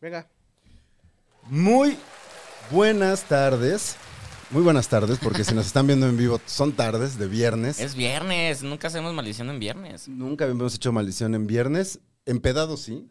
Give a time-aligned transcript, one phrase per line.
[0.00, 0.26] Venga.
[1.48, 1.96] Muy
[2.70, 3.96] buenas tardes.
[4.50, 7.78] Muy buenas tardes, porque si nos están viendo en vivo, son tardes de viernes.
[7.78, 10.08] Es viernes, nunca hacemos maldición en viernes.
[10.08, 12.00] Nunca habíamos hecho maldición en viernes.
[12.26, 13.08] Empedado sí,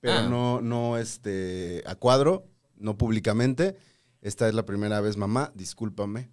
[0.00, 0.28] pero Ah.
[0.28, 3.76] no, no este, a cuadro, no públicamente.
[4.22, 6.30] Esta es la primera vez, mamá, discúlpame.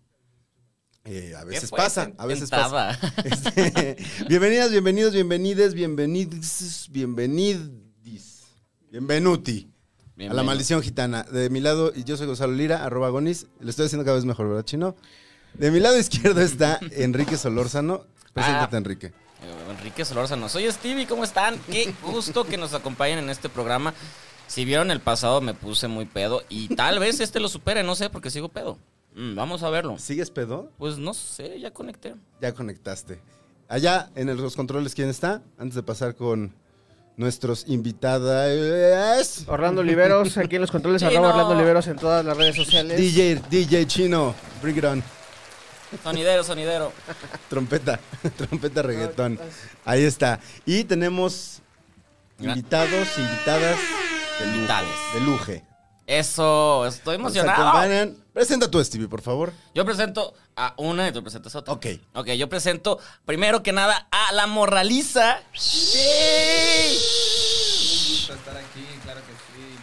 [1.05, 1.77] Eh, a veces fue?
[1.77, 2.97] pasa, a veces pasa.
[3.25, 3.97] Este,
[4.29, 7.71] bienvenidas, bienvenidos, bienvenides, bienvenidos, bienvenidis,
[8.93, 9.51] bienvenuti.
[9.61, 10.43] A la Bienvenido.
[10.43, 11.23] maldición gitana.
[11.23, 13.47] De mi lado, y yo soy Gonzalo Lira, arroba Gonis.
[13.59, 14.95] Le estoy haciendo cada vez mejor, ¿verdad, Chino?
[15.55, 18.05] De mi lado izquierdo está Enrique Solórzano.
[18.33, 18.77] Preséntate, Ah.
[18.77, 19.07] Enrique.
[19.07, 20.47] Eh, Enrique Solórzano.
[20.49, 21.57] Soy Stevie, ¿cómo están?
[21.71, 23.95] Qué gusto que nos acompañen en este programa.
[24.45, 27.95] Si vieron el pasado, me puse muy pedo y tal vez este lo supere, no
[27.95, 28.77] sé, porque sigo pedo.
[29.15, 29.97] Mm, vamos a verlo.
[29.97, 30.69] ¿Sigues pedo?
[30.77, 32.13] Pues no sé, ya conecté.
[32.41, 33.19] Ya conectaste.
[33.67, 35.41] Allá en el- los controles, ¿quién está?
[35.57, 36.53] Antes de pasar con
[37.17, 39.43] nuestros invitados.
[39.47, 41.29] Orlando Oliveros, aquí en los controles, arroba.
[41.29, 42.97] Orlando Oliveros en todas las redes sociales.
[42.97, 45.03] DJ, DJ Chino, bring it on.
[46.03, 46.91] Sonidero, sonidero.
[47.49, 47.99] Trompeta,
[48.37, 49.39] trompeta reggaetón.
[49.85, 50.39] Ahí está.
[50.65, 51.61] Y tenemos
[52.39, 53.77] invitados, invitadas
[54.39, 55.13] de lujo.
[55.13, 55.72] De luje.
[56.05, 58.13] Eso, estoy emocionado.
[58.33, 59.53] Presenta tú, Stevie, por favor.
[59.73, 61.73] Yo presento a una y tú presentas a otra.
[61.73, 61.85] Ok.
[62.13, 65.39] Ok, yo presento primero que nada a la morraliza.
[68.09, 69.77] gusto estar aquí, claro que sí,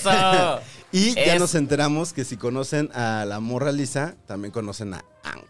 [0.00, 0.60] gitana.
[0.60, 0.60] Eso.
[0.94, 4.98] Y ya Es- nos enteramos que si conocen a la morra Lisa, también conocen a
[5.24, 5.48] Ank.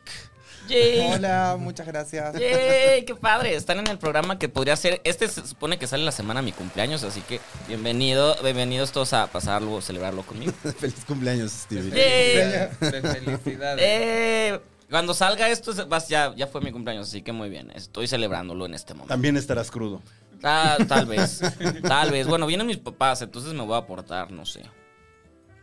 [0.68, 1.12] Yay.
[1.12, 2.34] Hola, muchas gracias.
[2.34, 3.04] ¡Yay!
[3.04, 3.54] ¡Qué padre!
[3.54, 5.00] Están en el programa que podría ser.
[5.04, 9.12] Este se supone que sale la semana de mi cumpleaños, así que bienvenido, bienvenidos todos
[9.12, 10.52] a pasarlo, celebrarlo conmigo.
[10.78, 11.90] Feliz cumpleaños, Stevie.
[11.90, 12.90] ¡Yay!
[12.90, 13.84] De felicidades.
[13.84, 15.72] Eh, cuando salga esto,
[16.08, 17.70] ya, ya fue mi cumpleaños, así que muy bien.
[17.74, 19.12] Estoy celebrándolo en este momento.
[19.12, 20.02] También estarás crudo.
[20.42, 21.40] Ah, tal vez,
[21.82, 22.26] tal vez.
[22.26, 24.62] Bueno, vienen mis papás, entonces me voy a aportar, no sé.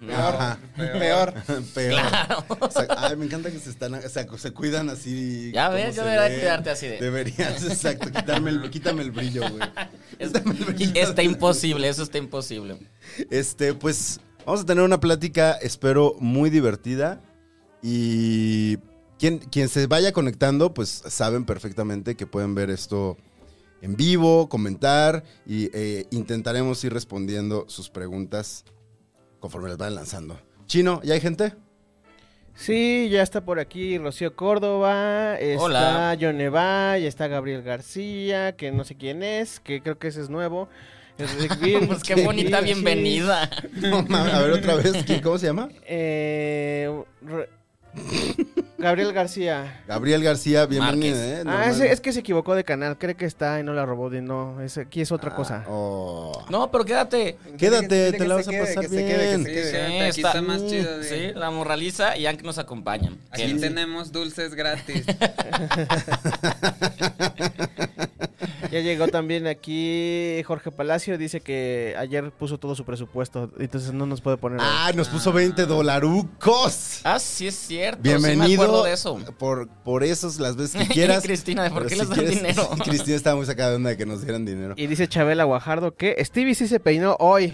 [0.07, 0.57] Ajá.
[0.77, 1.33] Peor.
[1.73, 1.99] Peor.
[1.99, 2.45] Claro.
[2.59, 5.51] O sea, ay, me encanta que se están, o sea, se cuidan así.
[5.53, 9.69] Ya ves, yo debería cuidarte así de- Deberías, exacto, quitarme el, quítame el brillo, güey.
[10.19, 10.91] Es- Quítame el brillo.
[11.01, 12.77] está imposible, eso está imposible.
[13.29, 17.21] Este, pues, vamos a tener una plática, espero, muy divertida.
[17.81, 18.77] Y
[19.17, 23.17] quien, quien se vaya conectando, pues saben perfectamente que pueden ver esto
[23.81, 28.65] en vivo, comentar y eh, intentaremos ir respondiendo sus preguntas
[29.39, 30.39] conforme las vayan lanzando.
[30.65, 31.53] Chino, ¿ya hay gente?
[32.55, 36.17] Sí, ya está por aquí Rocío Córdoba, está Hola.
[36.19, 40.29] John Evay, está Gabriel García, que no sé quién es, que creo que ese es
[40.29, 40.67] nuevo.
[41.17, 41.87] Es Rick Vilchis.
[41.87, 43.49] Pues qué bonita bienvenida.
[43.73, 45.69] No, a ver otra vez, ¿quién- ¿cómo se llama?
[45.85, 46.91] Eh,
[47.21, 47.49] Re-
[48.79, 49.81] Gabriel García.
[49.87, 51.17] Gabriel García, bienvenido.
[51.17, 51.43] ¿eh?
[51.45, 54.09] Ah, ese- es que se equivocó de canal, cree que está y no la robó
[54.09, 55.65] de no, es, aquí es otra cosa.
[55.67, 56.45] Oh.
[56.49, 57.37] No, pero quédate.
[57.57, 59.43] Quédate, que te la vas a pasar que se quede, que bien.
[59.43, 59.71] se quede.
[59.71, 60.97] Sí, Aquí está- está más chido.
[60.99, 63.17] de- Sí, la morraliza y Ank nos acompañan.
[63.31, 65.05] Aquí tenemos dulces gratis.
[68.71, 74.05] Ya llegó también aquí Jorge Palacio, dice que ayer puso todo su presupuesto, entonces no
[74.05, 74.59] nos puede poner.
[74.61, 77.01] Ah, nos puso 20 dolarucos.
[77.03, 78.01] Ah, sí es cierto.
[78.03, 79.17] Sí me Bienvenido acuerdo de eso.
[79.37, 81.23] por, por esos las veces que quieras.
[81.23, 82.69] Cristina, ¿por Pero qué si les dan quieres- dinero?
[82.83, 84.73] Cristina estaba muy sacada de onda de que nos dieran dinero.
[84.77, 87.53] Y dice Chabela Guajardo que Stevie sí se peinó hoy.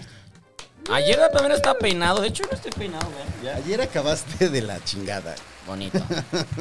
[0.92, 2.20] Ayer también estaba peinado.
[2.20, 3.08] De hecho, yo no estoy peinado.
[3.42, 3.56] Ya.
[3.56, 5.34] Ayer acabaste de la chingada.
[5.66, 6.00] Bonito.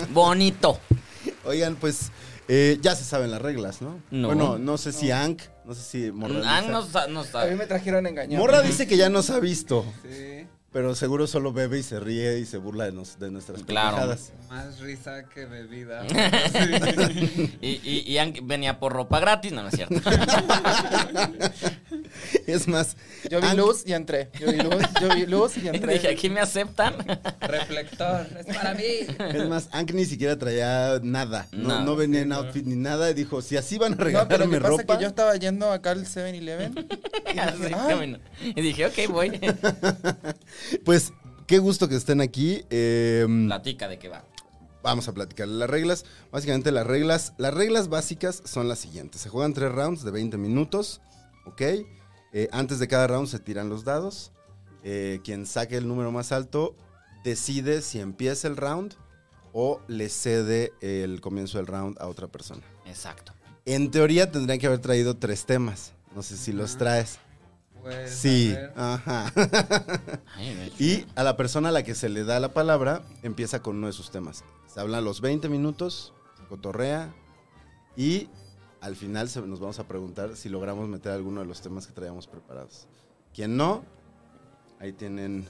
[0.09, 0.79] Bonito.
[1.45, 2.11] Oigan, pues
[2.47, 3.99] eh, ya se saben las reglas, ¿no?
[4.11, 4.27] No.
[4.27, 6.57] Bueno, no sé si Ank, no sé si Morra.
[6.57, 7.55] Ank dice- no, sa- no A mí sabe.
[7.55, 8.41] me trajeron engañado.
[8.43, 12.37] Morra dice que ya nos ha visto, Sí, pero seguro solo bebe y se ríe
[12.37, 13.95] y se burla de, nos- de nuestras Claro.
[13.95, 14.33] pendejadas.
[14.49, 16.05] más risa que bebida.
[17.61, 19.53] y, y, y venía por ropa gratis.
[19.53, 19.95] No, no es cierto.
[22.47, 22.95] Es más,
[23.29, 24.29] Yo vi luz y entré.
[24.39, 25.93] Yo vi luz, yo vi luz y entré.
[25.93, 26.93] Dije, ¿aquí me aceptan?
[27.41, 28.83] Reflector, es para mí.
[29.33, 31.47] Es más, Ank ni siquiera traía nada.
[31.51, 33.09] No, no venía en outfit ni nada.
[33.09, 34.97] Y dijo, si así van a No, pero regalarme pasa ropa.
[34.97, 36.87] que yo estaba yendo acá al 7-Eleven.
[37.33, 38.19] y Así dije, que "Ay, bueno.
[38.55, 39.39] Y dije, ok, voy.
[40.83, 41.13] Pues
[41.47, 42.63] qué gusto que estén aquí.
[42.69, 44.23] Eh, Platica de qué va.
[44.83, 46.05] vamos a platicar las reglas.
[46.31, 49.21] Básicamente las reglas, las reglas básicas son las siguientes.
[49.21, 51.01] Se juegan tres rounds de 20 minutos,
[51.45, 51.61] ¿ok?
[52.33, 54.31] Eh, antes de cada round se tiran los dados.
[54.83, 56.75] Eh, quien saque el número más alto
[57.23, 58.93] decide si empieza el round
[59.51, 62.61] o le cede el comienzo del round a otra persona.
[62.85, 63.33] Exacto.
[63.65, 65.93] En teoría tendrían que haber traído tres temas.
[66.13, 67.17] No sé si los traes.
[67.85, 69.31] Pues, Sí, a ajá.
[70.35, 73.75] Ay, Y a la persona a la que se le da la palabra empieza con
[73.77, 74.43] uno de sus temas.
[74.65, 77.13] Se hablan los 20 minutos, se cotorrea
[77.95, 78.27] y
[78.81, 81.93] al final se- nos vamos a preguntar si logramos meter alguno de los temas que
[81.93, 82.87] traíamos preparados.
[83.35, 83.83] Quien no,
[84.79, 85.47] ahí tienen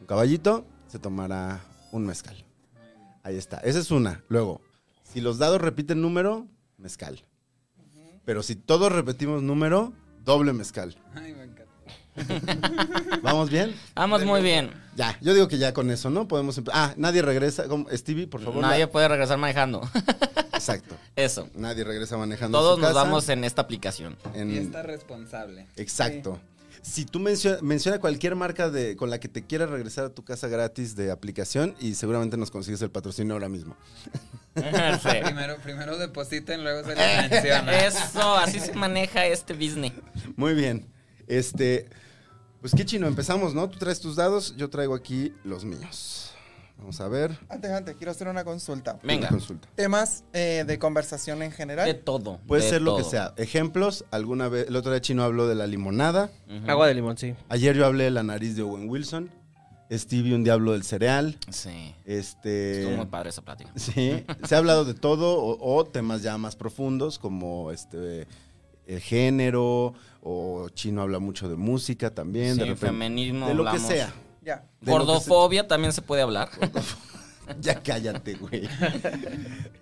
[0.00, 1.60] un caballito, se tomará
[1.92, 2.46] un mezcal.
[3.22, 4.24] Ahí está, esa es una.
[4.28, 4.62] Luego,
[5.02, 6.46] si los dados repiten número,
[6.78, 7.22] mezcal.
[8.24, 9.92] Pero si todos repetimos número,
[10.24, 10.96] doble mezcal.
[11.14, 11.34] Ay.
[13.22, 13.74] ¿Vamos bien?
[13.94, 14.70] Vamos muy bien.
[14.96, 16.26] Ya, yo digo que ya con eso, ¿no?
[16.28, 16.80] Podemos empezar.
[16.90, 17.68] Ah, nadie regresa.
[17.68, 17.86] ¿Cómo?
[17.92, 18.60] Stevie, por favor.
[18.62, 19.88] Nadie la- puede regresar manejando.
[20.52, 20.96] Exacto.
[21.14, 21.48] Eso.
[21.54, 22.58] Nadie regresa manejando.
[22.58, 23.02] a Todos su nos casa.
[23.04, 24.16] vamos en esta aplicación.
[24.34, 25.66] en- Fiesta responsable.
[25.76, 26.40] Exacto.
[26.82, 30.24] Si tú menciona, menciona cualquier marca de con la que te quieras regresar a tu
[30.24, 33.76] casa gratis de aplicación y seguramente nos consigues el patrocinio ahora mismo.
[34.56, 34.62] Sí.
[35.22, 37.78] Primero, primero depositen, luego se les menciona.
[37.86, 39.92] Eso, así se maneja este business.
[40.36, 40.86] Muy bien.
[41.26, 41.88] Este,
[42.60, 43.68] pues qué chino, empezamos, ¿no?
[43.68, 46.32] Tú traes tus dados, yo traigo aquí los míos.
[46.78, 47.36] Vamos a ver.
[47.48, 49.00] Antes, antes, quiero hacer una consulta.
[49.02, 49.22] Venga.
[49.28, 49.68] Una consulta.
[49.74, 52.00] Temas eh, de conversación en De general.
[52.04, 52.38] todo.
[52.46, 53.34] Puede de ser lo que sea.
[53.36, 56.30] Ejemplos, alguna vez, el otro día chino habló de la limonada.
[56.68, 57.34] Agua de limón, sí.
[57.48, 59.28] Ayer yo hablé de la nariz de Owen Wilson.
[59.90, 61.36] Stevie un diablo del cereal.
[61.50, 61.94] Sí.
[62.04, 62.82] Este.
[62.82, 63.72] Estuvo muy padre esa plática.
[63.74, 64.24] Sí.
[64.44, 68.28] Se ha hablado de todo o, o temas ya más profundos como este
[68.86, 72.54] el género o chino habla mucho de música también.
[72.54, 74.12] Sí, de repente, feminismo de lo que sea.
[74.42, 74.64] Ya.
[74.82, 76.50] Gordofobia también se puede hablar.
[77.62, 78.68] Ya cállate, güey.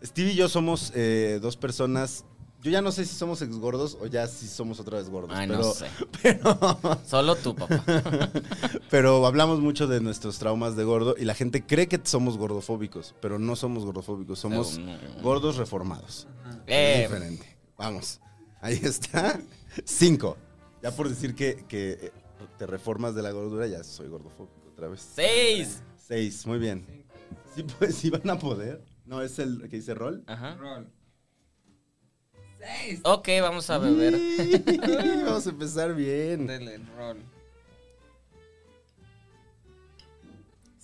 [0.04, 2.24] Stevie y yo somos eh, dos personas.
[2.62, 5.36] Yo ya no sé si somos exgordos o ya si somos otra vez gordos.
[5.36, 5.86] Ay, pero, no sé.
[6.22, 6.58] pero,
[7.06, 7.82] Solo tú, papá.
[8.90, 13.14] pero hablamos mucho de nuestros traumas de gordo y la gente cree que somos gordofóbicos,
[13.20, 15.22] pero no somos gordofóbicos, somos No, no.
[15.22, 16.28] gordos reformados.
[16.66, 17.56] Eh, Es diferente.
[17.76, 18.20] Vamos.
[18.66, 19.38] Ahí está.
[19.84, 20.36] Cinco.
[20.82, 22.12] Ya por decir que, que eh,
[22.58, 25.06] te reformas de la gordura, ya soy gordofóbico otra vez.
[25.14, 25.82] seis.
[25.96, 26.84] Seis, muy bien.
[27.54, 28.82] Sí, pues sí van a poder.
[29.04, 30.24] No, es el que dice rol.
[30.26, 30.56] Ajá.
[30.56, 30.90] Rol.
[32.58, 33.00] Seis.
[33.04, 34.18] Ok, vamos a beber.
[35.24, 36.46] Vamos a empezar bien.
[36.48, 37.18] Dele, rol.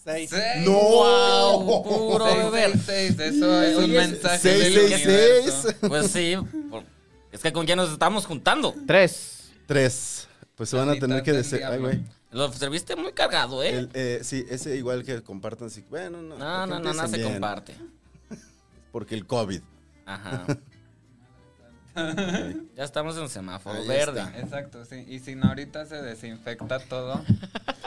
[0.05, 0.31] Seis.
[0.31, 0.65] Seis.
[0.67, 0.73] ¡No!
[0.73, 2.79] Wow, puro Seis, beber.
[2.79, 3.35] seis, seis.
[3.37, 5.63] Eso es un mensaje seis, del seis, universo.
[5.63, 5.77] seis.
[5.89, 6.35] Pues sí.
[6.71, 6.92] por-
[7.33, 8.75] Es que con quién nos estamos juntando.
[8.87, 9.51] Tres.
[9.67, 10.29] Tres.
[10.55, 11.65] Pues se van a tener que decir.
[11.65, 12.05] Ay, güey.
[12.31, 13.71] Lo serviste muy cargado, ¿eh?
[13.71, 15.71] El, eh, sí, ese igual que compartan.
[15.71, 15.85] Sí.
[15.91, 16.39] Bueno, no.
[16.39, 17.75] no, no, no, no se bien, comparte.
[18.91, 19.61] Porque el COVID.
[20.07, 20.47] Ajá.
[22.75, 24.21] Ya estamos en semáforo Ahí verde.
[24.21, 24.39] está.
[24.41, 25.05] Exacto, sí.
[25.09, 27.23] Y si no, ahorita se desinfecta todo.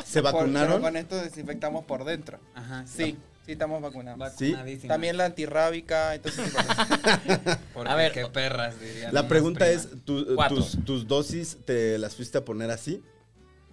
[0.06, 0.74] ¿Se Por- vacunaron?
[0.74, 2.40] pero con esto desinfectamos por dentro.
[2.54, 2.86] Ajá.
[2.86, 4.18] Sí, sí estamos vacunados.
[4.20, 4.94] Vacunadísima.
[4.94, 7.50] También la antirrábica, entonces sí,
[7.86, 9.14] A ver, qué perras, dirían.
[9.14, 9.86] La pregunta primas.
[9.86, 10.58] es, ¿tú- Cuatro.
[10.58, 13.04] tus, tus dosis te las fuiste a poner así?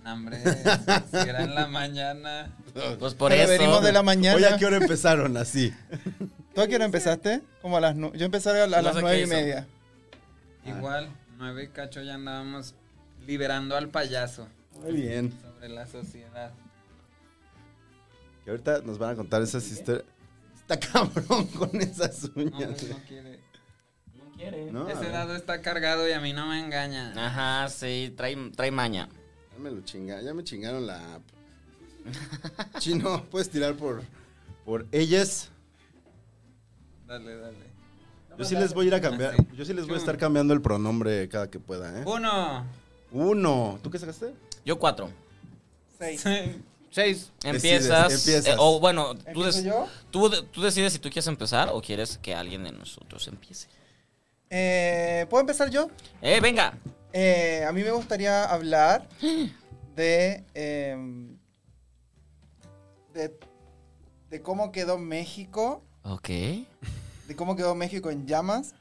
[0.04, 2.52] No, Hombre, si era en la mañana.
[2.98, 3.52] Pues por Pero eso.
[3.52, 4.36] venimos de la mañana.
[4.36, 5.72] Oye, ¿a qué hora empezaron así?
[6.54, 7.42] ¿Tú a qué hora empezaste?
[7.60, 9.66] Como a las nu- Yo empecé a, a No las nueve y media.
[10.64, 12.74] Igual, nueve y cacho ya andábamos
[13.26, 14.48] liberando al payaso
[14.82, 15.32] Muy bien.
[15.42, 16.52] sobre la sociedad.
[18.44, 20.04] Que ahorita nos van a contar esas historias.
[20.56, 22.70] Está cabrón con esas No, uñas.
[22.78, 23.40] pues, no quiere.
[24.16, 24.72] No quiere.
[24.72, 24.88] ¿No?
[24.88, 27.12] Ese dado está cargado y a mí no me engaña.
[27.16, 29.08] Ajá, sí, trae, trae maña.
[29.52, 31.22] Ya me lo chinga, ya me chingaron la app.
[32.78, 34.02] Chino, puedes tirar por,
[34.64, 35.50] por ellas.
[37.06, 37.72] Dale, dale.
[38.38, 39.36] Yo sí les voy a ir a cambiar.
[39.36, 39.46] Sí.
[39.54, 42.02] Yo sí les voy a estar cambiando el pronombre cada que pueda, ¿eh?
[42.06, 42.64] Uno.
[43.12, 43.78] Uno.
[43.82, 44.34] ¿Tú qué sacaste?
[44.64, 45.10] Yo cuatro.
[45.98, 46.24] Seis.
[46.92, 47.32] Seis.
[47.42, 48.10] Empiezas.
[48.10, 48.54] Decides, empiezas.
[48.54, 49.88] eh, o bueno, tú, ¿Empiezo des- yo?
[50.10, 53.66] tú, de- tú decides si tú quieres empezar o quieres que alguien de nosotros empiece.
[54.50, 55.90] Eh, ¿Puedo empezar yo?
[56.20, 56.74] ¡Eh, venga!
[57.14, 59.08] Eh, a mí me gustaría hablar
[59.96, 61.36] de, em,
[63.14, 63.38] de,
[64.30, 66.28] de cómo quedó México, Ok.
[66.28, 68.74] de cómo quedó México en llamas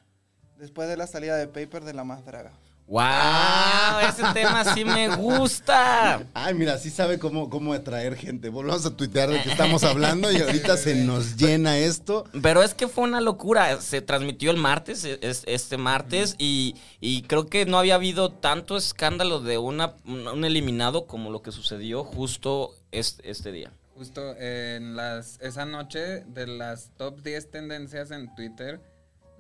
[0.58, 2.52] después de la salida de Paper de la más draga.
[2.92, 4.00] ¡Wow!
[4.10, 6.24] Ese tema sí me gusta.
[6.34, 8.50] Ay, mira, sí sabe cómo, cómo atraer gente.
[8.50, 12.26] Volvamos a tuitear de que estamos hablando y ahorita se nos llena esto.
[12.42, 13.80] Pero es que fue una locura.
[13.80, 18.30] Se transmitió el martes, e- es- este martes, y, y creo que no había habido
[18.30, 23.72] tanto escándalo de una, un un eliminado como lo que sucedió justo este, este día.
[23.96, 28.82] Justo en las esa noche de las top 10 tendencias en Twitter,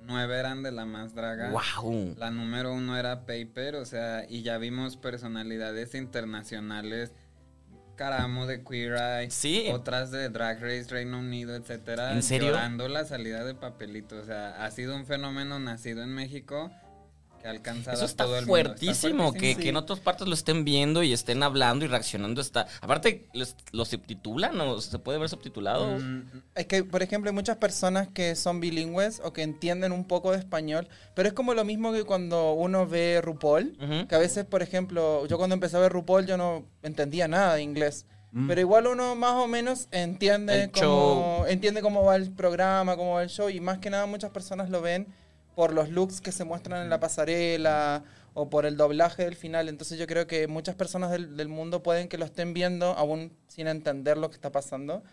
[0.03, 1.51] nueve eran de la más draga.
[1.51, 2.15] ¡Wow!
[2.17, 7.11] La número uno era Paper, o sea, y ya vimos personalidades internacionales.
[7.95, 9.67] Caramo de Queer Eye, Sí.
[9.71, 12.49] otras de Drag Race Reino Unido, etcétera, ¿En serio?
[12.49, 16.71] llorando la salida de papelito, o sea, ha sido un fenómeno nacido en México
[17.41, 18.57] que ha alcanzado Eso a está todo el mundo.
[18.57, 19.61] Está fuertísimo, que, fuertísimo.
[19.63, 22.41] que en otras partes lo estén viendo y estén hablando y reaccionando.
[22.41, 22.67] Está.
[22.81, 25.97] Aparte, los- lo subtitulan o se puede ver subtitulado.
[25.99, 26.23] Mm,
[26.55, 30.31] Es que, por ejemplo, hay muchas personas que son bilingües o que entienden un poco
[30.31, 34.07] de español, pero es como lo mismo que cuando uno ve RuPaul, Ujú.
[34.07, 37.55] que a veces, por ejemplo, yo cuando empecé a ver RuPaul yo no entendía nada
[37.55, 38.05] de inglés.
[38.47, 43.15] Pero igual uno más o menos entiende El cómo, entiende cómo va el programa, cómo
[43.15, 45.05] va el show, y más que nada muchas personas lo ven
[45.55, 48.03] por los looks que se muestran en la pasarela
[48.33, 49.67] o por el doblaje del final.
[49.69, 53.33] Entonces yo creo que muchas personas del, del mundo pueden que lo estén viendo aún
[53.47, 55.03] sin entender lo que está pasando.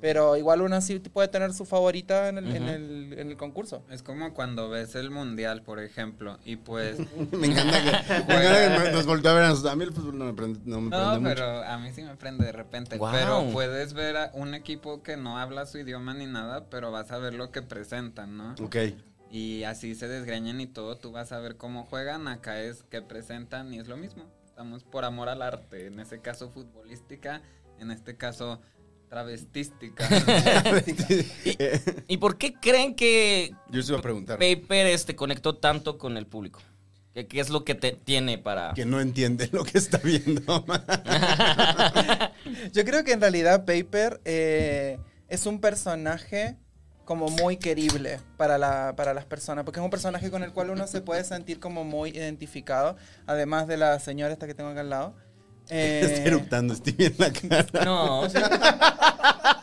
[0.00, 3.84] Pero igual uno sí puede tener su favorita en el, en el, en el concurso.
[3.90, 6.96] Es como cuando ves el mundial, por ejemplo, y pues
[7.32, 9.72] Me encanta que, me encanta que nos volteó a ver a nosotros.
[9.74, 11.34] A mí el fútbol no me prende, no me No, prende mucho.
[11.34, 12.98] pero a mí sí me prende de repente.
[13.12, 17.10] Pero puedes ver a un equipo que no habla su idioma ni nada, pero vas
[17.10, 18.54] a ver lo que presentan, ¿no?
[18.64, 18.76] Ok.
[19.30, 23.00] Y así se desgreñan y todo, tú vas a ver cómo juegan, acá es que
[23.00, 24.24] presentan y es lo mismo.
[24.44, 27.40] Estamos por amor al arte, en ese caso futbolística,
[27.78, 28.60] en este caso
[29.08, 30.08] travestística.
[32.08, 34.38] ¿Y por qué creen que Yo se iba a preguntar.
[34.38, 36.60] Paper este, conectó tanto con el público?
[37.12, 38.72] ¿Qué, qué es lo que te tiene para.?
[38.74, 40.42] Que no entiende lo que está viendo.
[42.72, 46.56] Yo creo que en realidad Paper eh, es un personaje
[47.10, 50.70] como muy querible para, la, para las personas, porque es un personaje con el cual
[50.70, 52.94] uno se puede sentir como muy identificado,
[53.26, 55.14] además de la señora esta que tengo acá al lado.
[55.72, 57.84] Eh, Está eructando Stevie en la cara.
[57.84, 58.20] No.
[58.22, 58.50] o sea-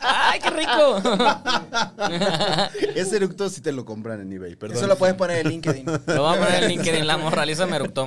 [0.00, 1.02] ¡Ay, qué rico!
[2.94, 4.78] Ese eructo sí te lo compran en eBay, perdón.
[4.78, 5.84] eso lo puedes poner en LinkedIn.
[5.84, 7.06] Lo voy a poner en LinkedIn.
[7.06, 8.06] La morraliza me eructó.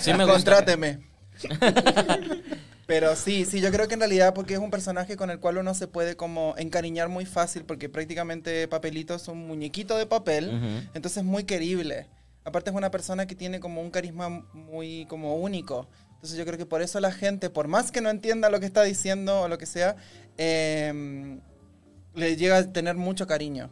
[0.00, 0.32] Sí me gusta.
[0.34, 1.07] Contráteme.
[2.86, 5.58] Pero sí, sí, yo creo que en realidad porque es un personaje con el cual
[5.58, 10.48] uno se puede como encariñar muy fácil, porque prácticamente Papelito es un muñequito de papel,
[10.48, 10.90] Ujú.
[10.94, 12.06] entonces es muy querible.
[12.44, 15.86] Aparte es una persona que tiene como un carisma muy como único.
[16.14, 18.64] Entonces yo creo que por eso la gente, por más que no entienda lo que
[18.66, 19.96] está diciendo o lo que sea,
[20.38, 21.38] eh,
[22.14, 23.68] le llega a tener mucho cariño.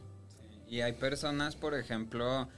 [0.69, 2.49] Y hay personas, por ejemplo,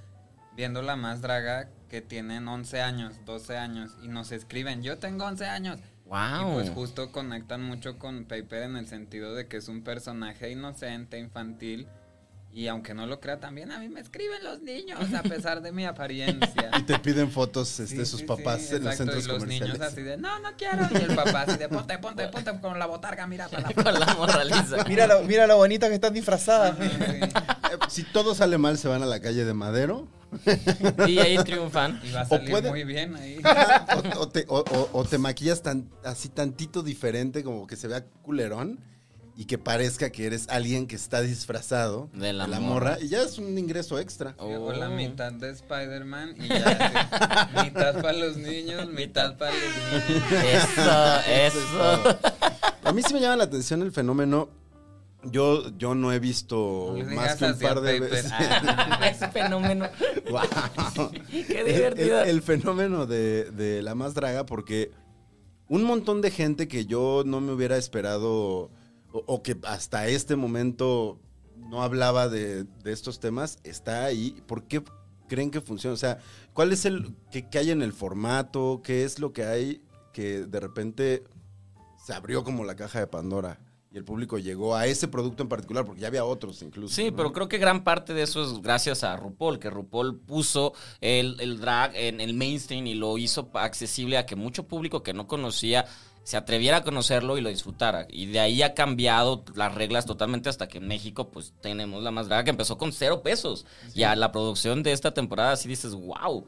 [0.56, 5.24] viendo la más draga que tienen 11 años, 12 años y nos escriben, yo tengo
[5.24, 5.78] 11 años.
[6.06, 6.50] Wow.
[6.50, 10.50] Y pues justo conectan mucho con Paper en el sentido de que es un personaje
[10.50, 11.86] inocente, infantil.
[12.50, 15.70] Y aunque no lo crea también, a mí me escriben los niños a pesar de
[15.70, 16.70] mi apariencia.
[16.78, 19.36] Y te piden fotos este, Sí, sus sí, papás sí, en los centros y los
[19.38, 19.74] comerciales.
[19.74, 20.88] niños así de, no, no quiero.
[20.90, 24.00] Y el papá así de, ponte, ponte, ponte con la botarga, mira para la Con
[24.00, 24.84] la morraliza.
[24.84, 26.74] Mira lo, mira lo bonito que están disfrazadas.
[26.80, 27.28] Eh,
[27.90, 30.08] si todo sale mal, se van a la calle de Madero.
[31.08, 32.00] Y ahí triunfan.
[32.04, 33.40] Y va a O salir puede- muy bien ahí.
[34.16, 37.88] o, o te, o- o- o te maquillas tan, así tantito diferente, como que se
[37.88, 38.78] vea culerón.
[39.40, 42.60] Y que parezca que eres alguien que está disfrazado De la morra.
[42.60, 42.98] morra.
[43.00, 44.34] Y ya es un ingreso extra.
[44.38, 44.90] O la Oh.
[44.90, 47.48] mitad de Spider-Man y ya.
[47.64, 50.44] mitad para los niños, mitad para los niños.
[50.44, 52.18] Eso, eso.
[52.82, 54.48] A mí sí me llama la atención el fenómeno.
[55.24, 58.10] Yo, yo no he visto No más que un par de Paper.
[58.10, 58.30] veces.
[58.32, 59.00] Ah.
[59.10, 59.86] Ese fenómeno.
[60.30, 61.10] Wow.
[61.30, 62.22] Qué El- divertido.
[62.22, 64.92] El, el fenómeno de, de la más draga, porque
[65.68, 68.70] un montón de gente que yo no me hubiera esperado, o,
[69.12, 71.18] o que hasta este momento
[71.56, 74.40] no hablaba de, de estos temas, está ahí.
[74.46, 74.82] ¿Por qué
[75.28, 75.94] creen que funciona?
[75.94, 76.18] O sea,
[76.52, 78.80] ¿cuál es el qué, qué hay en el formato?
[78.84, 79.82] ¿Qué es lo que hay
[80.12, 81.24] que de repente
[82.06, 83.58] se abrió como la caja de Pandora?
[83.90, 86.94] Y el público llegó a ese producto en particular, porque ya había otros incluso.
[86.94, 87.16] Sí, ¿no?
[87.16, 91.40] pero creo que gran parte de eso es gracias a RuPaul, que RuPaul puso el,
[91.40, 95.26] el drag en el mainstream y lo hizo accesible a que mucho público que no
[95.26, 95.86] conocía
[96.28, 98.06] se atreviera a conocerlo y lo disfrutara.
[98.10, 102.10] Y de ahí ha cambiado las reglas totalmente hasta que en México pues tenemos la
[102.10, 103.64] más draga que empezó con cero pesos.
[103.94, 106.44] Y a la producción de esta temporada sí dices, wow,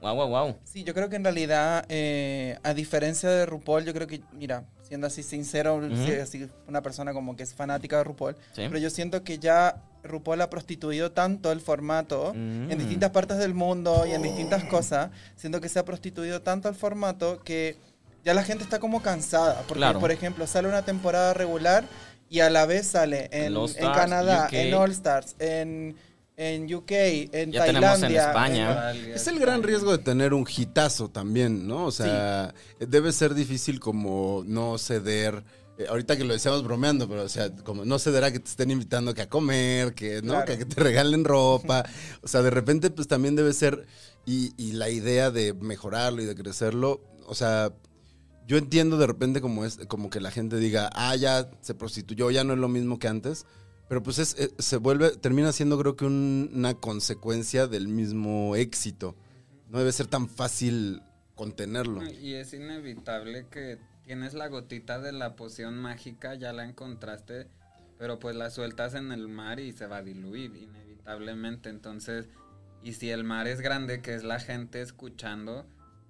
[0.00, 0.56] wow, wow, wow.
[0.64, 4.64] Sí, yo creo que en realidad, eh, a diferencia de RuPaul, yo creo que, mira,
[4.94, 5.80] siendo así sincero,
[6.22, 8.62] así una persona como que es fanática de RuPaul, Sí.
[8.68, 12.70] pero yo siento que ya RuPaul ha prostituido tanto el formato Mm.
[12.70, 16.68] en distintas partes del mundo y en distintas cosas, siento que se ha prostituido tanto
[16.68, 17.76] el formato que
[18.24, 19.98] ya la gente está como cansada, porque Claro.
[19.98, 21.84] por ejemplo sale una temporada regular
[22.30, 24.52] y a la vez sale En Canadá, UK.
[24.68, 25.96] en All Stars, en,
[26.36, 28.92] en UK, en Ya tenemos en Tailandia, España.
[29.14, 31.86] Es el gran riesgo de tener un hitazo también, ¿no?
[31.86, 35.44] O sea, debe ser difícil como no ceder
[35.76, 38.48] eh, ahorita que lo decíamos bromeando, pero o sea, como no se dará que te
[38.48, 40.46] estén invitando que a comer, que no, Claro.
[40.46, 41.84] que, que te regalen ropa.
[42.22, 43.86] O sea, de repente, pues también debe ser.
[44.26, 47.02] Y, y la idea de mejorarlo y de crecerlo.
[47.26, 47.72] O sea,
[48.46, 52.30] yo entiendo de repente como es, como que la gente diga, ah, ya se prostituyó,
[52.30, 53.44] ya no es lo mismo que antes.
[53.94, 58.56] Pero pues es, eh, se vuelve, termina siendo creo que un- una consecuencia del mismo
[58.56, 59.14] éxito.
[59.70, 61.00] No debe ser tan fácil
[61.36, 62.02] contenerlo.
[62.10, 67.46] Y es inevitable que tienes la gotita de la poción mágica, ya la encontraste,
[67.96, 71.68] pero pues la sueltas en el mar y se va a diluir inevitablemente.
[71.68, 72.28] Entonces,
[72.82, 75.66] y si el mar es grande, que es la gente escuchando,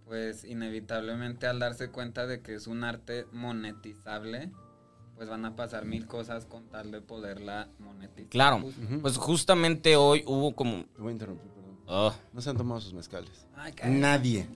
[0.07, 4.51] pues inevitablemente al darse cuenta de que es un arte monetizable,
[5.17, 8.29] pues van a pasar mil cosas con tal de poderla monetizar.
[8.31, 8.65] Claro,
[9.01, 10.85] pues justamente hoy hubo como...
[10.97, 11.79] Te voy a interrumpir, perdón.
[11.87, 13.47] Ah, No se han tomado sus mezcales.
[13.57, 13.73] Ay.
[13.85, 14.49] Nadie.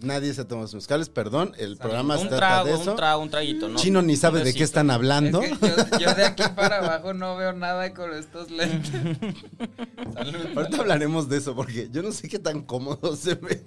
[0.00, 1.52] Nadie se ha tomado sus mezcales, perdón.
[1.58, 2.90] El programa un trata trago, de eso.
[2.90, 3.78] un trago, un traguito, ¿no?
[3.78, 5.40] Chino ni sabe de qué están hablando.
[5.42, 8.90] Es que yo, yo de aquí para abajo no veo nada con estos lentes.
[10.14, 10.46] Salud.
[10.56, 13.64] Ahorita hablaremos de eso porque yo no sé qué tan cómodo se ve.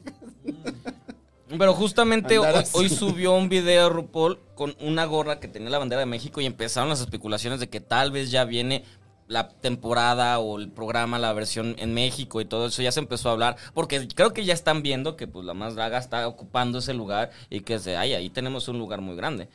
[1.57, 5.99] Pero justamente hoy, hoy subió un video RuPaul con una gorra que tenía la bandera
[5.99, 8.83] de México y empezaron las especulaciones de que tal vez ya viene
[9.27, 12.81] la temporada o el programa, la versión en México y todo eso.
[12.81, 15.75] Ya se empezó a hablar porque creo que ya están viendo que pues la más
[15.75, 19.15] draga está ocupando ese lugar y que es de, ay, ahí tenemos un lugar muy
[19.15, 19.49] grande.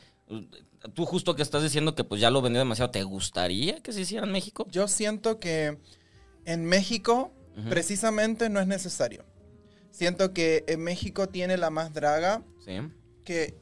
[0.93, 4.01] Tú justo que estás diciendo que pues ya lo vendió demasiado, ¿te gustaría que se
[4.01, 4.65] hiciera en México?
[4.69, 5.77] Yo siento que
[6.45, 7.31] en México
[7.69, 9.25] precisamente no es necesario.
[9.91, 12.79] Siento que en México tiene la más draga, Sí.
[13.25, 13.55] que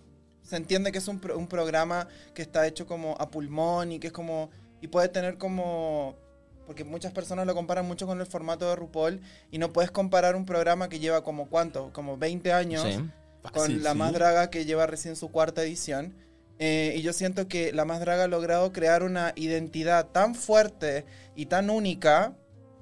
[0.43, 3.99] se entiende que es un, pro- un programa que está hecho como a pulmón y
[3.99, 4.49] que es como...
[4.81, 6.15] Y puede tener como...
[6.65, 9.21] Porque muchas personas lo comparan mucho con el formato de RuPaul
[9.51, 12.99] y no puedes comparar un programa que lleva como cuánto, como 20 años Sí.
[13.53, 13.97] con La sí.
[13.97, 16.15] Más Draga que lleva recién su cuarta edición.
[16.59, 21.05] Eh, y yo siento que La Más Draga ha logrado crear una identidad tan fuerte
[21.35, 22.33] y tan única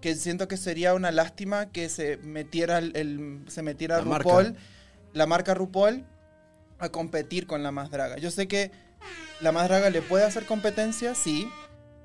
[0.08, 4.24] que siento que sería una lástima que se metiera el, el- se metiera La marca.
[4.30, 4.56] RuPaul,
[5.14, 6.06] la marca RuPaul,
[6.80, 8.16] a competir con La Más Draga.
[8.18, 8.72] Yo sé que
[9.42, 11.50] La Más Draga le puede hacer competencia, sí,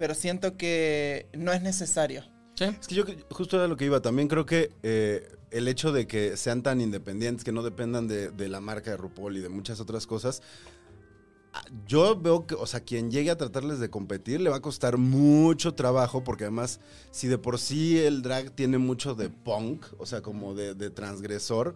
[0.01, 2.25] pero siento que no es necesario.
[2.57, 2.65] Sí.
[2.65, 4.01] Es que yo justo era lo que iba.
[4.03, 8.31] También creo que eh, el hecho de que sean tan independientes, que no dependan de,
[8.33, 10.43] de la marca de RuPaul y de muchas otras cosas.
[11.87, 14.97] Yo veo que, o sea, quien llegue a tratarles de competir le va a costar
[14.97, 20.07] mucho trabajo, porque además, si de por sí el drag tiene mucho de punk, o
[20.07, 21.75] sea, como de, de transgresor,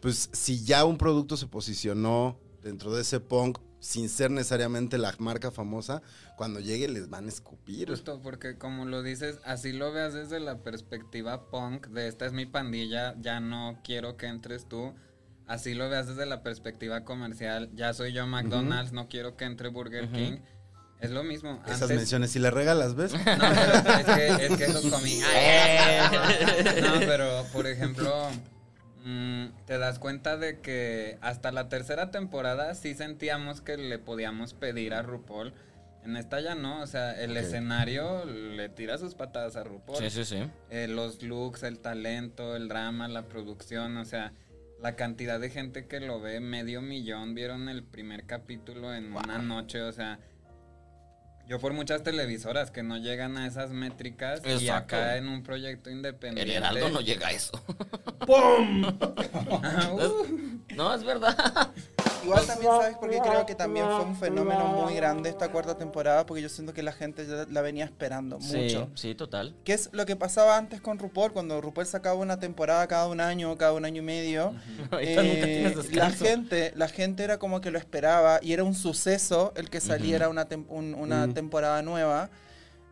[0.00, 5.12] pues si ya un producto se posicionó dentro de ese punk sin ser necesariamente la
[5.18, 6.02] marca famosa,
[6.36, 7.90] cuando llegue les van a escupir.
[7.90, 12.32] Justo porque como lo dices, así lo veas desde la perspectiva punk de esta es
[12.32, 14.94] mi pandilla, ya no quiero que entres tú.
[15.46, 19.68] Así lo veas desde la perspectiva comercial, ya soy yo McDonald's, no quiero que entre
[19.68, 20.38] Burger King.
[21.00, 21.60] Es lo mismo.
[21.66, 23.12] Esas Antes- menciones, si le regalas, ¿ves?
[23.14, 24.04] No, pero es
[24.38, 25.18] que, es que eso comí.
[26.80, 28.28] No, pero por ejemplo,
[29.04, 34.54] mm, te das cuenta de que hasta la tercera temporada sí sentíamos que le podíamos
[34.54, 35.52] pedir a RuPaul.
[36.04, 39.98] En esta ya no, o sea, el escenario le tira sus patadas a RuPaul.
[39.98, 40.38] Sí, sí, sí.
[40.70, 44.32] Eh, los looks, el talento, el drama, la producción, o sea,
[44.82, 49.38] la cantidad de gente que lo ve, medio millón vieron el primer capítulo en una
[49.38, 50.18] noche, o sea,
[51.46, 54.96] yo por muchas televisoras que no llegan a esas métricas y Exacto.
[54.96, 56.54] acá en un proyecto El independiente.
[56.54, 57.52] Heraldo no llega a eso.
[58.26, 58.92] Uh,
[60.76, 61.70] No, es verdad.
[62.24, 62.96] Igual también, ¿sabes?
[62.98, 66.72] Porque creo que también fue un fenómeno muy grande esta cuarta temporada, porque yo siento
[66.72, 68.88] que la gente ya la venía esperando mucho.
[68.96, 69.54] Sí, sí, total.
[69.64, 71.32] ¿Qué es lo que pasaba antes con RuPaul?
[71.32, 74.54] Cuando RuPaul sacaba una temporada cada un año, cada un año y medio,
[75.00, 79.70] eh, la gente, la gente era como que lo esperaba y era un suceso el
[79.70, 82.30] que saliera una, tem- un- una temporada nueva.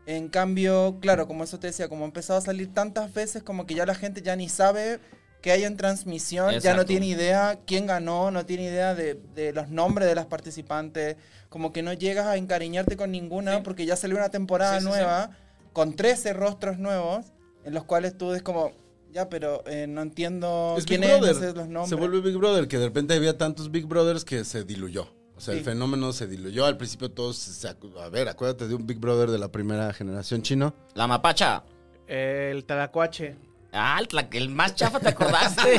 [0.06, 3.66] En cambio, claro, como eso te decía, como ha empezado a salir tantas veces, como
[3.66, 4.98] que ya la gente ya ni sabe
[5.40, 9.52] que hay en transmisión, ya no tiene idea quién ganó, no tiene idea de, de
[9.52, 11.16] los nombres de las participantes,
[11.48, 13.60] como que no llegas a encariñarte con ninguna Sí.
[13.64, 14.98] porque ya salió una temporada Sí, sí, sí.
[14.98, 15.30] nueva
[15.72, 17.26] con 13 rostros nuevos
[17.64, 18.72] en los cuales tú es como,
[19.12, 21.48] ya, pero eh, no entiendo Es quién Big es, no Brother.
[21.50, 21.88] sé los nombres.
[21.88, 25.08] Se vuelve Big Brother, que de repente había tantos Big Brothers que se diluyó.
[25.36, 26.66] O sea, el fenómeno se diluyó.
[26.66, 29.90] Al principio todos, se acu- a ver, acuérdate de un Big Brother de la primera
[29.94, 30.74] generación chino.
[30.94, 31.64] La mapacha.
[32.06, 33.36] El talacuache.
[33.72, 34.00] Ah,
[34.32, 35.78] el, más chafa, ¿te acordaste?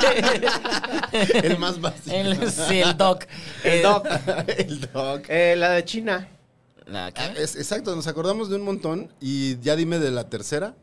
[1.47, 2.15] El más básico.
[2.15, 3.23] el, sí, el doc.
[3.63, 4.07] El Eh, doc.
[4.57, 5.21] el dog.
[5.27, 6.27] Eh, la de China.
[6.85, 7.21] la- ¿qué?
[7.21, 9.11] Ah, es- exacto, nos acordamos de un montón.
[9.19, 10.73] Y ya dime de la tercera.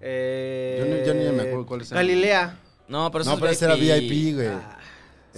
[0.00, 1.90] Eh, Yo ni- yo ni me acuerdo cuál es.
[1.92, 2.58] Galilea.
[2.88, 4.48] No, pero eso no, es pero ese era VIP, güey.
[4.48, 4.77] Ah,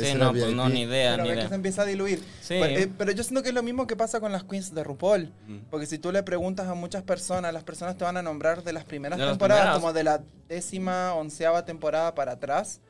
[0.05, 1.49] Sí, no, pues no, ni idea, Pero ni que idea.
[1.49, 2.19] se empieza a diluir.
[2.41, 2.59] Sí.
[2.61, 4.83] Pero, eh, pero yo siento que es lo mismo que pasa con las queens de
[4.85, 5.33] RuPaul.
[5.47, 5.59] Mm.
[5.71, 8.73] Porque si tú le preguntas a muchas personas, las personas te van a nombrar de
[8.73, 9.81] las primeras De las temporadas, primeras.
[9.81, 12.81] como de la décima, onceava temporada para atrás.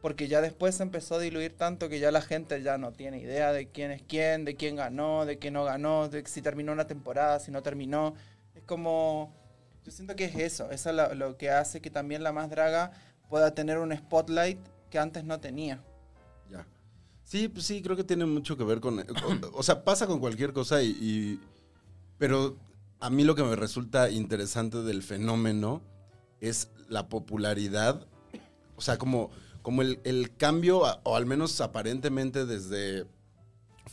[0.00, 3.18] Porque ya después se empezó a diluir tanto que ya la gente ya no tiene
[3.18, 6.70] idea de quién es quién, de quién ganó, de quién no ganó, de si terminó
[6.72, 8.14] una temporada, si no terminó.
[8.54, 9.34] Es como...
[9.84, 12.48] Yo siento que es eso, eso es lo, lo que hace que también la más
[12.50, 12.92] draga
[13.28, 14.58] pueda tener un spotlight
[14.90, 15.80] que antes no tenía.
[17.28, 19.02] Sí, pues sí, creo que tiene mucho que ver con...
[19.04, 21.40] con- o sea, pasa con cualquier cosa y, y-
[22.16, 22.56] Pero
[23.00, 25.82] a mí lo que me resulta interesante del fenómeno
[26.40, 28.06] es la popularidad.
[28.76, 33.04] O sea, como, como el, el cambio, o al menos aparentemente desde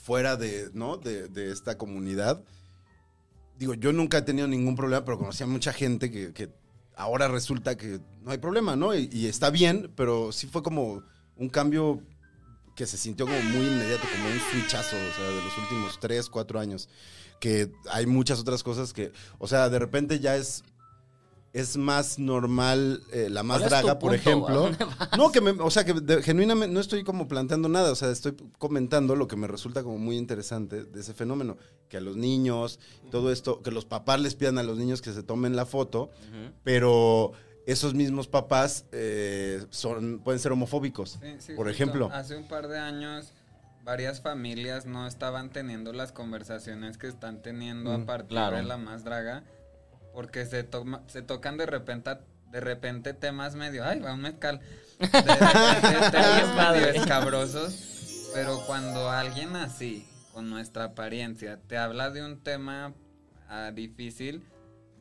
[0.01, 0.95] fuera de, ¿no?
[0.95, 2.41] de, de esta comunidad.
[3.59, 6.53] Digo, yo nunca he tenido ningún problema, pero conocí a mucha gente que, que
[6.95, 8.95] ahora resulta que no hay problema, ¿no?
[8.95, 11.03] Y, y está bien, pero sí fue como
[11.35, 12.01] un cambio
[12.75, 16.29] que se sintió como muy inmediato, como un switchazo, o sea, de los últimos tres,
[16.29, 16.89] cuatro años.
[17.39, 20.63] Que hay muchas otras cosas que, o sea, de repente ya es,
[21.53, 24.71] es más normal eh, la más ¿Cuál es tu draga, por ejemplo.
[25.17, 28.09] No, que me, o sea, que de- genuinamente no estoy como planteando nada, o sea,
[28.11, 31.55] estoy comentando lo que me resulta como muy interesante de ese fenómeno,
[31.87, 35.13] que a los niños, todo esto, que los papás les pidan a los niños que
[35.13, 36.09] se tomen la foto,
[36.63, 37.31] pero
[37.65, 41.69] esos mismos papás eh, son, pueden ser homofóbicos, Sí, sí, por justo.
[41.69, 42.09] ejemplo.
[42.13, 43.33] Hace un par de años
[43.83, 48.57] varias familias no estaban teniendo las conversaciones que están teniendo Mm, a partir claro.
[48.57, 49.43] de la más draga
[50.13, 52.11] porque se toma- se tocan de repente
[52.51, 54.61] de repente temas medio, ay, va un mezcal.
[54.99, 62.23] De repente temas medio escabrosos, pero cuando alguien así con nuestra apariencia te habla de
[62.23, 62.93] un tema
[63.49, 64.41] ah, difícil,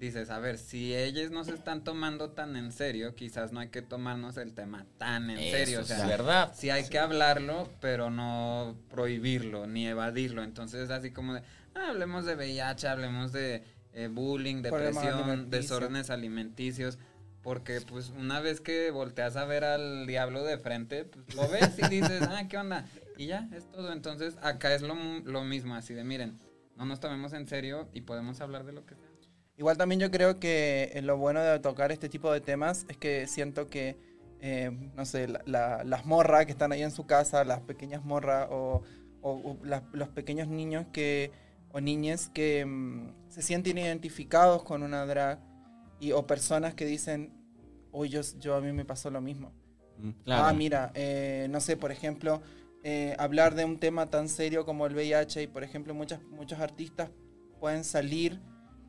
[0.05, 3.69] dices, a ver, si ellos no se están tomando tan en serio, quizás no hay
[3.69, 5.81] que tomarnos el tema tan en serio.
[5.81, 6.53] O sea, es verdad.
[6.55, 10.43] sí hay que hablarlo, pero no prohibirlo ni evadirlo.
[10.43, 11.43] Entonces, así como de,
[11.75, 15.51] ah, hablemos de VIH, hablemos de eh, bullying, depresión, alimenticios.
[15.51, 16.99] desórdenes alimenticios.
[17.43, 21.79] Porque, pues, una vez que volteas a ver al diablo de frente, pues, lo ves
[21.79, 22.87] y dices, ah, ¿qué onda?
[23.19, 23.93] Y ya, es todo.
[23.93, 26.39] Entonces, acá es lo, lo mismo, así de, miren,
[26.77, 29.14] no nos tomemos en serio y podemos hablar de lo que sea.
[29.57, 32.97] Igual también yo creo que eh, lo bueno de tocar este tipo de temas es
[32.97, 33.97] que siento que,
[34.41, 38.05] eh, no sé, la- la- las morras que están ahí en su casa, las pequeñas
[38.05, 38.83] morras o,
[39.23, 41.31] o- o las- los pequeños niños que,
[41.71, 45.39] o niñas que mm, se sienten identificados con una drag
[46.01, 47.33] y, o personas que dicen,
[47.93, 49.53] uy, yo, yo a mí me pasó lo mismo.
[50.25, 50.49] Claro.
[50.49, 52.43] Ah, mira, eh, no sé, por ejemplo,
[52.83, 56.59] eh, hablar de un tema tan serio como el VIH y, por ejemplo, muchas, muchos
[56.59, 57.11] artistas
[57.61, 58.41] pueden salir,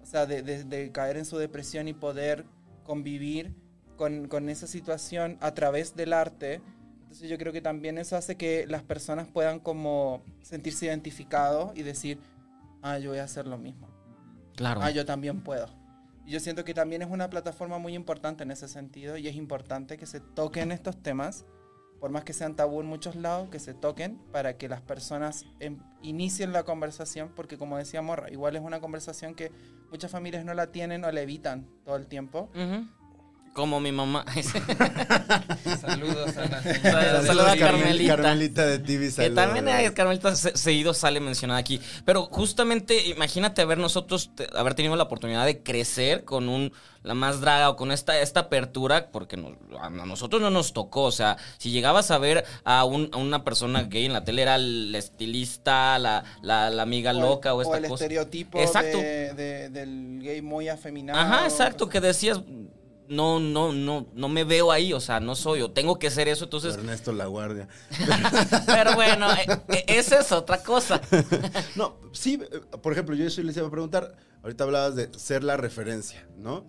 [0.06, 2.46] o sea, de, de- de caer en su depresión y poder
[2.84, 3.56] convivir
[3.98, 6.62] con, con esa situación a través del arte.
[7.02, 11.82] Entonces yo creo que también eso hace que las personas puedan como sentirse identificados y
[11.82, 12.20] decir,
[12.84, 13.88] ah, yo voy a hacer lo mismo.
[14.56, 14.82] Claro.
[14.84, 15.68] Ah, yo también puedo.
[16.24, 19.36] Y yo siento que también es una plataforma muy importante en ese sentido y es
[19.36, 21.46] importante que se toquen estos temas,
[22.06, 25.44] por más que sean tabú en muchos lados, que se toquen para que las personas
[25.60, 29.52] em- inicien la conversación, porque como decía Morra, igual es una conversación que
[29.90, 32.52] muchas familias no la tienen o la evitan todo el tiempo.
[33.56, 34.26] Como mi mamá.
[35.82, 38.18] Saludos a la Saludos a Carmelita.
[38.18, 41.80] Carmelita de TV Que también es Carmelita se- seguido sale mencionada aquí.
[42.04, 47.40] Pero justamente, imagínate haber nosotros, haber tenido la oportunidad de crecer con un la más
[47.40, 51.04] draga o con esta, esta apertura, porque nos- a nosotros no nos tocó.
[51.04, 54.42] O sea, si llegabas a ver a, un- a una persona gay en la tele,
[54.42, 58.04] era el estilista, la, la, la amiga el- loca o esta el cosa.
[58.04, 58.98] estereotipo Exacto.
[58.98, 61.18] de- de- del gay muy afeminado.
[61.18, 62.42] Ajá, exacto, que decías,
[63.10, 66.28] no, no, no, no me veo ahí, o sea, no soy, o tengo que ser
[66.28, 66.74] eso, entonces.
[66.76, 67.68] Ernesto La Guardia.
[68.66, 71.02] Pero bueno, eh, eh, esa es otra cosa.
[71.76, 75.44] No, sí, eh, por ejemplo, yo eso les iba a preguntar, ahorita hablabas de ser
[75.44, 76.66] la referencia, ¿no?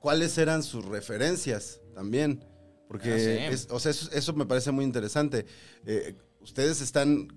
[0.00, 2.44] ¿Cuáles eran sus referencias también?
[2.88, 3.54] Porque, Ah, sí.
[3.54, 5.46] es- o sea, eso, eso me parece muy interesante.
[5.84, 7.28] Eh, ustedes están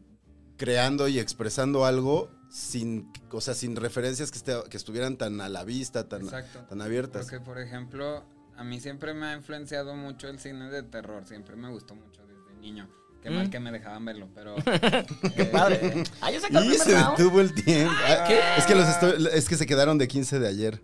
[0.57, 5.49] creando y expresando algo sin, o sea, sin referencias que, esté- que estuvieran tan a
[5.49, 6.59] la vista, tan, Exacto.
[6.67, 7.23] tan abiertas.
[7.23, 8.25] Porque, por ejemplo,
[8.59, 11.25] a mí siempre me ha influenciado mucho el cine de terror.
[11.25, 12.89] Siempre me gustó mucho desde niño.
[13.23, 13.49] Qué mal Mm.
[13.51, 14.55] que me dejaban verlo, pero...
[15.35, 16.03] Qué eh, padre.
[16.21, 17.17] Ay, yo saqué el Y se round.
[17.17, 17.93] detuvo el tiempo.
[18.07, 18.39] Ah, ¿qué?
[18.57, 20.81] Es que los estoy- es que se quedaron de 15 de ayer.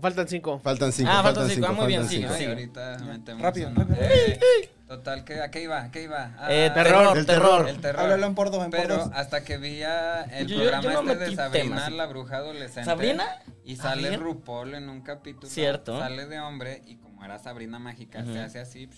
[0.00, 0.58] Faltan cinco.
[0.58, 1.08] Faltan 5.
[1.10, 1.66] Ah, faltan faltan cinco.
[1.68, 1.72] 5.
[1.72, 2.48] Ah, muy bien, sigue, sigue.
[2.48, 3.80] ahorita metemos Rápido, uno.
[3.80, 3.98] rápido.
[4.00, 4.40] Eh,
[4.86, 5.82] Total, ¿qué, ¿a qué iba?
[5.82, 6.34] ¿A qué iba?
[6.38, 7.68] Ah, Eh, terror, El terror.
[7.68, 8.02] El terror.
[8.02, 9.10] Háblalo en por dos, en por Pero dos.
[9.14, 11.92] hasta que vi ya el Yo- programa yo no este de Sabrina, temas.
[11.92, 12.84] la bruja adolescente.
[12.84, 13.24] ¿Sabrina?
[13.64, 14.20] Y A sale ver.
[14.20, 15.48] RuPaul en un capítulo.
[15.48, 15.98] Cierto.
[15.98, 18.90] Sale de hombre y como era Sabrina Mágica, se hace así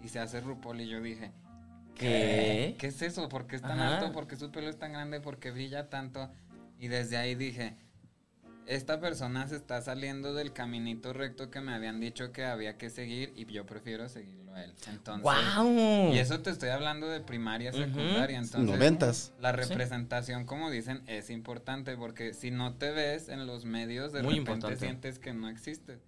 [0.00, 1.32] y se hace RuPaul y yo dije,
[1.96, 2.76] ¿Qué?
[2.78, 3.28] ¿Qué es eso?
[3.28, 3.96] ¿Por qué es tan Ajá.
[3.98, 4.12] alto?
[4.12, 5.18] ¿Por qué su pelo es tan grande?
[5.20, 6.30] ¿Por qué brilla tanto?
[6.78, 7.74] Y desde ahí dije,
[8.66, 12.90] esta persona se está saliendo del caminito recto que me habían dicho que había que
[12.90, 14.72] seguir y yo prefiero seguirlo a él.
[14.88, 16.12] Entonces, ¡Wow!
[16.12, 18.38] y eso te estoy hablando de primaria, secundaria.
[18.38, 19.32] Entonces, Noventas.
[19.40, 24.22] la representación, como dicen, es importante porque si no te ves en los medios, de
[24.22, 24.76] Muy repente importante.
[24.80, 26.00] sientes que no existes.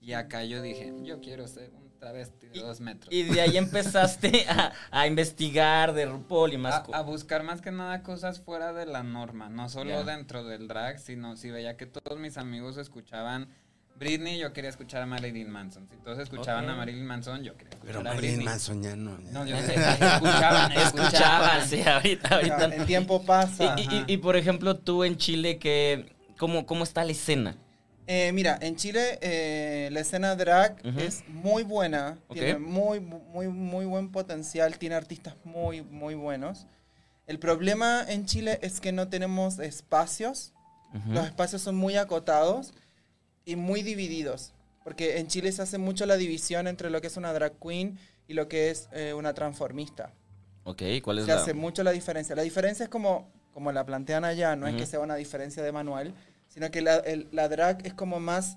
[0.00, 3.12] Y acá yo dije, yo quiero ser un travesti de Y- dos metros.
[3.12, 6.74] Y de ahí empezaste a, a investigar de RuPaul y más.
[6.92, 10.68] a, a buscar más que nada cosas fuera de la norma, no solo dentro del
[10.68, 13.48] drag, sino si veía que todos mis amigos escuchaban
[13.96, 15.88] Britney, yo quería escuchar a Marilyn Manson.
[15.88, 18.44] Si todos escuchaban a Marilyn Manson, yo quería escuchar Pero a Marilyn Britney.
[18.44, 19.20] Manson ya no.
[19.22, 19.30] ya.
[19.30, 22.40] No, yo sé, escuchaban, Escuchaban, sí, ahorita,
[22.74, 23.76] el tiempo pasa.
[23.78, 24.04] Y, y- Ajá.
[24.08, 27.56] y, por ejemplo, tú en Chile, que, ¿cómo, ¿cómo está la escena?
[28.06, 33.86] Eh, mira, en Chile eh, la escena drag es muy buena, tiene muy, muy, muy
[33.86, 36.66] buen potencial, tiene artistas muy, muy buenos.
[37.26, 40.52] El problema en Chile es que no tenemos espacios,
[41.08, 42.74] los espacios son muy acotados
[43.44, 44.52] y muy divididos,
[44.84, 47.98] porque en Chile se hace mucho la división entre lo que es una drag queen
[48.28, 50.12] y lo que es eh, una transformista.
[50.64, 51.40] Ok, ¿cuál es Se la...?
[51.40, 52.36] hace mucho la diferencia.
[52.36, 55.72] La diferencia es como, como la plantean allá, no es que sea una diferencia de
[55.72, 56.14] manual,
[56.54, 58.56] sino que la, el- la drag es como más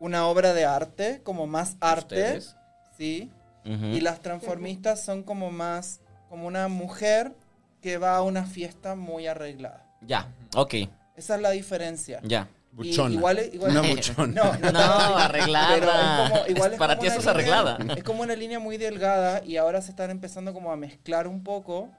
[0.00, 2.56] una obra de arte, como más arte, ¿Ustedes?
[2.96, 3.30] ¿sí?
[3.64, 7.34] Y las transformistas son como más, como una mujer
[7.82, 9.84] que va a una fiesta muy arreglada.
[10.00, 10.74] Ya, ok,
[11.16, 12.20] Esa es la diferencia.
[12.22, 12.48] ya.
[12.72, 13.12] Buchona.
[13.14, 14.26] igual, igual- Una buchona.
[14.32, 15.74] No, no, No, arreglada.
[15.74, 17.94] Pero es como- igual es Para como ti una eso es línea- arreglada.
[17.96, 21.42] Es como una línea muy delgada y ahora se están empezando como a mezclar un
[21.42, 21.90] poco.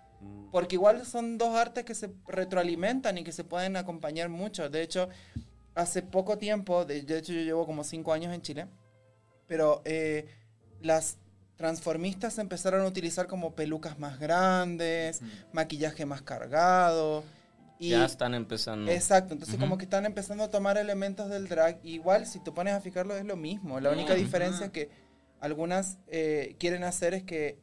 [0.52, 4.70] Porque igual son dos artes que se retroalimentan y que se pueden acompañar mucho.
[4.70, 5.10] De hecho,
[5.76, 8.68] hace poco tiempo, de, hecho yo llevo como cinco años en Chile,
[9.48, 10.28] pero eh,
[10.82, 11.18] las
[11.56, 17.24] transformistas empezaron a utilizar como pelucas más grandes, maquillaje más cargado.
[17.78, 18.92] Y Ya están empezando.
[18.92, 21.80] Exacto, entonces como que están empezando a tomar elementos del drag.
[21.84, 23.80] Igual, si te pones a fijarlo, es lo mismo.
[23.80, 24.22] La única Ujú.
[24.22, 24.90] diferencia que
[25.40, 27.60] algunas eh, quieren hacer es que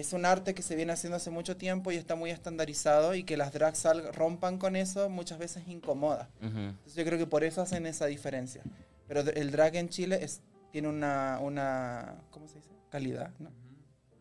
[0.00, 3.24] es un arte que se viene haciendo hace mucho tiempo y está muy estandarizado y
[3.24, 6.28] que las drags sal- rompan con eso muchas veces incomoda.
[6.40, 8.62] Entonces yo creo que por eso hacen esa diferencia.
[9.08, 12.70] Pero el drag en Chile es, tiene una, una, ¿cómo se dice?
[12.90, 13.50] Calidad, ¿no?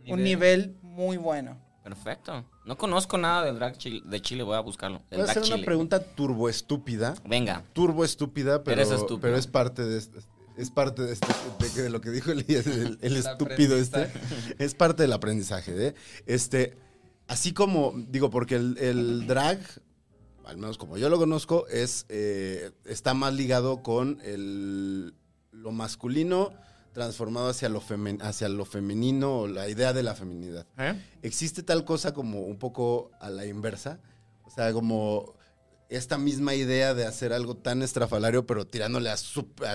[0.08, 1.58] Un nivel muy bueno.
[1.84, 2.46] Perfecto.
[2.66, 5.02] No conozco nada del drag chil- de Chile, voy a buscarlo.
[5.12, 5.66] Voy a hacer una Chile.
[5.66, 7.16] pregunta turbo estúpida.
[7.28, 7.64] Venga.
[7.74, 8.82] Turbo estúpida, pero,
[9.22, 10.20] pero es parte de este-
[10.58, 11.28] es parte de, este-
[11.60, 12.46] de, de lo que dijo el,
[13.02, 14.12] el- estúpido este.
[14.60, 15.96] Es parte del aprendizaje, ¿eh?
[16.26, 16.78] Este,
[17.28, 19.60] así como, digo, porque el, el drag,
[20.46, 25.14] al menos como yo lo conozco, es eh, está más ligado con el,
[25.52, 26.52] lo masculino
[26.94, 30.66] transformado hacia lo, femen- hacia lo femenino o la idea de la feminidad.
[30.78, 30.94] ¿Eh?
[31.24, 34.00] ¿Existe tal cosa como un poco a la inversa?
[34.46, 35.34] O sea, como
[35.90, 39.16] esta misma idea de hacer algo tan estrafalario, pero tirándole a,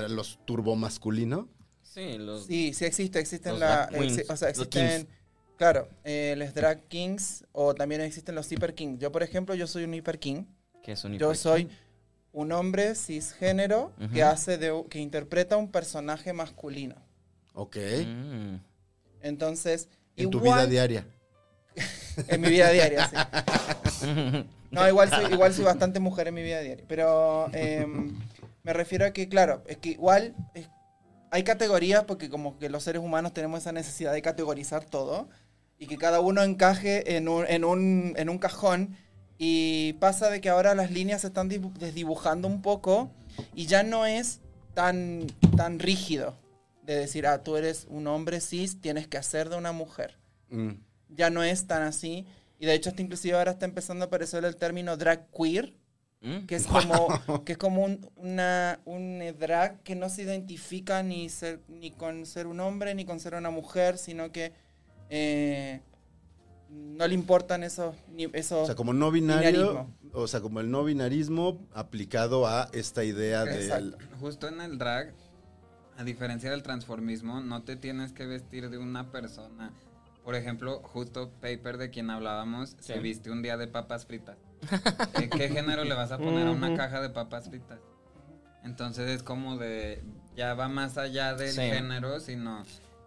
[0.08, 1.48] los turbo masculino.
[1.82, 2.46] Sí, los...
[2.46, 5.08] Sí, sí existe, existen Los la, drag queens, exi- o sea, existen,
[5.56, 9.00] claro, eh, los drag kings o también existen los hyper kings.
[9.00, 10.44] Yo, por ejemplo, yo soy un hyper king.
[10.82, 11.68] ¿Qué es un Yo hiper- soy
[12.32, 16.94] un hombre cisgénero que hace de, que interpreta un personaje masculino.
[17.54, 17.76] Ok.
[18.06, 18.54] Mm.
[19.22, 21.06] Entonces, En tu vida diaria.
[22.28, 24.06] En mi vida diaria, sí.
[24.70, 26.85] No, igual soy, igual soy bastante mujer en mi vida diaria.
[26.88, 28.12] Pero em,
[28.62, 30.68] me refiero a que, claro, es que igual es-
[31.33, 35.28] hay categorías porque como que los seres humanos tenemos esa necesidad de categorizar todo
[35.78, 38.96] y que cada uno encaje en un, en un, en un cajón.
[39.38, 43.11] Y pasa de que ahora las líneas se están dibu- desdibujando un poco
[43.54, 44.40] y ya no es
[44.74, 46.37] tan, tan rígido
[46.83, 50.18] de decir, ah, tú eres un hombre cis, tienes que hacer de una mujer
[50.50, 50.72] Mm.
[51.09, 52.26] ya no es tan así.
[52.60, 55.74] Y de hecho, hasta inclusive ahora está empezando a aparecer el término drag queer,
[56.22, 56.46] Mm.
[56.46, 57.08] que es como,
[57.46, 61.90] que es como un, una, un eh, drag que no se identifica ni, ser, ni
[61.90, 64.52] con ser un hombre ni con ser una mujer, sino que
[65.08, 65.80] eh,
[66.68, 67.96] no le importan esos...
[68.34, 69.50] Esos O sea, como no binario.
[69.50, 69.96] Binarismo.
[70.12, 73.44] O sea, como el no binarismo aplicado a esta idea.
[73.44, 73.96] Exacto.
[74.20, 75.14] Justo en el drag,
[75.96, 79.72] a diferencia del transformismo, no te tienes que vestir de una persona.
[80.24, 83.00] Por ejemplo, justo Paper de quien hablábamos, se Sí.
[83.00, 84.37] viste un día de papas fritas.
[85.14, 87.78] ¿Qué, qué género le vas a poner a una caja de papas fritas?
[88.62, 90.02] Entonces es como de,
[90.37, 91.62] ya va más allá del Sí.
[91.62, 92.62] género, sino,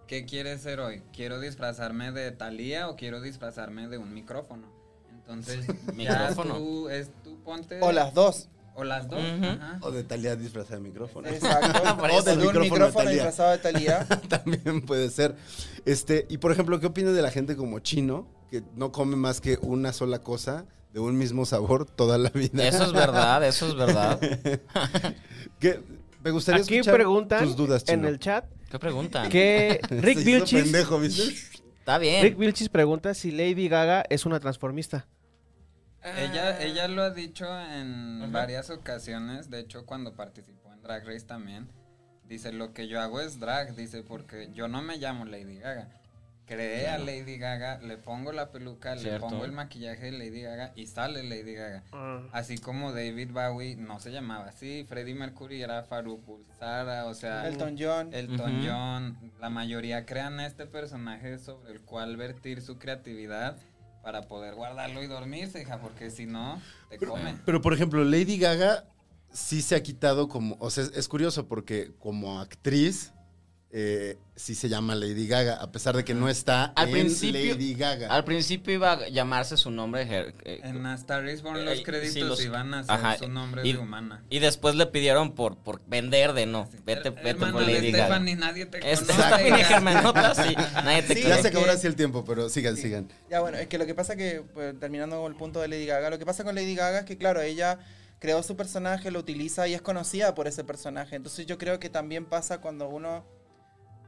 [0.07, 1.03] ¿qué quieres ser hoy?
[1.13, 4.67] ¿Quiero disfrazarme de Talía o quiero disfrazarme de un micrófono?
[5.11, 6.55] Entonces, ya Micrófono.
[6.57, 7.79] tú, es tu ponte...
[7.81, 8.49] O las dos.
[8.75, 9.21] O las dos.
[9.21, 9.77] Ajá.
[9.81, 11.27] O de Talía disfrazada de micrófono.
[11.27, 11.81] Exacto.
[12.03, 12.23] O eso.
[12.23, 14.05] de un Micrófono de micrófono disfrazado de Talía.
[14.29, 15.35] También puede ser.
[15.85, 18.27] Este, y por ejemplo, ¿qué opinas de la gente como chino?
[18.49, 22.67] que no come más que una sola cosa de un mismo sabor toda la vida.
[22.67, 24.19] Eso es verdad, eso es verdad.
[25.59, 25.81] Que-
[26.23, 28.07] me gustaría Aquí escuchar preguntan tus dudas, en Chino.
[28.07, 29.27] el chat ¿Qué preguntan?
[29.29, 31.23] que Rick Vilchis, pendejo, ¿viste?
[31.79, 32.21] Está bien.
[32.23, 35.07] Rick Vilchis pregunta si Lady Gaga es una transformista.
[36.03, 41.25] Ella, ella lo ha dicho en varias ocasiones, de hecho cuando participó en Drag Race
[41.25, 41.69] también,
[42.27, 45.87] dice lo que yo hago es drag, dice porque yo no me llamo Lady Gaga.
[46.45, 50.73] Creé a Lady Gaga, le pongo la peluca, le pongo el maquillaje de Lady Gaga
[50.75, 51.83] y sale Lady Gaga.
[52.33, 57.47] Así como David Bowie no se llamaba así, Freddie Mercury era Farouk Bulsara, o sea,
[57.47, 58.13] Elton John.
[58.13, 58.61] Elton.
[58.61, 63.55] John, la mayoría crean este personaje sobre el cual vertir su creatividad
[64.03, 67.37] para poder guardarlo y dormirse, hija, porque si no, te come.
[67.45, 68.85] Pero, por ejemplo, Lady Gaga
[69.31, 70.57] sí se ha quitado como...
[70.59, 73.12] O sea, es, es curioso porque como actriz
[73.75, 77.53] eh, sí se llama Lady Gaga, a pesar de que no está Al en principio-
[77.53, 78.07] Lady Gaga.
[78.13, 80.03] Al principio iba a llamarse su nombre.
[80.07, 82.91] eh, eh, En A Star is Born Eh, los sí, créditos los- iban a ser
[82.91, 84.23] ajá, su nombre y- de humana.
[84.29, 86.69] Y después le pidieron por, por vender de no.
[86.85, 88.05] Vete, Her- vete hermana por de Lady Gaga.
[88.05, 89.03] Stephanie, nadie te conoce.
[89.05, 89.63] Stephanie hija.
[89.65, 90.55] Germanota, sí.
[90.75, 93.09] Nadie te Sí, ya se acabó así el tiempo, pero sigan, sigan.
[93.31, 95.87] Ya bueno, es que lo que pasa que, pues, terminando con el punto de Lady
[95.87, 97.79] Gaga, lo que pasa con Lady Gaga es que, claro, ella
[98.19, 101.15] creó su personaje, lo utiliza y es conocida por ese personaje.
[101.15, 103.25] Entonces yo creo que también pasa cuando uno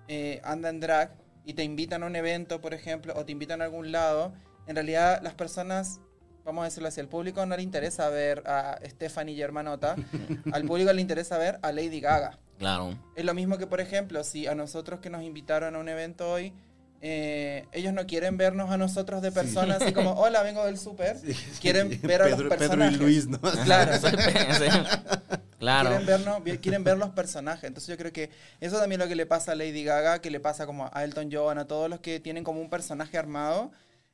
[0.08, 1.12] eh, anda en drag
[1.46, 4.34] y te invitan a un evento, por ejemplo, o te invitan a algún lado,
[4.68, 6.00] en realidad las personas,
[6.44, 9.96] vamos a decirlo así, al público no le interesa ver a Stephanie Germanota,
[10.52, 12.40] al público le interesa ver a Lady Gaga.
[12.58, 12.98] Claro.
[13.16, 16.32] Es lo mismo que, por ejemplo, si a nosotros que nos invitaron a un evento
[16.32, 16.54] hoy,
[17.02, 21.18] eh, ellos no quieren vernos a nosotros de personas así como, hola, vengo del súper.
[21.62, 23.00] Quieren ver a los Pedro, Pedro y personajes.
[23.00, 23.40] Luis, ¿no?
[23.40, 23.92] Claro.
[25.66, 25.82] Sí.
[25.84, 25.90] Claro.
[25.90, 27.64] Quieren, vernos, quieren ver los personajes.
[27.66, 30.30] Entonces yo creo que eso también es lo que le pasa a Lady Gaga, que
[30.32, 33.72] le pasa como a Elton John, a todos los que tienen como un personaje armado.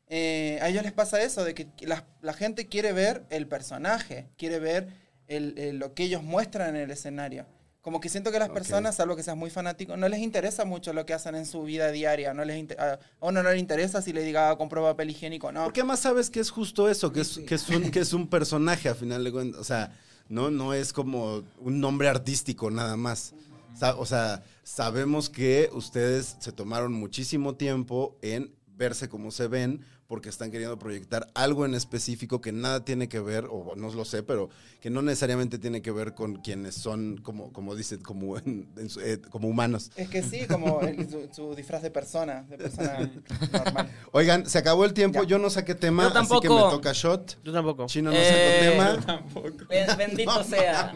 [0.08, 4.28] Eh, a ellos les pasa eso, de que la, la gente quiere ver el personaje,
[4.38, 4.88] quiere ver
[5.28, 7.46] el- el- lo que ellos muestran en el escenario.
[7.82, 8.54] Como que siento que las Ok.
[8.56, 11.64] personas, salvo que seas muy fanático, no les interesa mucho lo que hacen en su
[11.64, 12.34] vida diaria.
[12.34, 15.64] No les inter- a uno no le interesa si Lady Gaga compró papel higiénico, no.
[15.64, 18.28] Porque además sabes que es justo eso, que es, que es, un, que es un
[18.28, 19.62] personaje a final de cuentas.
[19.62, 19.92] O sea,
[20.32, 23.36] no, no es como un nombre artístico nada más.
[23.98, 30.28] O sea, sabemos que ustedes se tomaron muchísimo tiempo en verse como se ven porque
[30.28, 34.24] están queriendo proyectar algo en específico que nada tiene que ver, o no lo sé,
[34.24, 34.50] pero
[34.82, 38.90] que no necesariamente tiene que ver con quienes son, como, como dicen, como, en- en
[38.90, 39.90] su- eh, como humanos.
[39.96, 43.10] Es que sí, como el- su, su disfraz de persona, de persona
[43.54, 43.90] normal.
[44.12, 45.30] Oigan, se acabó el tiempo, Ya.
[45.30, 46.66] yo no saqué tema, Yo así que tampoco.
[46.66, 47.38] me toca shot.
[47.46, 47.86] Yo tampoco.
[47.86, 49.56] Chino no Eh, sacó tema.
[49.70, 50.94] Ben- Bendito sea.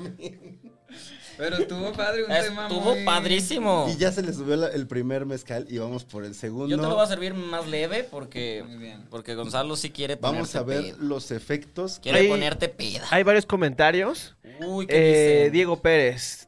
[1.38, 3.88] Pero estuvo padre un tema Estuvo muy- padrísimo.
[3.90, 6.68] Y ya se le subió la- el primer mezcal y vamos por el segundo.
[6.68, 9.04] Yo te lo voy a servir más leve porque, Muy bien.
[9.10, 10.98] porque Gonzalo sí quiere Vamos ponerte a ver peda.
[11.00, 12.00] los efectos.
[12.02, 13.06] Quiere Hay- ponerte peda.
[13.12, 14.36] Hay varios comentarios.
[14.66, 15.50] Uy, ¿qué Eh?
[15.52, 16.48] Diego Pérez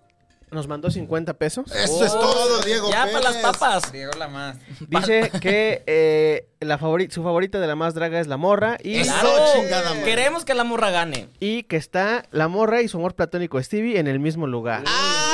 [0.52, 1.70] nos mandó 50 pesos.
[1.72, 2.90] Eso es Oh, todo, Diego.
[2.90, 3.92] Ya para las papas.
[3.92, 4.58] Diego la más.
[4.88, 9.02] Dice que eh, la favori- su favorita de la más draga es la morra y,
[9.04, 10.04] Claro, chingada madre.
[10.04, 11.28] queremos que la morra gane.
[11.40, 14.84] y que está la morra y su amor platónico Stevie en el mismo lugar.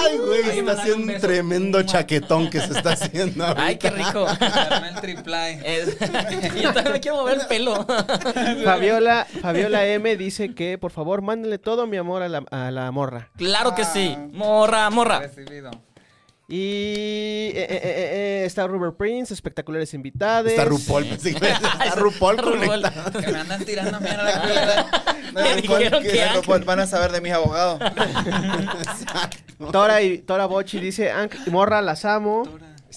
[0.09, 3.45] Ay, güey, Ay, está haciendo un tremendo chaquetón que se está haciendo.
[3.57, 4.25] Ay, qué rico.
[6.61, 7.85] Yo también me quiero mover el pelo.
[8.65, 12.91] Fabiola, Fabiola M dice que por favor mándenle todo mi amor a la, a la
[12.91, 13.29] morra.
[13.37, 14.15] Claro que sí.
[14.17, 14.27] Ah.
[14.31, 15.19] Morra, morra.
[15.19, 15.71] Recibido.
[16.49, 20.51] Y eh, eh, eh, eh, está Rubber Prince, espectaculares invitados.
[20.51, 21.03] Está RuPaul.
[21.17, 23.19] que- Está RuPaul conectado.
[23.19, 24.85] Que me andan tirando mierda a la culera.
[25.33, 27.79] Me dijeron que No, pues, van a saber de mis abogados.
[29.71, 32.43] Tora y Tora Bochi dice, "Ank- morra, las amo.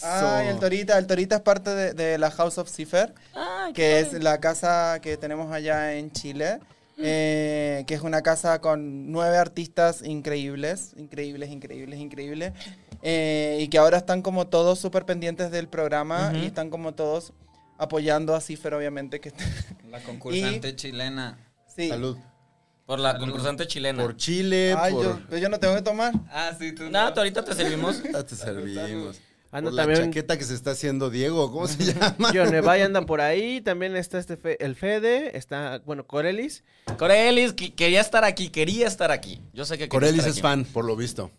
[0.02, 0.98] Ay, el Torita.
[0.98, 3.14] El Torita es parte de, de la House of Cipher,
[3.74, 6.60] que es la casa que tenemos allá en Chile.
[6.98, 12.52] eh, que es una casa con nueve artistas increíbles, increíbles, increíbles, increíbles.
[13.02, 17.34] eh, y que ahora están como todos súper pendientes del programa y están como todos
[17.76, 19.20] apoyando a Cipher, obviamente.
[19.20, 19.30] que
[19.90, 21.38] La concursante chilena.
[21.74, 21.88] Sí.
[21.90, 22.16] Salud.
[22.86, 23.24] Por la Salud.
[23.26, 24.02] concursante chilena.
[24.02, 25.04] Por Chile, Ay, por...
[25.04, 26.14] yo, pero yo no tengo que tomar.
[26.30, 26.88] Ah, sí, tú.
[26.88, 28.00] Nada, tú ahorita te servimos.
[28.02, 29.16] Ya te servimos.
[29.52, 32.30] Anda por la también chaqueta que se está haciendo Diego, ¿cómo se llama?
[32.34, 33.60] John Nevay anda por ahí.
[33.60, 35.36] También está este Fe- el Fede.
[35.36, 36.62] Está, bueno, Corelis.
[36.98, 39.40] Corelis que- quería estar aquí, quería estar aquí.
[39.52, 40.42] Yo sé que quería Corelis estar es aquí.
[40.42, 41.30] fan, por lo visto.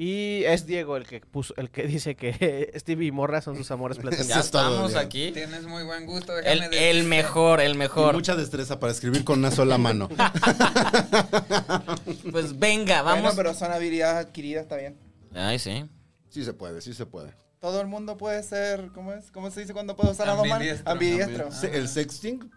[0.00, 3.68] Y es Diego el que puso, el que dice que Stevie y Morra son sus
[3.72, 4.28] amores platónicos.
[4.28, 5.32] Ya estamos aquí.
[5.32, 6.38] Tienes muy buen gusto.
[6.38, 8.14] El, el mejor, el Y mejor.
[8.14, 10.08] mucha destreza para escribir con una sola mano.
[12.30, 13.34] Pues venga, Bueno, vamos.
[13.34, 14.96] pero son habilidades adquiridas, está bien.
[15.34, 15.84] Ay, sí.
[16.30, 17.34] Sí se puede, sí se puede.
[17.60, 19.30] todo el mundo puede ser, ¿cómo es?
[19.32, 20.66] ¿Cómo se dice cuando puede usar las dos manos?
[20.84, 21.48] Ambidiestro.
[21.72, 22.50] El sexting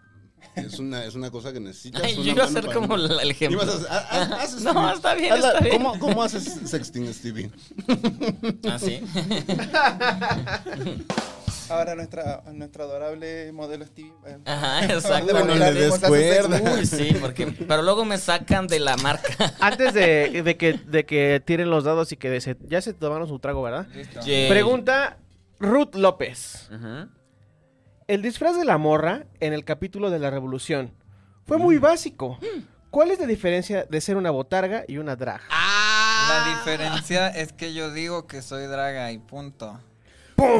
[0.56, 2.02] es una, es una cosa que necesitas.
[2.02, 3.62] Ay, una yo iba a para- como la- el ejemplo.
[3.62, 5.76] A No, está bien, Hazla- está bien.
[5.82, 7.50] ¿Cómo, cómo haces sexting, Stevie?
[8.70, 9.00] ¿Ah, sí?
[11.68, 14.12] Ahora nuestra, nuestra adorable modelo Stevie.
[14.26, 15.32] eh, Ajá, exacto.
[15.32, 16.74] Bueno, le des Demostraremos hacer cuerda.
[16.74, 17.46] Uy, sí, porque...
[17.46, 19.54] Pero luego me sacan de la marca.
[19.60, 23.26] Antes de, de que, de que tiren los dados y que se- ya se tomaron
[23.28, 23.86] su trago, ¿verdad?
[23.94, 24.20] Listo.
[24.50, 25.16] Pregunta
[25.60, 26.68] Ruth López.
[26.70, 27.08] Ujú.
[28.12, 30.92] El disfraz de la morra en el capítulo de la revolución
[31.46, 32.38] fue muy básico.
[32.90, 35.40] ¿Cuál es la diferencia de ser una botarga y una drag?
[35.48, 39.80] La diferencia es que yo digo que soy draga y punto.
[40.36, 40.50] ¡Pum!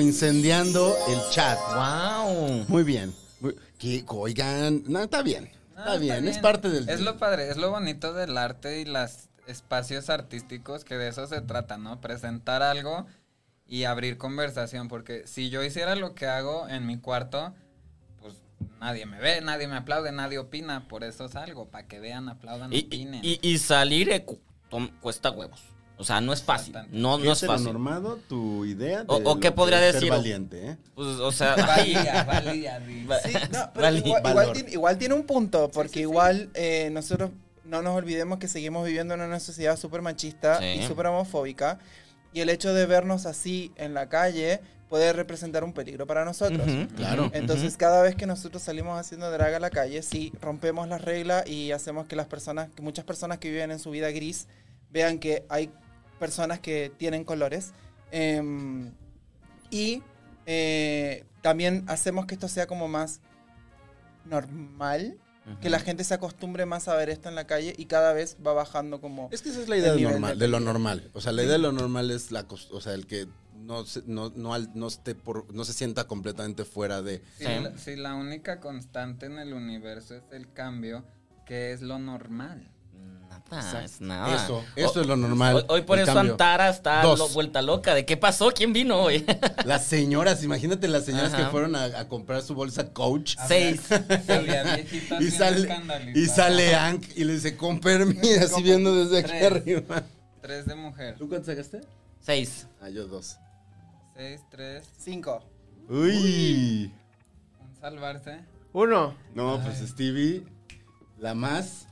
[0.00, 1.56] Incendiando el chat.
[1.76, 2.64] Wow.
[2.66, 3.14] Muy bien.
[3.78, 5.44] Que, oigan, no, está bien.
[5.44, 6.88] Está Ah, bien, es parte del...
[6.88, 11.28] Es lo padre, es lo bonito del arte y los espacios artísticos que de eso
[11.28, 12.00] se trata, ¿no?
[12.00, 13.06] Presentar algo
[13.72, 17.54] y abrir conversación, porque si yo hiciera lo que hago en mi cuarto,
[18.20, 18.34] pues
[18.80, 22.70] nadie me ve, nadie me aplaude, nadie opina, por eso salgo, para que vean, aplaudan,
[22.70, 23.20] Y, opinen.
[23.24, 24.38] y- y salir cu-
[25.00, 25.62] cuesta huevos.
[25.96, 26.74] O sea, no es fácil.
[26.90, 27.64] No, no es fácil.
[27.64, 30.10] normado tu idea de O- o qué podría ser decir?
[30.10, 30.76] valiente, ¿eh?
[30.94, 32.78] Pues, o sea, Valía, valía,
[33.24, 33.98] Sí, no, pero Vale.
[34.00, 37.30] igual, igual tiene, igual tiene un punto, porque igual eh, nosotros
[37.64, 40.66] no nos olvidemos que seguimos viviendo en una sociedad súper machista Sí.
[40.80, 41.78] y súper homofóbica,
[42.32, 46.66] y el hecho de vernos así en la calle puede representar un peligro para nosotros.
[46.96, 47.30] Claro.
[47.32, 51.46] Entonces, cada vez que nosotros salimos haciendo drag a la calle, sí rompemos las reglas
[51.46, 54.48] y hacemos que las personas, que muchas personas que viven en su vida gris,
[54.90, 55.70] vean que hay
[56.18, 57.72] personas que tienen colores.
[58.10, 58.92] Em,
[59.70, 60.02] y
[60.44, 63.20] eh, también hacemos que esto sea como más
[64.26, 65.16] normal,
[65.60, 68.36] que la gente se acostumbre más a ver esto en la calle y cada vez
[68.46, 69.28] va bajando como...
[69.32, 71.10] Es que esa es la idea normal, de de lo normal.
[71.14, 73.26] O sea, la idea de lo normal es la o sea, el que
[73.56, 77.22] no se, no, no, al- no esté por, no se sienta completamente fuera de.
[77.38, 77.50] Si, Sí.
[77.62, 81.04] la, si la única constante en el universo es el cambio,
[81.46, 82.71] ¿qué es lo normal?
[83.58, 84.44] Es nada.
[84.44, 85.56] Eso, eso es lo normal.
[85.56, 86.32] Hoy, hoy por eso cambio.
[86.32, 87.94] Antara está lo- vuelta loca.
[87.94, 88.50] ¿De qué pasó?
[88.52, 89.24] ¿Quién vino hoy?
[89.64, 91.44] Las señoras, imagínate las señoras Ajá.
[91.44, 93.36] que fueron a, a comprar su bolsa Coach.
[93.46, 93.82] Seis.
[95.20, 95.68] Y sale,
[96.14, 100.02] y sale Hank y le dice, con permiso, así viendo desde aquí arriba.
[100.40, 101.16] Tres de mujer.
[101.18, 101.80] ¿Tú cuánto sacaste?
[102.20, 102.66] Seis.
[102.80, 103.36] Ah, yo dos.
[104.16, 105.44] Seis, tres, Cinco.
[105.88, 106.92] Uy.
[107.60, 108.40] un salvarse.
[108.72, 109.14] Uno.
[109.34, 110.44] No, pues Stevie,
[111.18, 111.86] la más.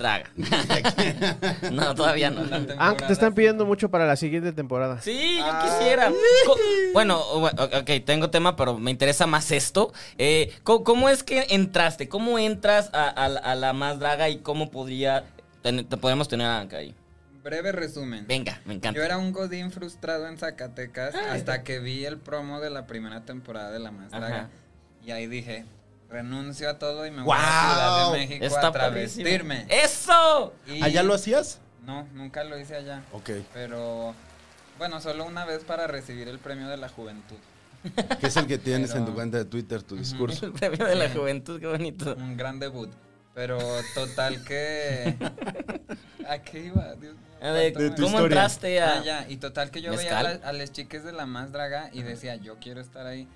[0.00, 0.30] Draga.
[1.70, 2.42] no, todavía no.
[2.78, 5.00] Ah, te están pidiendo mucho para la siguiente temporada.
[5.00, 5.62] Sí, yo Ah.
[5.78, 6.10] quisiera.
[6.46, 6.56] Co-
[6.92, 9.92] Bueno, ok, tengo tema, pero me interesa más esto.
[10.18, 12.08] Eh, ¿Cómo es que entraste?
[12.08, 15.24] ¿Cómo entras a, a la- a la más draga y cómo podría
[15.62, 16.94] ten- te podemos tener a Anka ahí?
[17.44, 18.26] Breve resumen.
[18.26, 18.98] Venga, me encanta.
[18.98, 23.24] Yo era un godín frustrado en Zacatecas hasta que vi el promo de la primera
[23.24, 24.26] temporada de La Más Draga.
[24.36, 24.48] Ajá.
[25.06, 25.64] Y ahí dije,
[26.10, 29.24] renuncio a todo y me voy a Ciudad de México Está a padrísimo.
[29.24, 29.66] travestirme.
[29.68, 30.52] ¡Eso!
[30.66, 31.60] Y- ¿Allá lo hacías?
[31.86, 33.02] No, nunca lo hice allá.
[33.12, 33.30] Ok.
[33.54, 34.14] Pero,
[34.78, 37.36] bueno, solo una vez para recibir el premio de la juventud.
[38.20, 40.46] Que es el que tienes Pero- en tu cuenta de Twitter, tu discurso.
[40.46, 41.16] El premio de la Sí.
[41.16, 42.14] juventud, qué bonito.
[42.16, 42.90] Un gran debut.
[43.32, 43.58] Pero
[43.94, 45.16] total que...
[46.28, 46.94] ¿A qué iba?
[46.96, 48.26] Dios mío, A ver, ¿cuánto me- tu ¿Cómo historia.
[48.26, 48.92] entraste a...?
[48.98, 50.40] Ah, ya, y total que yo veía a, ¿Mezcal?
[50.42, 53.28] la- a las chicas de la más draga y decía, yo quiero estar ahí.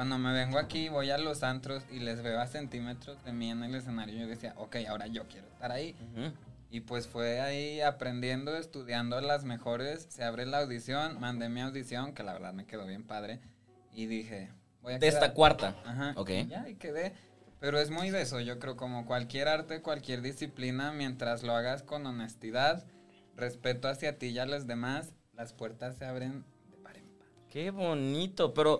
[0.00, 3.50] Cuando me vengo aquí, voy a los antros y les veo a centímetros de mí
[3.50, 5.94] en el escenario, yo decía, ok, ahora yo quiero estar ahí.
[6.16, 6.32] Ujú.
[6.70, 12.14] Y pues fue ahí aprendiendo, estudiando las mejores, se abre la audición, mandé mi audición,
[12.14, 13.40] que la verdad me quedó bien padre,
[13.92, 14.48] y dije,
[14.80, 15.34] voy a De esta quedar.
[15.34, 15.76] cuarta.
[15.84, 16.14] Ajá.
[16.16, 16.30] Ok.
[16.30, 17.12] y Ya, y quedé.
[17.60, 21.82] Pero es muy de eso, yo creo, como cualquier arte, cualquier disciplina, mientras lo hagas
[21.82, 22.86] con honestidad,
[23.36, 26.46] respeto hacia ti y a los demás, las puertas se abren
[27.50, 28.78] Qué bonito, pero...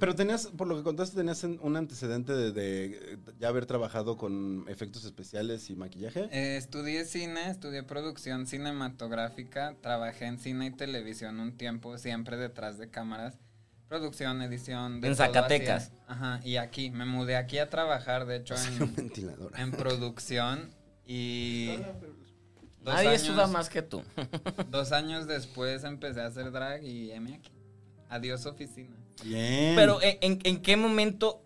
[0.00, 4.64] Pero, tenías, por lo que contaste, tenías un antecedente de, de ya haber trabajado con
[4.68, 6.28] efectos especiales y maquillaje.
[6.32, 12.76] Eh, estudié cine, estudié producción cinematográfica, trabajé en cine y televisión un tiempo, siempre detrás
[12.76, 13.38] de cámaras.
[13.88, 15.00] Producción, edición.
[15.00, 15.92] de En todo Zacatecas.
[16.08, 19.12] Ajá, y aquí, me mudé aquí a trabajar, de hecho, en,
[19.56, 20.70] en producción
[21.06, 21.78] y...
[22.84, 24.02] Nadie años- suda más que tú.
[24.70, 27.52] Dos años después empecé a hacer drag y M aquí.
[28.08, 28.96] Adiós oficina.
[29.24, 29.74] Bien.
[29.76, 31.42] Pero ¿en, en- en qué momento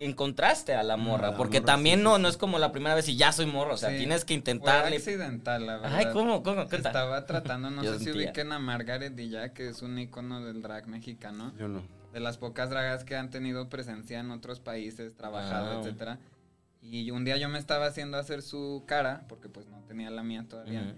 [0.00, 1.30] encontraste a la morra?
[1.30, 3.32] La Porque morra, también sí, no, sí, no es como la primera vez y ya
[3.32, 3.74] soy morra.
[3.74, 4.96] O sea, Sí, tienes que Fue intentarle.
[4.96, 5.96] accidental, la verdad.
[5.98, 6.42] Ay, ¿cómo?
[6.42, 6.66] ¿Cómo?
[6.68, 6.76] Cuenta.
[6.88, 8.24] Estaba tratando, no Dios sé si mío.
[8.26, 11.52] ubiquen a Margaret Dilla, que es un icono del drag mexicano.
[11.58, 11.82] Yo no.
[12.12, 15.80] de las pocas dragas que han tenido presencia en otros países, trabajado, Wow.
[15.86, 16.18] etcétera.
[16.82, 20.22] Y un día yo me estaba haciendo hacer su cara, porque pues no tenía la
[20.22, 20.80] mía todavía.
[20.82, 20.92] Ujú.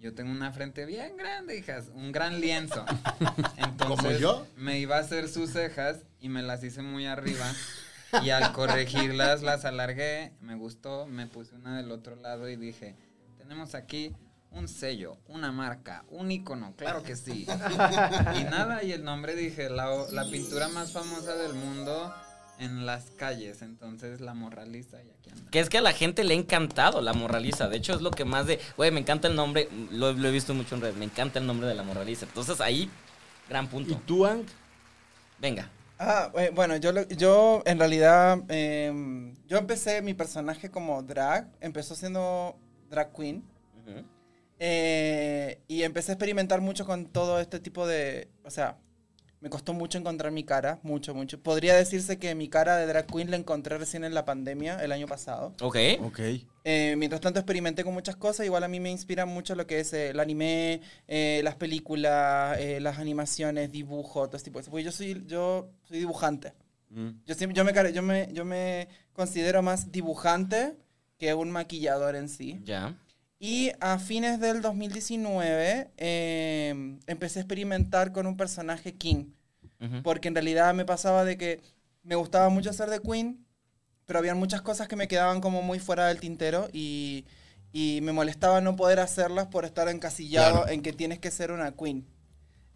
[0.00, 2.84] Yo tengo una frente bien grande, hijas, un gran lienzo.
[3.56, 4.46] Entonces, ¿Como yo?
[4.56, 7.46] me iba a hacer sus cejas y me las hice muy arriba.
[8.22, 12.94] Y al corregirlas las alargué, me gustó, me puse una del otro lado y dije,
[13.36, 14.14] tenemos aquí
[14.50, 17.44] un sello, una marca, un icono, claro que sí.
[18.40, 22.14] Y nada, y el nombre dije, la, la pintura más famosa del mundo
[22.58, 25.50] en las calles, entonces la morraliza y aquí anda.
[25.50, 27.68] Que es que a la gente le ha encantado la morraliza.
[27.68, 28.58] De hecho, es lo que más de.
[28.76, 29.68] Güey, me encanta el nombre.
[29.92, 30.96] Lo, lo he visto mucho en redes.
[30.96, 32.26] Me encanta el nombre de la morraliza.
[32.26, 32.90] Entonces ahí,
[33.48, 34.00] gran ¿Y punto.
[34.06, 34.44] tú, Ang?
[35.40, 35.70] Venga.
[36.00, 41.48] Ah, eh, bueno, yo, lo- yo en realidad, em, yo empecé mi personaje como drag,
[41.60, 42.56] empezó siendo
[42.90, 43.44] drag queen.
[44.60, 48.76] Eh, y empecé a experimentar mucho con todo este tipo de, o sea,
[49.40, 51.40] me costó mucho encontrar mi cara, mucho, mucho.
[51.40, 54.90] Podría decirse que mi cara de drag queen la encontré recién en la pandemia, el
[54.90, 55.54] año pasado.
[55.60, 55.76] Ok.
[56.02, 56.20] Ok.
[56.64, 59.80] Eh, mientras tanto experimenté con muchas cosas, igual a mí me inspira mucho lo que
[59.80, 64.62] es eh, el anime, eh, las películas, eh, las animaciones, dibujo, todo ese tipo de
[64.62, 64.70] cosas.
[64.70, 66.52] Porque yo soy, yo soy dibujante.
[66.90, 67.10] Mm.
[67.24, 70.76] Yo, siempre, yo, me, yo, me, yo me considero más dibujante
[71.16, 72.60] que un maquillador en sí.
[72.64, 72.96] Ya.
[73.40, 79.26] Y a fines del 2019 eh, empecé a experimentar con un personaje King.
[80.02, 81.60] Porque en realidad me pasaba de que
[82.02, 83.46] me gustaba mucho ser de Queen,
[84.06, 87.26] pero había muchas cosas que me quedaban como muy fuera del tintero y,
[87.72, 90.72] y me molestaba no poder hacerlas por estar encasillado Claro.
[90.72, 92.04] en que tienes que ser una Queen.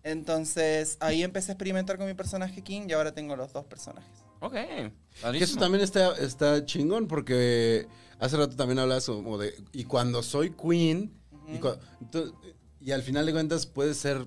[0.05, 4.11] Entonces ahí empecé a experimentar con mi personaje King y ahora tengo los dos personajes.
[4.41, 4.55] Ok.
[4.55, 7.87] Que eso también está, está chingón porque
[8.25, 11.13] hace rato también hablabas como de, y cuando soy queen,
[11.49, 12.35] y, ento-
[12.81, 14.27] y al final de cuentas puede ser...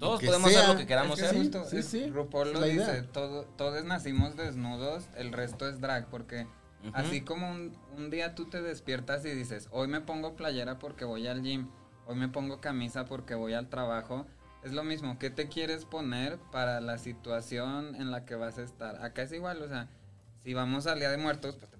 [0.00, 0.60] Todos podemos sea.
[0.62, 1.36] hacer lo que queramos Es que ser.
[1.36, 3.12] sí, justo, sí, RuPaul lo la dice, idea.
[3.12, 6.48] todo- todos nacimos desnudos, el resto es drag, porque
[6.92, 11.04] así como un, un día tú te despiertas y dices, hoy me pongo playera porque
[11.04, 11.68] voy al gym,
[12.06, 14.26] hoy me pongo camisa porque voy al trabajo,
[14.64, 18.62] es lo mismo, ¿qué te quieres poner para la situación en la que vas a
[18.62, 19.04] estar?
[19.04, 19.88] Acá es igual, o sea,
[20.42, 21.70] si vamos al Día de Muertos, pues.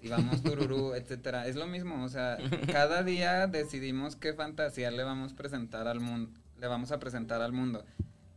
[0.00, 2.38] Si vamos tururú, etcétera, es lo mismo, o sea,
[2.72, 7.42] cada día decidimos qué fantasía le vamos a presentar al mundo, le vamos a presentar
[7.42, 7.84] al mundo.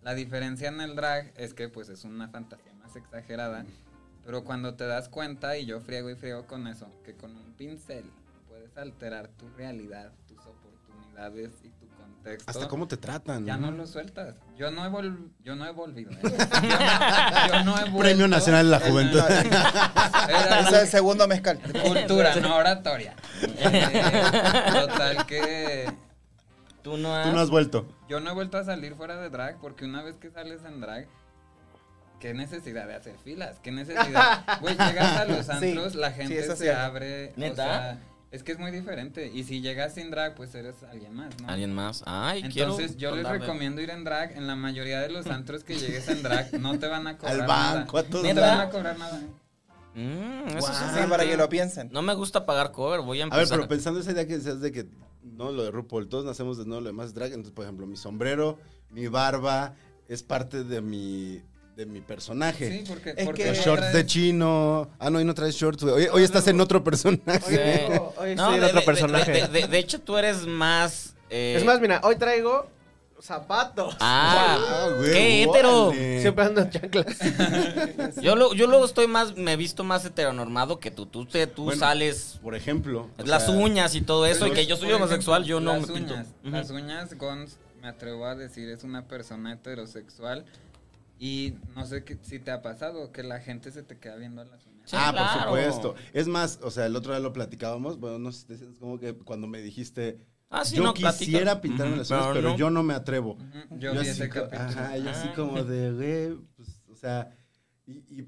[0.01, 3.66] La diferencia en el drag es que pues es una fantasía más exagerada,
[4.26, 7.53] pero cuando te das cuenta y yo friego y friego con eso, que con un
[7.53, 8.03] pincel
[8.49, 11.70] puedes alterar tu realidad, tus oportunidades y
[12.45, 13.45] Hasta cómo te tratan.
[13.45, 13.71] Ya ¿no?
[13.71, 14.36] no lo sueltas.
[14.57, 16.11] Yo no he, vol- yo no he volvido.
[16.11, 16.19] ¿eh?
[16.21, 17.97] Yo, no, yo no he vuelto.
[17.99, 19.19] Premio Nacional de la en- Juventud.
[20.69, 21.59] Es el segundo mezcal.
[21.59, 23.15] cultura, no oratoria.
[23.41, 24.24] Eh,
[24.71, 25.91] total que
[26.82, 27.28] Tú no has.
[27.28, 27.86] Tú no has vuelto.
[28.09, 30.82] yo no he vuelto a salir fuera de drag porque una vez que sales en
[30.82, 31.07] drag,
[32.19, 34.43] qué necesidad de hacer filas, qué necesidad.
[34.61, 37.30] Güey, llegas a los Sí, antros, la gente se abre.
[37.36, 37.55] o ¿Neta?
[37.55, 37.97] sea,
[38.34, 39.32] es que es muy diferente.
[39.34, 41.48] Y si llegas sin drag, pues eres alguien más, ¿no?
[41.48, 42.04] Alguien más.
[42.06, 42.72] Ay, quiero.
[42.72, 44.36] Entonces yo les recomiendo ir en drag.
[44.36, 47.40] En la mayoría de los antros que llegues en drag no te van a cobrar
[47.42, 48.08] Al banco, nada.
[48.08, 49.22] a todos No te van a cobrar nada.
[49.96, 50.74] Mm, eso Guau.
[50.74, 51.90] sí Sí, para que lo piensen.
[51.92, 53.46] No me gusta pagar cover, voy a A empezar.
[53.46, 54.88] ver, pero pensando esa idea que decías de que
[55.22, 57.28] no lo de RuPaul, todos nacemos de no lo demás es drag.
[57.30, 58.58] Entonces, por ejemplo, mi sombrero,
[58.90, 59.76] mi barba
[60.08, 61.42] es parte de mi
[61.76, 62.69] de mi personaje.
[62.80, 64.89] Sí, porque, Es porque que- Los shorts traes- de chino.
[64.99, 65.95] Ah, no, hoy no traes shorts, güey.
[65.95, 67.21] Hoy, hoy estás en otro personaje.
[67.47, 68.01] Hoy, Sí.
[68.17, 69.32] hoy No, de- otro de- personaje.
[69.32, 71.15] De, de- de hecho, tú eres más.
[71.30, 72.67] eh, es más, mira, hoy traigo
[73.19, 73.95] zapatos.
[73.99, 75.88] Ah, Ah, güey, qué hetero.
[75.88, 76.21] órale.
[76.21, 77.05] Siempre ando en chanclas.
[78.21, 81.05] Yo, lo- yo luego estoy más, me he visto más heteronormado que tú.
[81.05, 83.09] Tú, te, tú Bueno, sales Por ejemplo.
[83.17, 85.74] o las sea, uñas y todo eso, y que yo soy ejemplo, homosexual, yo no
[85.78, 86.13] las me pinto.
[86.15, 86.51] uñas, Ujú.
[86.51, 90.45] Las uñas, Gons, me atrevo a decir, es una persona heterosexual.
[91.20, 94.43] Y no sé qué- si te ha pasado que la gente se te queda viendo
[94.43, 94.89] las uñas.
[94.89, 95.51] Sí, ah, claro.
[95.51, 95.95] por supuesto.
[96.14, 97.99] Es más, o sea, el otro día lo platicábamos.
[97.99, 100.20] Bueno, no sé si te como que cuando me dijiste.
[100.49, 102.57] Ah, sí, yo no, quisiera pintarme Ujú, las uñas, pero pero no.
[102.57, 103.34] yo no me atrevo.
[103.34, 104.30] Ujú, Yo, vi así ese.
[104.51, 105.34] Ajá, yo así Ah.
[105.36, 107.36] como de, güey, pues, o sea,
[107.88, 108.28] y, y,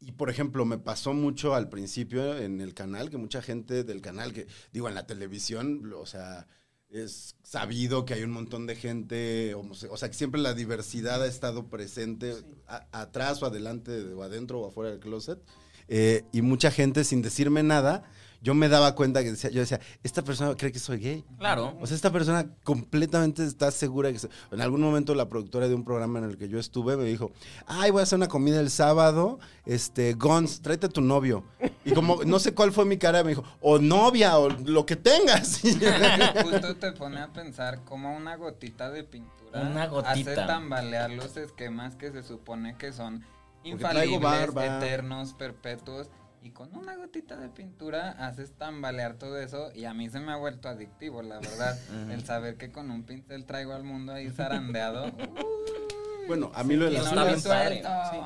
[0.00, 4.00] y, por ejemplo, me pasó mucho al principio en el canal, que mucha gente del
[4.00, 6.46] canal, que digo, en la televisión, o sea,
[6.92, 11.26] es sabido que hay un montón de gente, o sea, que siempre la diversidad ha
[11.26, 12.34] estado presente
[12.66, 15.38] a- atrás o adelante o adentro o afuera del closet.
[15.92, 18.04] eh, y mucha gente sin decirme nada,
[18.42, 21.24] yo me daba cuenta que decía, yo decía, esta persona cree que soy gay.
[21.38, 21.76] Claro.
[21.80, 24.18] O sea, esta persona completamente está segura que...
[24.18, 27.04] se- En algún momento la productora de un programa en el que yo estuve me
[27.04, 27.30] dijo,
[27.66, 31.44] ay, voy a hacer una comida el sábado, este, Gons, tráete a tu novio.
[31.84, 34.96] Y como, no sé cuál fue mi cara, me dijo, o novia, o lo que
[34.96, 35.60] tengas.
[36.42, 40.10] Justo te pone a pensar cómo una gotita de pintura Una gotita.
[40.12, 43.24] hace tambalear los esquemas que se supone que son
[43.64, 46.08] infalibles, eternos, perpetuos.
[46.42, 50.32] Y con una gotita de pintura haces tambalear todo eso y a mí se me
[50.32, 51.78] ha vuelto adictivo, la verdad.
[52.10, 55.10] el saber que con un pincel traigo al mundo ahí zarandeado.
[56.30, 57.44] Bueno, a mí lo de las no uñas,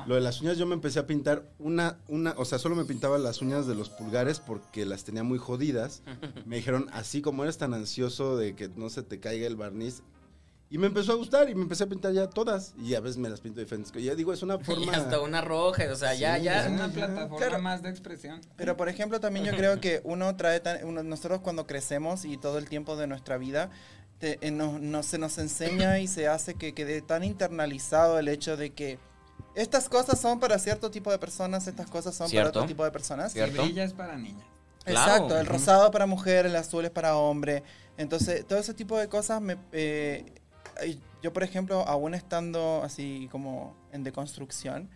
[0.05, 2.85] lo de las uñas yo me empecé a pintar una, una, o sea, solo me
[2.85, 6.03] pintaba las uñas de los pulgares porque las tenía muy jodidas.
[6.45, 10.03] Me dijeron, así como eres tan ansioso de que no se te caiga el barniz.
[10.75, 12.73] Y me empezó a gustar y me empecé a pintar ya todas.
[12.77, 13.93] Y a veces me las pinto diferentes.
[14.03, 14.91] Ya digo, es una Y forma...
[14.91, 16.65] hasta una roja, o sea, ya, Sí, ya.
[16.65, 17.61] Es una plataforma Claro.
[17.63, 18.41] más de expresión.
[18.57, 22.35] Pero por ejemplo, también yo creo que uno trae tan- uno- nosotros cuando crecemos y
[22.35, 23.69] todo el tiempo de nuestra vida,
[24.19, 28.27] te- eh, no, no- se nos enseña y se hace que quede tan internalizado el
[28.27, 28.99] hecho de que
[29.55, 32.51] estas cosas son para cierto tipo de personas, estas cosas son Cierto.
[32.51, 33.31] para otro tipo de personas.
[33.31, 33.61] Cierto.
[33.63, 34.43] brilla es para niñas.
[34.83, 35.11] Claro.
[35.13, 37.63] Exacto, el rosado para mujer, el azul es para hombre.
[37.97, 39.55] Entonces, todo ese tipo de cosas me...
[39.71, 40.33] eh,
[41.21, 44.89] yo, por ejemplo, aún estando así como en deconstrucción,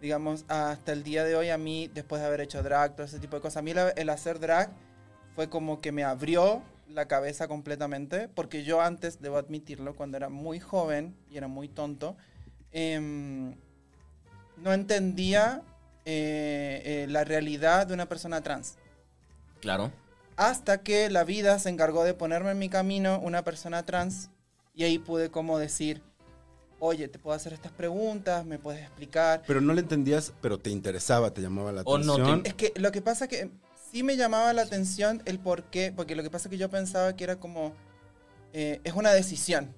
[0.00, 3.18] digamos, hasta el día de hoy a mí, después de haber hecho drag, todo ese
[3.18, 4.70] tipo de cosas, a mí el hacer drag
[5.34, 10.28] fue como que me abrió la cabeza completamente, porque yo antes, debo admitirlo, cuando era
[10.28, 12.16] muy joven y era muy tonto,
[12.72, 13.54] em,
[14.56, 15.62] no entendía
[16.04, 18.76] eh, eh, la realidad de una persona trans.
[19.60, 19.92] Claro.
[20.36, 24.30] Hasta que la vida se encargó de ponerme en mi camino una persona trans
[24.74, 26.02] y ahí pude como decir,
[26.78, 29.42] oye, te puedo hacer estas preguntas, me puedes explicar.
[29.46, 32.42] Pero no le entendías, pero te interesaba, te llamaba la O no te- atención.
[32.44, 33.50] Es que lo que pasa que
[33.92, 36.68] sí me llamaba la atención el por qué, porque lo que pasa es que yo
[36.70, 37.72] pensaba que era como,
[38.52, 39.74] eh, es una decisión.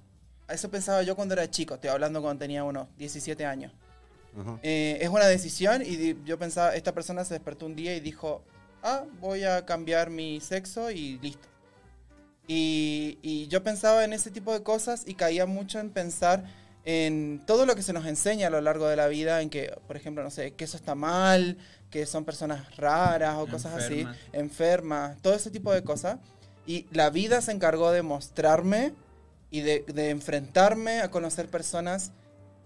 [0.47, 3.71] A Eso pensaba yo cuando era chico, estoy hablando cuando tenía unos 17 años.
[4.63, 8.43] Eh, es una decisión y yo pensaba, esta persona se despertó un día y dijo,
[8.83, 11.47] ah, voy a cambiar mi sexo y listo.
[12.47, 16.43] Y, y yo pensaba en ese tipo de cosas y caía mucho en pensar
[16.85, 19.75] en todo lo que se nos enseña a lo largo de la vida, en que,
[19.87, 21.57] por ejemplo, no sé, que eso está mal,
[21.89, 24.17] que son personas raras o cosas así, Enfermas.
[24.33, 26.19] enfermas, todo ese tipo de cosas.
[26.67, 28.93] Y la vida se encargó de mostrarme
[29.49, 32.11] y de, de enfrentarme a conocer personas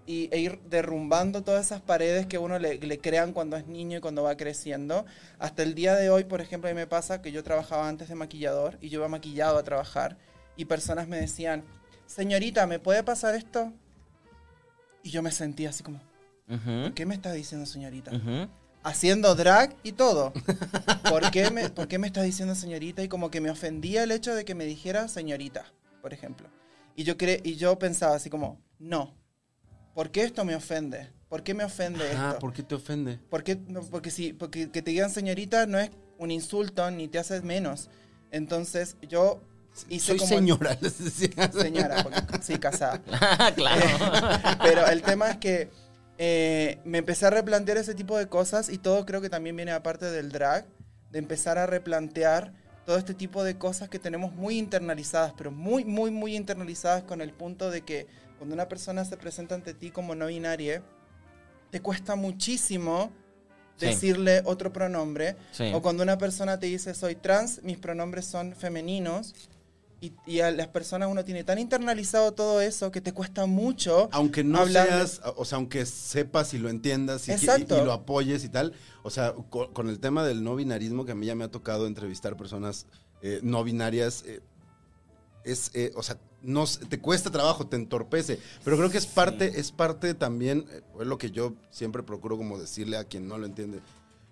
[0.09, 3.99] y, e ir derrumbando todas esas paredes que uno le, le crean cuando es niño
[3.99, 5.05] y cuando va creciendo.
[5.37, 8.09] Hasta el día de hoy, por ejemplo, a mí me pasa que yo trabajaba antes
[8.09, 10.17] de maquillador y yo iba maquillado a trabajar
[10.57, 11.63] y personas me decían,
[12.07, 13.71] señorita, ¿me puede pasar esto?
[15.03, 16.01] Y yo me sentía así como,
[16.95, 18.11] ¿qué me está diciendo señorita?
[18.81, 20.33] haciendo drag y todo.
[21.07, 23.03] ¿Por qué, me, ¿Por qué me está diciendo señorita?
[23.03, 25.65] Y como que me ofendía el hecho de que me dijera señorita,
[26.01, 26.49] por ejemplo.
[26.95, 29.18] Y yo, cre y yo pensaba así como, no.
[29.93, 31.09] ¿Por qué esto me ofende?
[31.29, 32.39] ¿Por qué me ofende Ah, esto?
[32.39, 33.19] ¿por qué te ofende?
[33.29, 33.55] ¿Por qué?
[33.67, 37.43] No, porque sí, porque que te digan señorita no es un insulto ni te haces
[37.43, 37.89] menos.
[38.31, 39.41] Entonces yo
[39.89, 41.51] hice Soy como señora, les decía.
[41.51, 43.01] señora, porque sí, casada.
[43.55, 43.85] claro.
[44.63, 45.69] Pero el tema es que
[46.17, 49.71] eh, me empecé a replantear ese tipo de cosas y todo creo que también viene
[49.71, 50.65] aparte del drag,
[51.11, 52.53] de empezar a replantear
[52.85, 57.21] todo este tipo de cosas que tenemos muy internalizadas, pero muy, muy, muy internalizadas con
[57.21, 58.07] el punto de que
[58.39, 60.81] cuando una persona se presenta ante ti como no binaria,
[61.69, 63.11] te cuesta muchísimo
[63.77, 63.85] Sí.
[63.85, 65.37] decirle otro pronombre.
[65.51, 65.71] Sí.
[65.73, 69.33] O cuando una persona te dice soy trans, mis pronombres son femeninos.
[70.01, 74.07] Y, y a las personas uno tiene tan internalizado todo eso que te cuesta mucho.
[74.13, 74.91] Aunque no hablarle.
[75.07, 78.73] seas, o sea, aunque sepas y lo entiendas y, y- y lo apoyes y tal,
[79.03, 81.51] o sea, co- con, el tema del no binarismo, que a mí ya me ha
[81.51, 82.85] tocado entrevistar personas
[83.21, 84.39] eh, no binarias, eh,
[85.43, 89.05] es, eh, o sea, no, s- te cuesta trabajo, te entorpece, pero creo que es
[89.07, 93.27] parte, es parte también, eh, es lo que yo siempre procuro como decirle a quien
[93.27, 93.79] no lo entiende.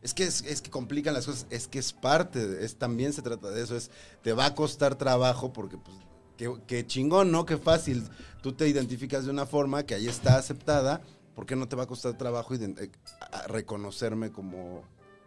[0.01, 3.22] Es que es, es que complican las cosas, es que es parte, es también se
[3.22, 3.89] trata de eso, es
[4.22, 5.97] te va a costar trabajo porque pues
[6.38, 7.45] qué, qué chingón, ¿no?
[7.45, 8.03] Qué fácil.
[8.41, 11.01] Tú te identificas de una forma que ahí está aceptada,
[11.36, 12.91] ¿por qué no te va a costar trabajo ident- eh,
[13.32, 14.84] a- reconocerme como,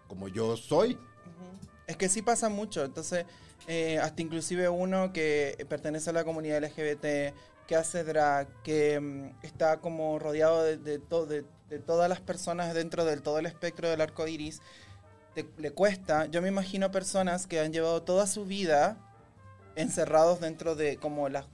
[0.07, 0.97] como yo soy?
[1.91, 2.85] Es que sí pasa mucho.
[2.85, 3.27] Entonces,
[3.67, 7.35] eh, hasta inclusive uno que pertenece a la comunidad LGBT,
[7.67, 12.21] que hace drag, que mm, está como rodeado de, de, to- de- de todas las
[12.21, 14.61] personas dentro del todo el espectro del arco iris,
[15.57, 16.27] le cuesta.
[16.27, 18.97] Yo me imagino personas que han llevado toda su vida
[19.75, 21.47] encerrados dentro de como las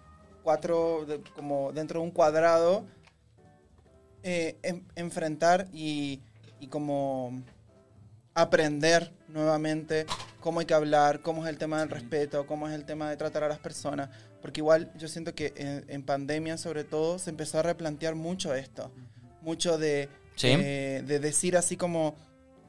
[0.42, 2.84] cuatro, como dentro de un cuadrado,
[4.22, 6.20] eh, en- enfrentar y
[6.68, 7.42] como
[8.34, 10.04] aprender nuevamente
[10.46, 13.16] cómo hay que hablar, cómo es el tema del respeto, cómo es el tema de
[13.16, 14.10] tratar a las personas.
[14.40, 18.54] Porque igual yo siento que en, en pandemia sobre todo se empezó a replantear mucho
[18.54, 18.92] esto.
[19.42, 20.50] Mucho de, Sí.
[20.56, 22.14] eh, de decir así como,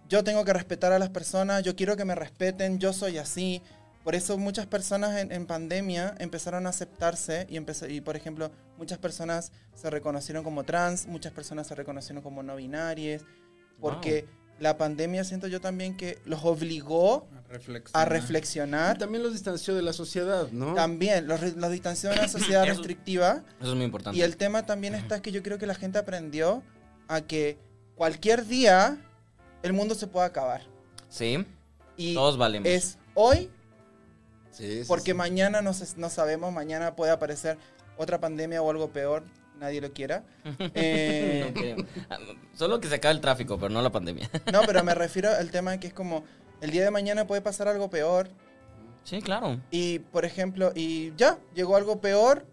[0.10, 3.62] yo tengo que respetar a las personas, yo quiero que me respeten, yo soy así.
[4.04, 8.50] Por eso muchas personas en, en pandemia empezaron a aceptarse y, empezó, y, por ejemplo,
[8.80, 13.22] muchas personas se reconocieron como trans, muchas personas se reconocieron como no binarias,
[13.80, 14.26] porque
[14.60, 18.08] la pandemia siento yo también que los obligó a Reflexionar.
[18.08, 18.98] Y reflexionar.
[18.98, 20.74] también los distanció de la sociedad, ¿no?
[20.74, 23.44] También los, los distanció de una sociedad Eso- restrictiva.
[23.60, 24.18] Eso es muy importante.
[24.18, 26.64] Y el tema también está que yo creo que la gente aprendió
[27.08, 27.58] a que
[27.96, 28.98] cualquier día
[29.64, 30.62] el mundo se puede acabar.
[31.10, 31.46] Sí,
[31.96, 32.68] Y todos valemos.
[32.70, 33.50] es hoy
[34.52, 35.14] Sí, sí, porque sí.
[35.14, 37.58] mañana no, se- no sabemos, mañana puede aparecer
[37.96, 39.24] otra pandemia o algo peor,
[39.60, 40.24] nadie lo quiera.
[40.74, 41.76] Eh,
[42.54, 44.30] Solo que se acabe el tráfico, pero no la pandemia.
[44.52, 46.24] no, pero me refiero al tema de que es como
[46.62, 48.30] el día de mañana puede pasar algo peor
[49.04, 49.60] Sí, claro.
[49.72, 52.46] y, por ejemplo, y ya, llegó algo peor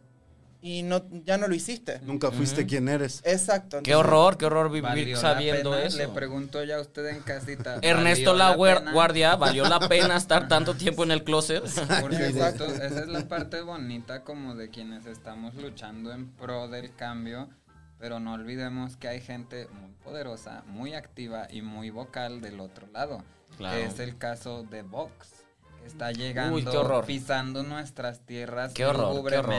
[0.66, 2.00] y no, ya no lo hiciste.
[2.04, 2.68] Nunca fuiste Ujú.
[2.70, 3.20] quien eres.
[3.26, 3.82] Exacto.
[3.82, 5.82] Qué entonces- horror, qué horror vivir ¿Valió la sabiendo pena?
[5.84, 5.98] eso.
[5.98, 7.78] Le pregunto ya a usted en casita.
[7.82, 8.92] Ernesto ¿valió la?
[8.92, 11.62] Guardia, ¿valió la pena estar tanto tiempo en el closet?
[12.00, 12.64] Porque Exacto.
[12.64, 17.50] esa es la parte bonita como de quienes estamos luchando en pro del cambio,
[17.98, 22.86] pero no olvidemos que hay gente muy poderosa, muy activa y muy vocal del otro
[22.86, 23.22] lado,
[23.58, 23.76] Claro.
[23.76, 25.44] que es el caso de Vox,
[25.82, 27.04] que está llegando, qué horror.
[27.04, 29.54] pisando nuestras tierras Qué horror, qué horror.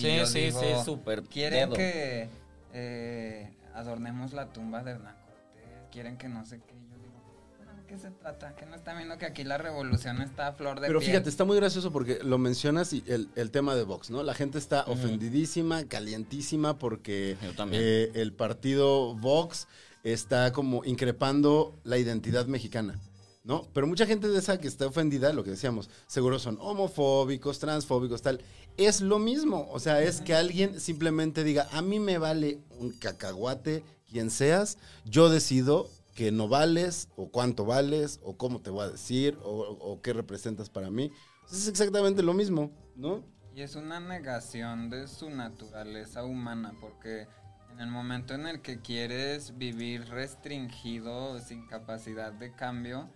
[0.00, 1.76] Y Sí, yo sí, digo, sí, súper Quieren dedo.
[1.76, 2.28] que
[2.72, 6.74] eh, adornemos la tumba de Hernán Cortés, quieren que no sé qué.
[6.74, 8.54] Yo digo, "¿De qué se trata?
[8.56, 11.28] Que no está viendo que aquí la revolución está a flor de Pero piel?" fíjate,
[11.28, 14.22] está muy gracioso porque lo mencionas y el, el tema de Vox, ¿no?
[14.22, 17.36] La gente está ofendidísima, calientísima porque
[17.72, 19.66] eh, el partido Vox
[20.04, 22.98] está como increpando la identidad mexicana.
[23.42, 23.66] ¿No?
[23.72, 28.20] Pero mucha gente de esa que está ofendida, lo que decíamos, seguro son homofóbicos, transfóbicos,
[28.20, 28.42] tal.
[28.80, 29.68] Es lo mismo.
[29.70, 34.78] O sea, es que alguien simplemente diga, a mí me vale un cacahuate, quien seas,
[35.04, 39.50] yo decido que no vales, o cuánto vales, o cómo te voy a decir, o,
[39.50, 41.12] o qué representas para mí.
[41.52, 43.22] Es exactamente lo mismo, ¿no?
[43.54, 47.28] Y es una negación de su naturaleza humana, porque
[47.72, 53.10] en el momento en el que quieres vivir restringido, sin capacidad de cambio,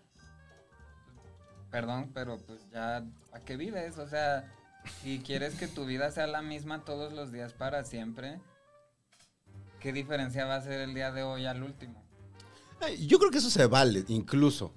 [1.70, 2.98] perdón, pero pues ya,
[3.32, 3.96] ¿a qué vives?
[3.96, 4.52] O sea,
[5.02, 8.40] si quieres que tu vida sea la misma todos los días para siempre,
[9.80, 12.02] ¿qué diferencia va a ser el día de hoy al último?
[13.06, 14.72] Yo creo que eso se vale, incluso.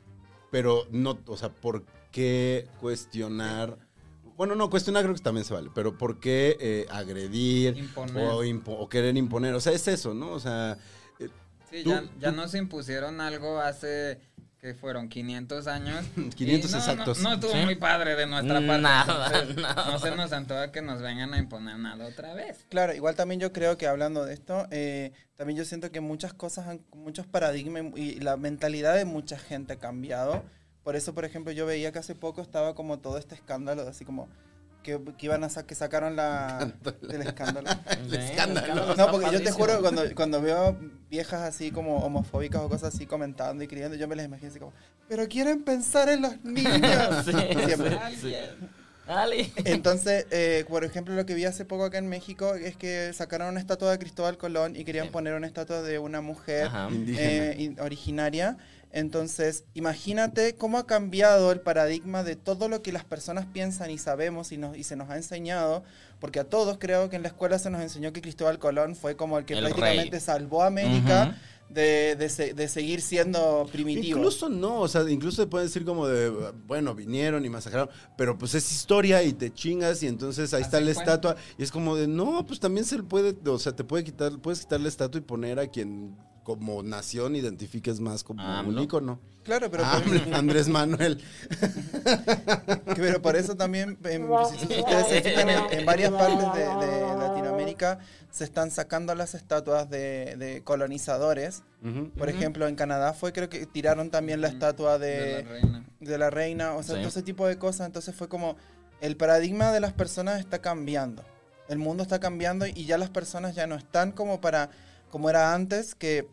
[0.49, 3.77] Pero no, o sea, ¿por qué cuestionar?
[4.37, 8.23] Bueno, no, cuestionar creo que también se vale, pero ¿por qué eh, agredir Imponer.
[8.29, 9.53] o, impo- o querer imponer?
[9.55, 10.31] O sea, es eso, ¿no?
[10.31, 10.77] O sea,
[11.19, 11.27] eh,
[11.69, 14.21] Sí, Tú- ya, ya tú- nos impusieron algo hace
[14.59, 16.05] que fueron 500 años.
[16.35, 16.37] 500
[16.69, 17.19] y no, exactos.
[17.19, 17.59] No, no estuvo ¿Sí?
[17.65, 18.81] muy padre de nuestra parte.
[18.81, 19.91] Nada, entonces, nada.
[19.91, 22.65] No se nos antoja que nos vengan a imponer nada otra vez.
[22.69, 26.33] Claro, igual también yo creo que hablando de esto, eh, también yo siento que muchas
[26.33, 30.43] cosas, han- muchos paradigmas y la mentalidad de mucha gente ha cambiado.
[30.83, 34.05] Por eso, por ejemplo, yo veía que hace poco estaba como todo este escándalo, así
[34.05, 34.29] como
[34.87, 36.71] que, que iban a sa- que sacaron la
[37.01, 37.69] del escándalo.
[38.09, 38.95] Sí, escándalo.
[38.95, 40.77] No, porque yo te juro, cuando, cuando veo
[41.09, 44.59] viejas así como homofóbicas o cosas así comentando y creyendo, yo me las imagino así
[44.59, 44.71] como,
[45.09, 47.25] pero quieren pensar en los niños.
[47.25, 47.31] Sí,
[47.65, 47.97] Siempre.
[48.21, 48.33] sí.
[49.05, 49.51] Dale.
[49.63, 53.47] Entonces, eh, por ejemplo, lo que vi hace poco acá en México es que sacaron
[53.49, 55.11] una estatua de Cristóbal Colón y querían Sí.
[55.11, 56.69] poner una estatua de una mujer
[57.17, 58.57] eh, in- originaria.
[58.91, 63.97] Entonces, imagínate cómo ha cambiado el paradigma de todo lo que las personas piensan y
[63.97, 65.83] sabemos y, nos, y se nos ha enseñado,
[66.19, 69.15] porque a todos creo que en la escuela se nos enseñó que Cristóbal Colón fue
[69.15, 70.19] como el que El prácticamente rey.
[70.21, 71.35] salvó a América
[71.69, 74.19] de, de se- de seguir siendo primitivo.
[74.19, 76.29] Incluso no, o sea, incluso te pueden decir como de,
[76.65, 80.79] bueno, vinieron y masacraron, pero pues es historia y te chingas y entonces ahí está
[80.79, 81.03] la fue.
[81.03, 84.05] estatua y es como de, no, pues también se le puede, o sea, te puede
[84.05, 86.15] quitar, puedes quitar la estatua y poner a quien
[86.47, 88.77] como nación identifiques más como AMLO.
[88.77, 89.19] un ícono.
[89.43, 90.01] Claro, pero, Ah,
[90.33, 91.21] Andrés Manuel.
[92.95, 94.27] pero por eso también, en,
[94.57, 97.99] si ustedes se fijan, en, en varias partes de, de Latinoamérica
[98.31, 101.63] se están sacando las estatuas de, de colonizadores.
[102.17, 105.85] Por ejemplo, en Canadá fue, creo que tiraron también la estatua De de, la reina.
[105.99, 107.01] de la reina, o sea, Sí.
[107.01, 107.87] todo ese tipo de cosas.
[107.87, 108.55] Entonces fue como,
[109.01, 111.23] el paradigma de las personas está cambiando.
[111.69, 114.69] El mundo está cambiando y ya las personas ya no están como para,
[115.11, 116.27] como era antes, que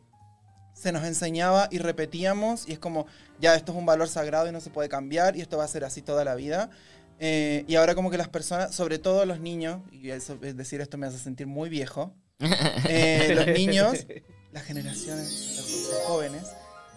[0.75, 3.07] se nos enseñaba y repetíamos y es como,
[3.41, 5.69] ya esto es un valor sagrado y no se puede cambiar y esto va a
[5.69, 6.69] ser así toda la vida.
[7.21, 10.81] Eh, y ahora como que las personas, sobre todo los niños, y eso, es decir
[10.81, 12.13] esto me hace sentir muy viejo,
[12.89, 14.07] eh, los niños,
[14.53, 16.43] las generaciones los jóvenes,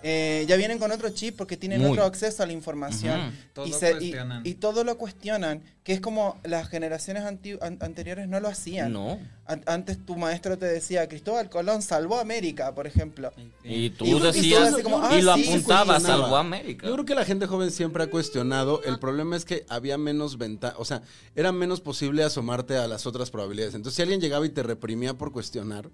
[0.04, 1.92] eh, ya vienen con otro chip porque tienen Muy.
[1.92, 3.20] otro acceso a la información.
[3.20, 3.32] Ujú.
[3.54, 7.78] Todo y, se- y- y todo lo cuestionan, que es como las generaciones anti- an-
[7.82, 8.94] anteriores no lo hacían.
[8.94, 9.20] No.
[9.46, 13.32] An- antes tu maestro te decía, Cristóbal Colón salvó a América, por ejemplo.
[13.64, 16.86] Y tú Y decías, y ah, lo sí, apuntabas, salvó a América.
[16.86, 18.84] Yo creo que la gente joven siempre ha cuestionado.
[18.84, 21.02] El problema es que había menos ventaja, o sea,
[21.36, 23.74] era menos posible asomarte a las otras probabilidades.
[23.76, 25.90] Entonces, si alguien llegaba y te reprimía por cuestionar,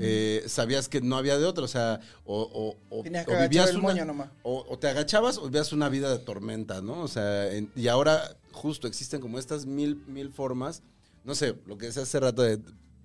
[0.00, 3.32] eh, sabías que no había de otra, o sea, o, o, o- Tenías o que
[3.34, 4.28] agachar vivías el una- moño nomás.
[4.42, 7.00] o, o te agachabas o vivías una vida de tormenta, ¿no?
[7.02, 10.82] O sea, en- y ahora justo existen como estas mil, mil formas,
[11.24, 12.58] no sé, lo que decía hace rato de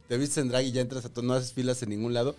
[0.07, 2.35] te vistes en drag y ya entras a todo, no haces filas en ningún lado.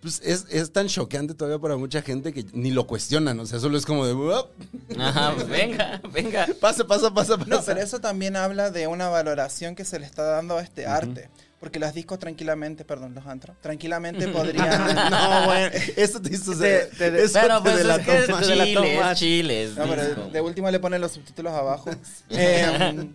[0.00, 3.60] Pues es, es tan choqueante todavía para mucha gente que ni lo cuestionan, o sea,
[3.60, 4.14] solo es como de.
[4.98, 6.48] Ajá, venga, venga.
[6.58, 7.50] pasa, pasa, pasa, pasa.
[7.50, 10.86] No, pero eso también habla de una valoración que se le está dando a este
[10.86, 11.28] arte.
[11.60, 14.68] Porque las discos tranquilamente, perdón, los antros, tranquilamente podrían...
[15.10, 16.58] No, bueno, eso te hizo...
[16.58, 18.46] Te- te- eso Pero te pues es que es más.
[18.48, 19.12] de la Chile, toma.
[19.12, 20.28] es Chile, es No, pero disco.
[20.32, 21.90] de última le ponen los subtítulos abajo.
[22.30, 23.08] Eh,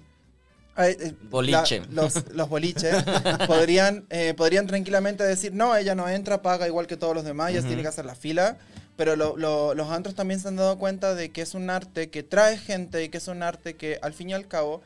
[0.76, 1.80] ay, eh, Boliche.
[1.90, 2.96] la- los, los boliches
[3.48, 7.50] podrían, eh, podrían tranquilamente decir, no, ella no entra, paga igual que todos los demás,
[7.52, 8.58] ella tiene que hacer la fila.
[8.98, 12.10] Pero lo- lo- los antros también se han dado cuenta de que es un arte
[12.12, 14.82] que trae gente y que es un arte que al fin y al cabo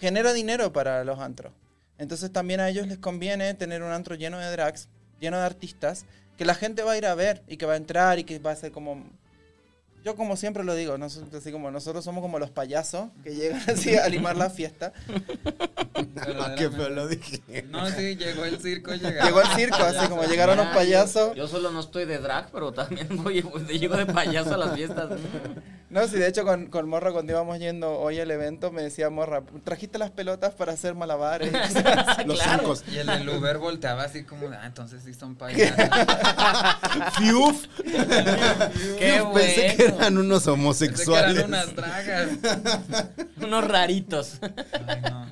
[0.00, 1.52] genera dinero para los antros.
[1.98, 4.88] Entonces también a ellos les conviene tener un antro lleno de drags,
[5.20, 6.04] lleno de artistas,
[6.36, 8.38] que la gente va a ir a ver y que va a entrar y que
[8.38, 9.04] va a ser como...
[10.06, 13.60] Yo como siempre lo digo, nosotros, así como nosotros somos como los payasos que llegan
[13.68, 14.92] así a animar la fiesta.
[16.38, 17.64] Ah, qué feo lo dije.
[17.70, 19.24] No, sí, llegó el circo, llegó.
[19.24, 21.30] Llegó el circo, así como llegaron los payasos.
[21.30, 24.76] Yo, yo solo no estoy de drag, pero también voy, llego de payaso a las
[24.76, 25.10] fiestas.
[25.88, 29.08] No, sí, de hecho con, con Morra cuando íbamos yendo hoy al evento me decía
[29.08, 31.52] Morra, trajiste las pelotas para hacer malabares.
[32.26, 32.74] Los Claro.
[32.92, 35.76] Y el del Uber volteaba así como, ah, entonces sí son payasos.
[37.18, 37.66] Fiuf.
[38.98, 39.95] Qué Pensé que bueno.
[39.98, 41.36] Eran unos homosexuales.
[41.36, 42.30] eran unas dragas.
[43.42, 44.38] Unos raritos.
[44.86, 45.26] Ay, no.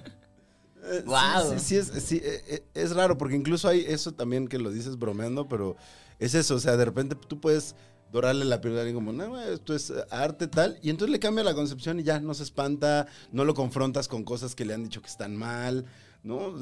[0.85, 1.53] Eh, sí, Guau.
[1.53, 4.71] Sí, sí, es, sí, eh, eh, es raro, porque incluso hay eso también que lo
[4.71, 5.77] dices bromeando, pero
[6.19, 7.75] es eso, o sea, de repente tú puedes
[8.13, 11.43] dorarle la piel a alguien como, no, esto es arte tal, y entonces le cambia
[11.43, 14.85] la concepción y ya no se espanta, no lo confrontas con cosas que le han
[14.85, 15.87] dicho que están mal,
[16.23, 16.55] ¿no?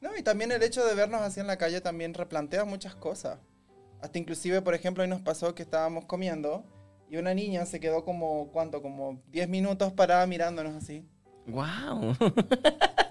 [0.00, 3.38] No, y también el hecho de vernos así en la calle también replantea muchas cosas.
[4.02, 6.64] Hasta inclusive, por ejemplo, hoy nos pasó que estábamos comiendo
[7.10, 8.82] y una niña se quedó como, ¿cuánto?
[8.82, 11.04] Como 10 minutos parada mirándonos así.
[11.46, 12.16] Wow.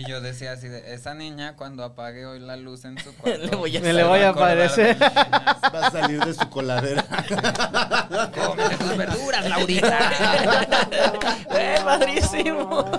[0.00, 3.44] Y yo decía así de, esa niña cuando apague hoy la luz en su cuarto.
[3.44, 4.96] Le voy a Me le voy a aparecer.
[4.98, 7.04] Va a salir de su coladera.
[8.34, 9.98] Cómete tus verduras, Laurita.
[11.54, 12.90] ¡Eh, padrísimo!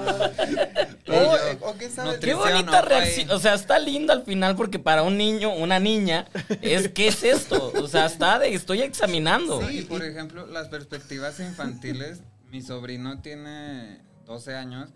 [1.03, 1.89] Qué
[2.19, 2.87] Qué bonita ¿no?
[2.87, 3.29] reacción.
[3.31, 3.35] Ahí.
[3.35, 6.27] O sea, está lindo al final porque para un niño, una niña,
[6.61, 7.73] es ¿qué es esto?
[7.81, 9.67] O sea, está de estoy examinando.
[9.67, 12.19] Sí, por ejemplo, las perspectivas infantiles,
[12.51, 14.89] mi sobrino tiene 12 años,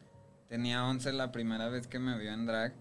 [0.56, 2.74] tenía 11 la primera vez que me vio en drag.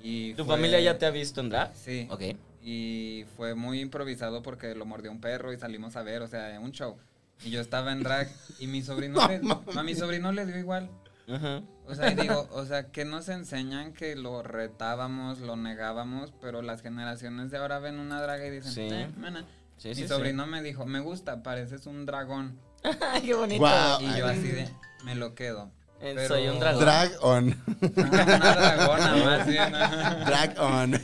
[0.00, 1.74] Y ¿Tu fue- familia ya te ha visto en drag?
[1.74, 2.06] Sí.
[2.08, 2.22] Ok.
[2.62, 6.58] Y fue muy improvisado porque lo mordió un perro y salimos a ver, o sea,
[6.60, 6.96] un show.
[7.44, 8.28] Y yo estaba en drag
[8.60, 9.40] y mi sobrino, le,
[9.76, 10.88] a mi sobrino le dio igual.
[11.28, 11.62] Ajá.
[11.86, 16.62] O sea, y digo, o sea, que nos enseñan que lo retábamos, lo negábamos, pero
[16.62, 18.82] las generaciones de ahora ven una draga y dicen, Sí.
[18.88, 19.44] "Eh, mana".
[19.78, 22.56] Sí, Mi sí, sobrino me dijo, me gusta, pareces un dragón.
[23.00, 23.66] Ay, qué bonito.
[24.00, 24.68] Y yo así de,
[25.04, 25.72] me lo quedo.
[26.00, 26.80] Pero- Soy un dragón.
[26.82, 27.62] Drag on.
[27.96, 29.70] Una dragona más bien.
[29.72, 30.94] Drag on.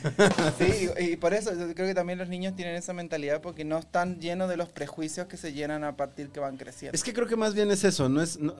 [0.57, 3.63] Sí, y, y por eso yo creo que también los niños tienen esa mentalidad porque
[3.63, 6.95] no están llenos de los prejuicios que se llenan a partir que van creciendo.
[6.95, 8.55] Es que creo que más bien es eso, no es no,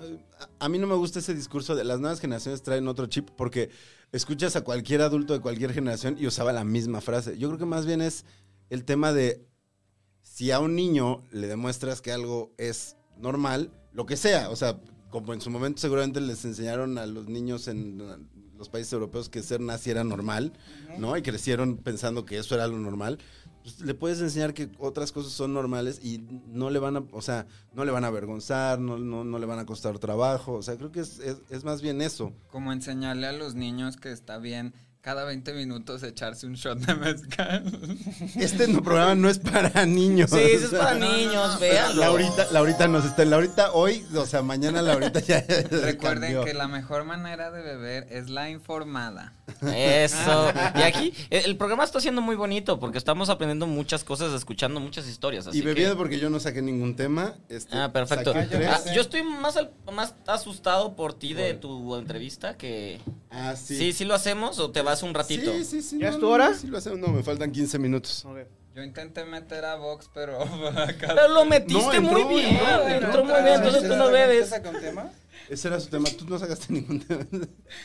[0.59, 3.69] a mí no me gusta ese discurso de las nuevas generaciones traen otro chip porque
[4.11, 7.37] escuchas a cualquier adulto de cualquier generación y usaba la misma frase.
[7.37, 8.25] Yo creo que más bien es
[8.69, 9.43] el tema de
[10.21, 14.77] si a un niño le demuestras que algo es normal, lo que sea, o sea,
[15.09, 17.97] como en su momento seguramente les enseñaron a los niños en
[18.57, 20.53] los países europeos que ser nazi era normal,
[20.97, 21.15] ¿no?
[21.15, 23.19] Y crecieron pensando que eso era lo normal.
[23.61, 27.21] Pues, le puedes enseñar que otras cosas son normales y no le van a, o
[27.21, 30.53] sea, no le van a avergonzar, no, no, no le van a costar trabajo.
[30.53, 32.33] O sea, creo que es, es- es más bien eso.
[32.49, 36.93] Como enseñarle a los niños que está bien cada 20 minutos echarse un shot de
[36.95, 37.63] mezcal.
[38.35, 40.31] Este no- programa no es para niños.
[40.31, 42.01] Sí, eso es para niños, véanlo.
[42.01, 45.39] Laurita, Laurita nos está, Laurita hoy, o sea, mañana Laurita ya
[45.71, 45.97] Recuerden
[46.33, 46.43] cambió.
[46.45, 49.33] que la mejor manera de beber es la informada.
[49.73, 50.51] Eso.
[50.75, 55.07] Y aquí, el programa está siendo muy bonito porque estamos aprendiendo muchas cosas, escuchando muchas
[55.07, 55.47] historias.
[55.47, 57.33] Así Y bebiendo que- porque yo no saqué ningún tema.
[57.49, 58.33] este, Ah, perfecto.
[58.35, 62.99] Ah, yo estoy más, al- más asustado por ti de tu entrevista que...
[63.29, 63.77] Ah, sí.
[63.77, 63.93] Sí.
[63.93, 65.51] sí, lo hacemos o te vas un ratito?
[65.53, 65.97] Sí, sí, sí.
[65.99, 66.53] ¿Ya no, es tu no, hora?
[66.53, 66.99] Sí, lo hacemos.
[66.99, 68.25] No, me faltan 15 minutos.
[68.75, 70.37] Yo intenté meter a Vox, pero...
[70.99, 73.23] Pero lo metiste No, entró, muy bien, entró, entró, entró.
[73.25, 74.51] muy bien, entonces tú no bebes.
[74.51, 75.11] un tema?
[75.49, 76.09] Ese era su tema.
[76.15, 77.25] Tú no sacaste ningún tema.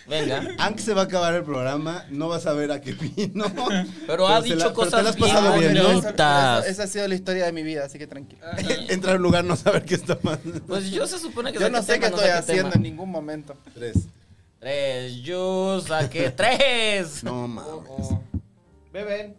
[0.07, 0.49] Venga.
[0.59, 3.45] Aunque se va a acabar el programa, no vas a ver a qué vino.
[4.07, 5.91] Pero ha se dicho la- pero cosas te has bien pasado bien, ¿no?
[5.99, 8.43] Esa, esa ha sido la historia de mi vida, así que tranquilo.
[8.89, 10.61] Entra a un lugar, no saber qué está pasando.
[10.67, 12.75] Pues yo se supone que Yo no sé tema, qué estoy haciendo tema.
[12.75, 13.57] en ningún momento.
[13.75, 13.97] Tres.
[14.63, 17.25] Tres, yo saqué tres.
[17.25, 17.69] No mames.
[17.89, 18.23] O-
[18.93, 19.35] Beben.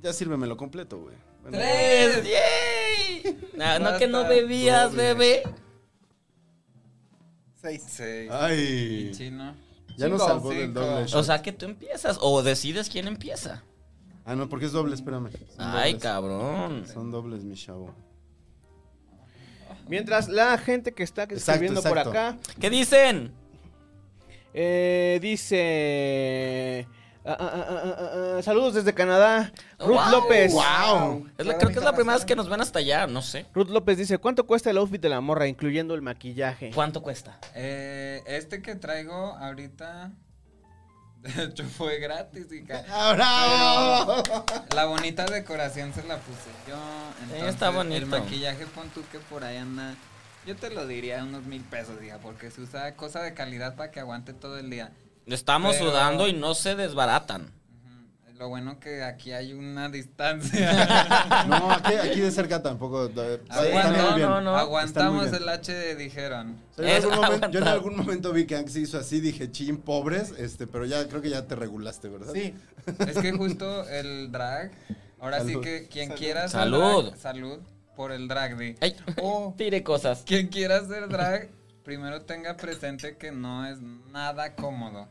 [0.00, 1.14] Ya sírvemelo completo, güey.
[1.42, 2.22] Bueno, ¡Tres!
[2.24, 3.38] ¡Yay!
[3.54, 5.02] No, no que no bebías, Doble.
[5.14, 5.42] bebé.
[7.60, 7.82] Seis.
[7.86, 8.28] Sí.
[8.30, 9.10] Ay.
[9.10, 9.54] Y chino.
[9.98, 11.24] Ya nos Cinco, salvó del doble O shot.
[11.26, 13.62] sea que tú empiezas o decides quién empieza.
[14.24, 15.30] Ah, no, porque es doble, espérame.
[15.32, 16.02] Son Ay, dobles.
[16.02, 16.84] cabrón.
[16.90, 17.94] Son dobles, mi chavo.
[19.88, 22.10] Mientras la gente que está Exacto, escribiendo por exacto.
[22.10, 23.32] acá ¿Qué dicen?
[24.54, 26.86] Eh, dice...
[27.24, 29.52] ah, ah, ah, ah, ah, ah, saludos desde Canadá.
[29.78, 30.10] Ruth Wow.
[30.10, 30.52] López.
[30.52, 31.28] ¡Wow!
[31.38, 33.46] Es la- creo que es la primera vez que nos ven hasta allá, no sé.
[33.54, 36.70] Ruth López dice, ¿cuánto cuesta el outfit de la morra, incluyendo el maquillaje?
[36.74, 37.38] ¿Cuánto cuesta?
[37.54, 40.10] Eh, este que traigo ahorita,
[41.22, 42.84] de hecho fue gratis, hija.
[42.90, 44.22] ¡Ah, bravo!
[44.74, 46.76] La bonita decoración se la puse yo.
[47.22, 47.96] Entonces, está bonito.
[47.96, 49.94] El maquillaje, pon tú que por ahí anda.
[50.46, 53.90] Yo te lo diría unos mil pesos, hija, porque se usa cosa de calidad para
[53.90, 54.90] que aguante todo el día.
[55.26, 57.50] Estamos Pero- sudando y no se desbaratan.
[58.38, 61.44] Lo bueno que aquí hay una distancia.
[61.46, 63.08] No, aquí, aquí de cerca tampoco.
[63.14, 64.56] no, no, no.
[64.56, 66.56] Aguantamos el H, dijeron.
[66.72, 67.70] O sea, yo, en algún momento, yo en aguantado.
[67.76, 71.30] algún momento vi que Anx hizo así, dije, chin, pobres, este, pero ya creo que
[71.30, 72.32] ya te regulaste, ¿verdad?
[72.34, 72.52] Sí.
[73.06, 74.72] Es que justo el drag.
[75.20, 77.10] Ahora sí que quien quiera Salud.
[77.10, 77.58] drag, salud
[78.02, 78.74] por el drag, di.
[78.80, 79.54] Ay, Oh.
[79.58, 80.24] tire cosas.
[80.26, 81.50] Quien quiera hacer drag,
[81.84, 85.06] primero tenga presente que no es nada cómodo.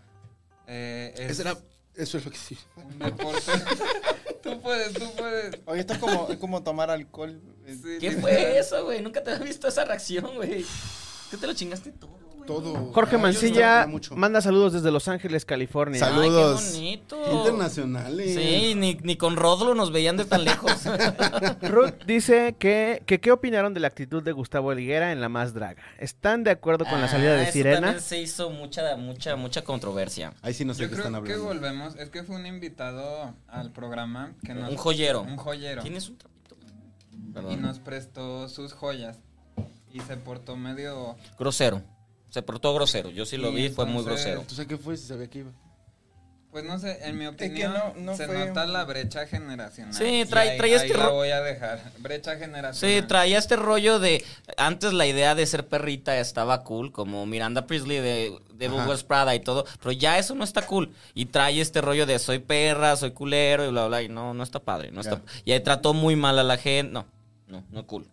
[0.67, 1.57] Eh, es Eso, era-
[1.95, 2.57] eso es lo que sí.
[2.75, 3.49] un deporte.
[4.43, 5.57] tú puedes, tú puedes.
[5.67, 7.41] Oye, esto es como, es como tomar alcohol.
[7.65, 8.21] Sí, ¿Qué literal.
[8.21, 9.01] fue eso, güey?
[9.01, 10.65] Nunca te había visto esa reacción, güey.
[11.29, 12.20] ¿Qué te lo chingaste todo, güey?
[12.45, 12.91] Todo.
[12.93, 15.99] Jorge Mancilla manda saludos desde Los Ángeles, California.
[16.05, 16.61] Ay, Saludos.
[16.61, 17.31] qué bonito.
[17.37, 18.33] Internacionales.
[18.35, 20.71] Sí, ni, ni con Rodlo nos veían de tan lejos.
[21.61, 25.53] Ruth dice que, que qué opinaron de la actitud de Gustavo Higuera en La Más
[25.53, 25.81] Draga.
[25.99, 27.79] ¿Están de acuerdo con la salida Ah, de eso Sirena?
[27.81, 30.33] también se hizo mucha, mucha, mucha controversia.
[30.41, 31.45] Ahí sí no sé Yo qué creo están que hablando.
[31.53, 31.95] volvemos.
[31.95, 35.21] Es que fue un invitado al programa que nos, Un joyero.
[35.21, 35.81] Un joyero.
[35.83, 36.55] ¿Tienes un trapito?
[37.51, 39.19] Y nos prestó sus joyas.
[39.93, 41.15] Y se portó medio.
[41.37, 41.81] Grosero.
[42.31, 43.11] Se portó grosero.
[43.11, 44.41] Yo sí lo vi, fue muy grosero.
[44.47, 44.97] ¿Tú sabes qué fue?
[44.97, 45.51] Si sabía que iba.
[46.51, 49.93] Pues no sé, en mi que opinión no- no se fue nota la brecha generacional.
[49.93, 51.81] Sí, trae- ahí- trae este ahí la ro- voy a dejar.
[51.99, 53.01] Brecha generacional.
[53.01, 54.21] Sí, traía este rollo de.
[54.57, 58.67] Antes la idea de ser perrita estaba cool, como Miranda Priestley de, de.
[58.69, 59.65] West Prada y todo.
[59.79, 60.91] Pero ya eso no está cool.
[61.13, 64.01] Y trae este rollo de soy perra, soy culero y bla, bla.
[64.01, 64.91] Y no, no está padre.
[64.91, 66.91] No está, y ahí trató muy mal a la gente.
[66.91, 67.05] No,
[67.47, 68.05] no, no cool.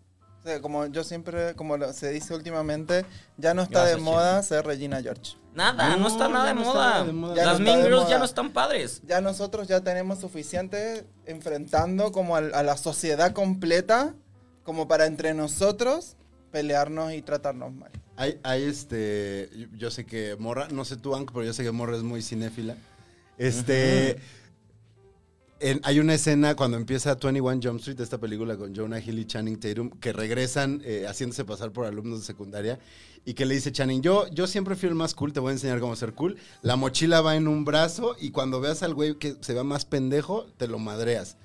[0.49, 3.05] Sea, como yo siempre, como se dice últimamente,
[3.37, 5.37] ya no está Gracias, de moda ser Regina George.
[5.55, 7.05] Nada, no, No, está nada de no moda.
[7.05, 7.35] de moda.
[7.35, 9.03] Ya Las no Mean Girls ya no están padres.
[9.07, 14.15] Ya nosotros ya tenemos suficiente enfrentando como al- a, la sociedad completa
[14.65, 16.17] como para entre nosotros
[16.51, 17.91] pelearnos y tratarnos mal.
[18.17, 19.51] Hay, hay este.
[19.77, 22.23] yo- sé que Morra, no sé tú, Ank, pero yo sé que Morra es muy
[22.23, 22.75] cinéfila.
[23.37, 24.19] Este.
[25.61, 29.25] En- hay una escena cuando empieza 21 Jump Street, esta película con Jonah Hill y
[29.27, 32.79] Channing Tatum, que regresan eh, haciéndose pasar por alumnos de secundaria
[33.25, 35.53] y que le dice Channing, yo, yo siempre fui el más cool, te voy a
[35.53, 36.37] enseñar cómo ser cool.
[36.63, 39.85] La mochila va en un brazo y cuando veas al güey que se va más
[39.85, 41.37] pendejo, te lo madreas.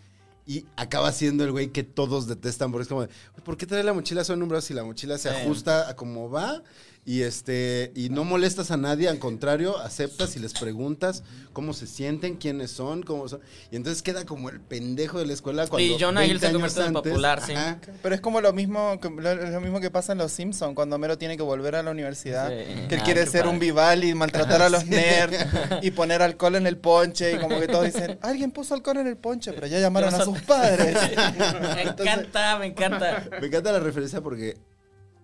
[0.45, 3.09] Y acaba siendo el güey que todos detestan, porque es como, de,
[3.45, 5.95] ¿por qué trae la mochila solo en un brazo si la mochila se ajusta a
[5.95, 6.61] como va?
[7.05, 11.85] Y este y no molestas a nadie, al contrario, aceptas y les preguntas cómo se
[11.85, 13.41] sienten, quiénes son, cómo son.
[13.71, 16.53] Y entonces queda como el pendejo de la escuela cuando Y Jonah Hill 20 se
[16.53, 17.51] convierte en popular, sí.
[17.51, 17.79] Ajá.
[18.01, 20.97] Pero es como lo mismo que, lo, lo mismo que pasa en Los Simpsons, cuando
[20.97, 22.87] Mero tiene que volver a la universidad, Sí.
[22.87, 23.53] que él Ah, quiere ser padre.
[23.53, 25.45] un vival y maltratar a los nerds
[25.81, 29.07] y poner alcohol en el ponche y como que todos dicen, alguien puso alcohol en
[29.07, 30.95] el ponche, pero ya llamaron a sus padres.
[31.75, 33.27] Me encanta, me encanta.
[33.41, 34.55] Me encanta la referencia porque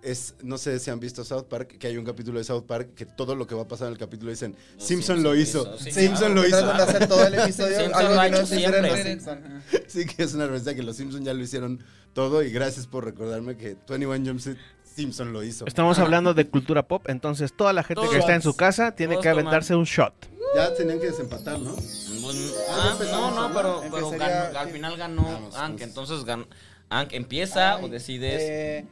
[0.02, 2.93] es, no sé si han visto South Park, que hay un capítulo de South Park
[2.95, 5.64] que todo lo que va a pasar en el capítulo dicen, Los Simpson lo hizo,
[5.64, 6.34] Simpson hizo, sí, Simpson claro.
[6.36, 6.58] lo hizo.
[6.60, 9.64] Tratan de hacer todo el episodio Simpson algo lo ha que no hecho se Los.
[9.88, 11.84] Sí, que es una referencia que los Simpson ya lo hicieron
[12.14, 13.76] todo y gracias por recordarme que
[14.08, 14.58] 21 Jump Street
[14.95, 15.66] Simpson lo hizo.
[15.66, 18.91] Estamos hablando de cultura pop, entonces toda la gente Todos que está en su casa
[18.95, 19.45] tiene Todos que toman.
[19.47, 20.14] aventarse un shot.
[20.56, 21.76] Ya tenían que desempatar, ¿no?
[21.76, 23.56] Pues, Ah, ah, empezamos, no, no, ¿no?
[23.56, 25.88] pero, pero Empezaría- ganó- al final ganó Ank, pues.
[25.88, 26.24] entonces.
[26.89, 28.41] Ank, ¿empieza Ay, o decides?
[28.41, 28.86] eh,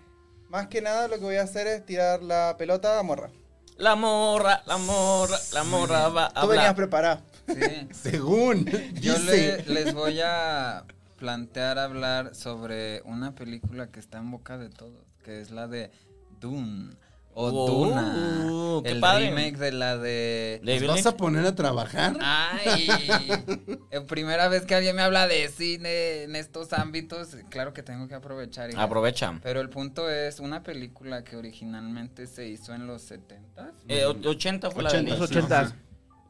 [0.50, 3.30] más que nada lo que voy a hacer es tirar la pelota a morra.
[3.78, 7.22] La morra, la morra, la morra va a Tú venías preparado.
[7.48, 7.88] Sí.
[7.94, 8.66] Según.
[9.00, 9.64] Yo dice.
[9.68, 10.84] le- les voy a
[11.18, 15.92] plantear hablar sobre una película que está en boca de todos, que es la de
[16.40, 16.96] Dune
[17.40, 18.82] o Oh, Duna.
[18.84, 19.30] qué el padre.
[19.30, 21.06] remake de la de ¿Nos vas Lynch.
[21.06, 22.18] a poner a trabajar?
[22.20, 22.88] Ay,
[23.92, 28.08] eh, primera vez que alguien me habla de cine en estos ámbitos, claro que tengo
[28.08, 28.72] que aprovechar.
[28.72, 28.82] hija.
[28.82, 29.40] Aprovecha.
[29.44, 34.18] Pero el punto es una película que originalmente se hizo en los 70 Eh, o-
[34.28, 35.20] 80 fue la de 80, Lynch.
[35.20, 35.76] Los ochentas.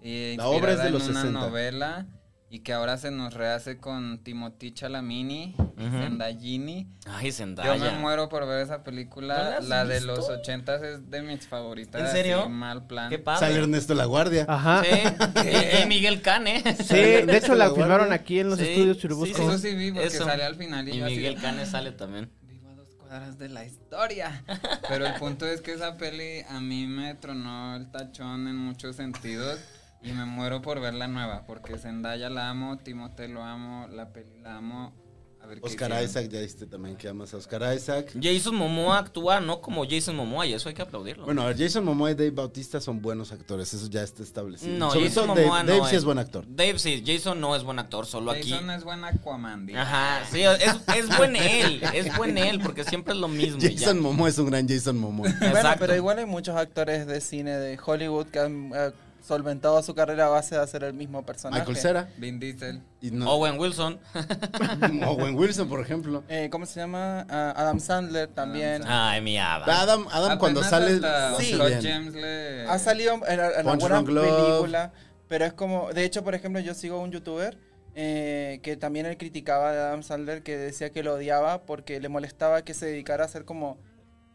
[0.03, 1.39] y La obra es de inspirada los en una 60.
[1.39, 2.05] novela
[2.49, 5.99] y que ahora se nos rehace con Timothy Chalamini, Ujú.
[6.01, 6.87] Zendayini.
[7.05, 7.75] Ay, Zendaya.
[7.75, 9.59] Yo me muero por ver esa ¿No película.
[9.61, 11.99] la de los ochentas es de mis favoritas.
[12.01, 12.39] ¿En serio?
[12.41, 13.09] así, mal plan.
[13.09, 13.39] Qué padre.
[13.47, 14.45] Sale Ernesto La Guardia.
[14.47, 14.81] Ajá.
[14.83, 16.63] Sí, Miguel Cane.
[16.77, 19.41] Sí, de hecho la La filmaron aquí en los Sí, estudios sí, Churubusco.
[19.49, 20.23] Eso sí vi porque Eso.
[20.23, 22.31] sale al final y, Y yo así de, Miguel Cane sale también.
[22.43, 24.43] Vivo a dos cuadras de la historia.
[24.87, 28.95] Pero el punto es que esa peli a mí me tronó el tachón en muchos
[28.95, 29.59] sentidos
[30.07, 34.13] y me muero por ver la nueva porque Zendaya la amo, Timothée lo amo, la
[34.13, 34.93] peli la amo.
[35.39, 36.03] A ver qué Oscar.
[36.03, 38.11] Isaac, ya viste también que amas a Oscar Isaac.
[38.19, 41.25] Jason Momoa actúa no como Jason Momoa y eso hay que aplaudirlo.
[41.25, 44.77] Bueno, a ver, Jason Momoa y Dave Bautista son buenos actores, eso ya está establecido.
[44.77, 46.45] no, Sobre Jason todo Dave, Momoa no Dave sí es buen actor.
[46.47, 48.49] Dave sí, Jason no es buen actor, solo aquí.
[48.49, 49.75] Jason es buen Aquaman.
[49.75, 53.59] Ajá, sí, es, es buen él, es buen él, porque siempre es lo mismo.
[53.61, 55.29] Jason Momoa es un gran Jason Momoa.
[55.39, 58.91] Bueno, pero igual hay muchos actores de cine de Hollywood que han eh,
[59.27, 61.59] solventado su carrera a base de hacer el mismo personaje.
[61.61, 62.81] Michael Cera Vin Diesel.
[63.01, 63.99] y no, Owen Wilson.
[65.05, 66.23] Owen Wilson, por ejemplo.
[66.29, 67.25] Eh, ¿Cómo se llama?
[67.29, 68.83] Ah, Adam Sandler también.
[68.87, 69.69] Ay, mi Adam.
[69.69, 71.81] Adam, Adam cuando Apenas sale hasta lo hace Scott bien.
[71.83, 72.65] James le...
[72.67, 74.45] Ha salido en, en Punch alguna Drunk Love.
[74.47, 74.93] película,
[75.27, 77.57] pero es como, de hecho, por ejemplo, yo sigo a un youtuber
[77.95, 82.09] eh, que también él criticaba a Adam Sandler, que decía que lo odiaba porque le
[82.09, 83.77] molestaba que se dedicara a hacer como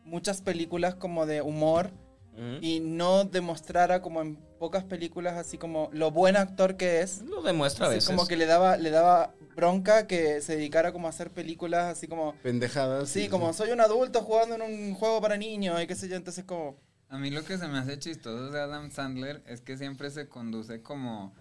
[0.05, 1.93] muchas películas como de humor
[2.61, 7.23] Y no demostrara como en pocas películas así como lo buen actor que es.
[7.23, 8.07] Lo demuestra a veces.
[8.07, 12.07] como que le daba, le daba bronca que se dedicara como a hacer películas así
[12.07, 12.35] como...
[12.43, 13.09] Pendejadas.
[13.09, 16.17] Sí, como soy un adulto jugando en un juego para niños y qué sé yo,
[16.17, 16.77] entonces como...
[17.09, 20.29] A mí lo que se me hace chistoso de Adam Sandler es que siempre se
[20.29, 21.35] conduce como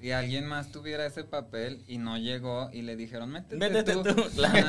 [0.00, 4.02] si alguien más tuviera ese papel y no llegó y le dijeron, métete, Métete tú.
[4.02, 4.66] tú, claro.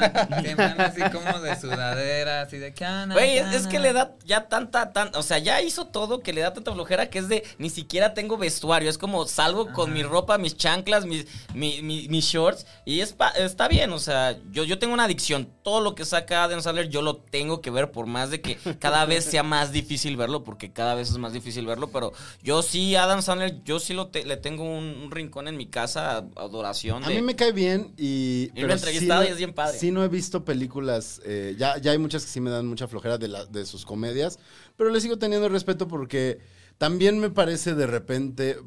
[0.78, 3.14] Así como de sudadera, así de cana.
[3.14, 6.32] Güey, es, es que le da ya tanta, tan, o sea, ya hizo todo que
[6.32, 8.90] le da tanta flojera que es de ni siquiera tengo vestuario.
[8.90, 13.14] Es como salgo con mi ropa, mis chanclas, mis, mi- mi- mis shorts y es
[13.14, 13.92] pa- está bien.
[13.92, 15.50] O sea, yo, yo tengo una adicción.
[15.64, 18.58] Todo lo que saca Adam Sandler yo lo tengo que ver por más de que
[18.80, 21.88] cada vez sea más difícil verlo porque cada vez es más difícil verlo.
[21.90, 22.14] Pero
[22.44, 25.66] yo sí, Adam Sandler, yo sí lo te- le tengo un, un rincón en mi
[25.68, 27.04] casa, adoración.
[27.04, 28.52] A mí me cae bien y...
[28.56, 29.80] Y entrevistado no- y es bien padre.
[29.80, 32.88] Sí no he visto películas, eh, ya, ya hay muchas que sí me dan mucha
[32.88, 34.38] flojera de, la- de sus comedias,
[34.78, 36.40] pero le sigo teniendo respeto porque
[36.78, 38.58] también me parece de repente,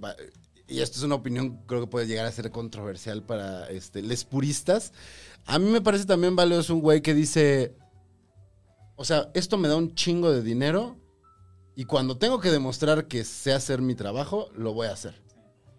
[0.67, 4.25] y esto es una opinión creo que puede llegar a ser controversial para este, les
[4.25, 4.93] puristas,
[5.47, 7.75] a mí me parece también valioso un güey que dice,
[8.97, 10.97] o sea, esto me da un chingo de dinero
[11.77, 15.23] y cuando tengo que demostrar que sé hacer mi trabajo, lo voy a hacer.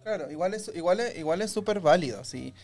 [0.02, 2.54] Claro, igual es igual es, igual es súper válido, si,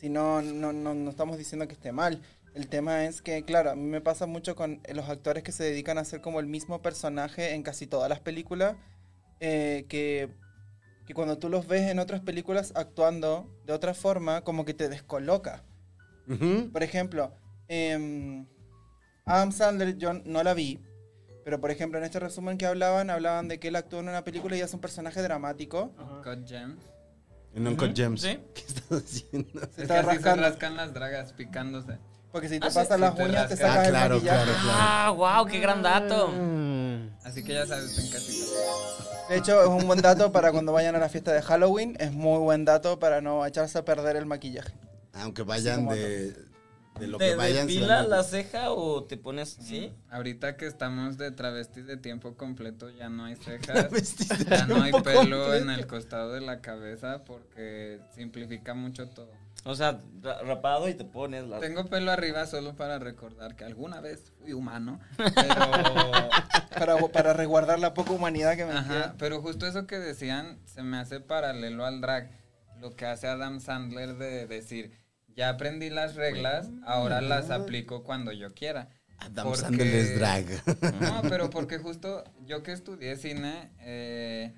[0.00, 2.22] si no, no, no, no estamos diciendo que esté mal.
[2.54, 5.64] El tema es que, claro, a mí me pasa mucho con los actores que se
[5.64, 8.76] dedican a hacer como el mismo personaje en casi todas las películas,
[9.40, 10.30] eh, que,
[11.06, 14.88] que cuando tú los ves en otras películas actuando de otra forma, como que te
[14.88, 15.64] descoloca.
[16.72, 17.30] Por ejemplo,
[17.68, 18.46] em,
[19.26, 20.80] Adam Sandler yo no la vi,
[21.46, 24.24] pero por ejemplo en este resumen que hablaban, hablaban de que él actuó en una
[24.24, 25.92] película y es un personaje dramático.
[26.20, 26.82] Scott James.
[27.54, 28.20] En Uncut Gems.
[28.20, 28.40] Sí.
[28.54, 29.60] ¿Qué estás haciendo?
[29.60, 30.42] Se Es que está así se rascando.
[30.42, 31.98] rascan las dragas picándose.
[32.32, 33.58] Porque si te Ah, sí las te uñas, te rascas.
[33.60, 34.44] sacas Ah, el claro, maquillaje.
[34.44, 34.78] claro, claro.
[34.80, 36.28] Ah, wow, qué gran dato.
[36.36, 37.10] Mm.
[37.24, 38.50] Así que ya sabes, en casita.
[39.28, 41.96] De hecho, es un buen dato para cuando vayan a la fiesta de Halloween.
[42.00, 44.74] Es muy buen dato para no echarse a perder el maquillaje.
[45.14, 46.36] Aunque vayan de,
[46.98, 47.66] de lo ¿Te que vayan.
[47.66, 49.92] depila la ceja o te pones sí?
[50.10, 53.88] Ahorita que estamos de travestis de tiempo completo, ya no hay cejas.
[54.48, 55.54] Ya no hay pelo completo.
[55.54, 59.30] en el costado de la cabeza porque simplifica mucho todo.
[59.64, 63.64] O sea, ra- rapado y te pones la Tengo pelo arriba solo para recordar que
[63.64, 65.70] alguna vez fui humano, pero
[66.78, 69.14] Para, para resguardar la poca humanidad que me Ajá, queda.
[69.18, 72.30] pero justo eso que decían se me hace paralelo al drag.
[72.80, 74.92] Lo que hace Adam Sandler de decir,
[75.36, 78.88] ya aprendí las reglas, ahora las aplico cuando yo quiera.
[79.18, 80.46] Adam Porque- Sandler drag.
[81.00, 84.52] No, pero porque justo yo que estudié cine, eh,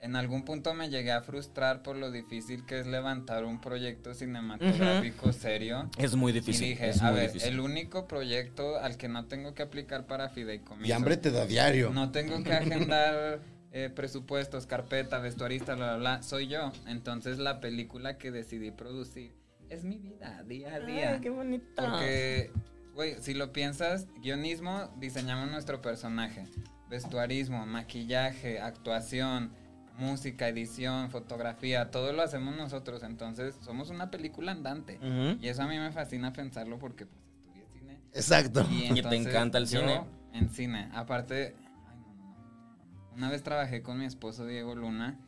[0.00, 4.14] en algún punto me llegué a frustrar por lo difícil que es levantar un proyecto
[4.14, 5.90] cinematográfico serio.
[5.98, 6.68] Es muy Y difícil.
[6.68, 7.54] dije, es a ver, difícil.
[7.54, 10.86] el único proyecto al que no tengo que aplicar para fideicomiso.
[10.86, 11.90] Y hambre te da diario.
[11.90, 13.40] No tengo que agendar
[13.72, 16.22] eh, presupuestos, carpeta, vestuarista, bla, bla, bla.
[16.22, 16.70] Soy yo.
[16.86, 19.32] Entonces la película que decidí producir
[19.70, 21.10] es mi vida, día a día.
[21.14, 21.66] Ay, qué bonita.
[21.76, 22.50] Porque,
[22.94, 26.44] güey, si lo piensas, guionismo, diseñamos nuestro personaje.
[26.88, 29.52] Vestuarismo, maquillaje, actuación,
[29.98, 33.02] música, edición, fotografía, todo lo hacemos nosotros.
[33.02, 34.98] Entonces somos una película andante.
[35.40, 37.98] Y eso a mí me fascina pensarlo porque pues estudié cine.
[38.14, 38.66] Exacto.
[38.70, 40.04] Y, Y te entonces, encanta el yo, cine.
[40.32, 40.88] En cine.
[40.94, 41.54] Aparte,
[41.88, 43.14] ay, no, no.
[43.16, 45.18] una vez trabajé con mi esposo Diego Luna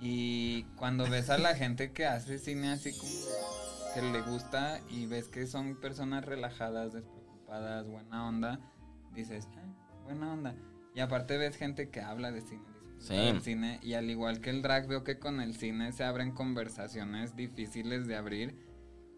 [0.00, 3.12] Y cuando ves a la gente que hace cine así como
[3.94, 8.60] que le gusta y ves que son personas relajadas, despreocupadas, buena onda,
[9.14, 10.54] dices, "Ah, buena onda.
[10.94, 12.64] Y aparte ves gente que habla de cine,
[12.98, 13.14] Sí.
[13.14, 16.32] del cine y al igual que el drag veo que con el cine se abren
[16.32, 18.56] conversaciones difíciles de abrir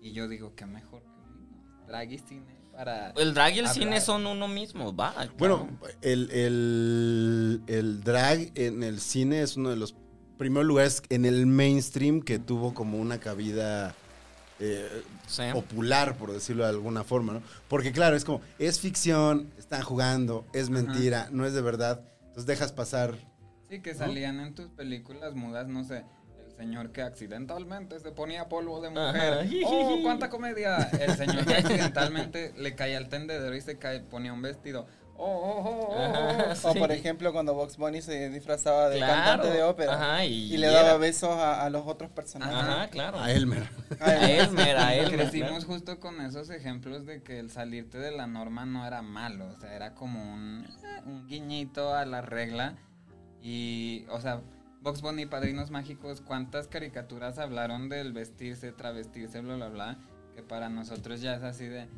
[0.01, 3.75] y yo digo, qué mejor que drag y cine para El drag y el hablar.
[3.75, 5.15] cine son uno mismo, va.
[5.39, 5.95] Bueno, claro.
[6.03, 9.95] el, el- el drag en el cine es uno de los
[10.39, 13.95] primeros lugares en el mainstream que tuvo como una cabida
[14.61, 15.03] eh,
[15.53, 17.43] popular, por decirlo de alguna forma, ¿no?
[17.69, 22.03] Porque claro, es como, es ficción, están jugando, es mentira, no es de verdad.
[22.21, 23.15] Entonces dejas pasar.
[23.69, 26.05] Sí, que salían en tus películas mudas, no sé,
[26.45, 29.33] el señor que accidentalmente se ponía polvo de mujer.
[29.33, 29.47] Ajá.
[29.67, 30.77] ¡Oh, cuánta comedia!
[30.77, 34.87] El señor que accidentalmente le caía al tendedero y se cae, ponía un vestido.
[35.23, 36.69] ¡Oh, oh, oh, oh, Ajá, oh!
[36.69, 36.79] O sí.
[36.79, 39.13] por ejemplo cuando Box Bunny se disfrazaba de Claro.
[39.15, 42.55] cantante de ópera Ajá, y, y le era- daba besos a, a los otros personajes.
[42.57, 43.19] Ajá, claro.
[43.21, 43.69] A Elmer.
[44.01, 45.19] A Elmer, a Y Elmer.
[45.19, 45.65] Crecimos claro.
[45.67, 49.57] justo con esos ejemplos de que el salirte de la norma no era malo, o
[49.61, 50.67] sea, era como un,
[51.05, 52.77] un guiñito a la regla.
[53.43, 54.41] Y, o sea,
[54.83, 59.99] Box Bunny, Padrinos Mágicos, ¿cuántas caricaturas hablaron del vestirse, travestirse, bla, bla, bla?
[60.35, 61.89] Que para nosotros ya es así de,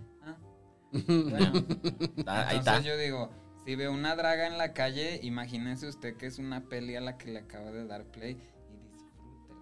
[0.93, 1.65] bueno.
[2.27, 3.31] Ahí Entonces yo digo,
[3.65, 7.19] si ve una draga en la calle, imagínese usted que es una peli a la
[7.19, 8.37] que le acaba de dar play.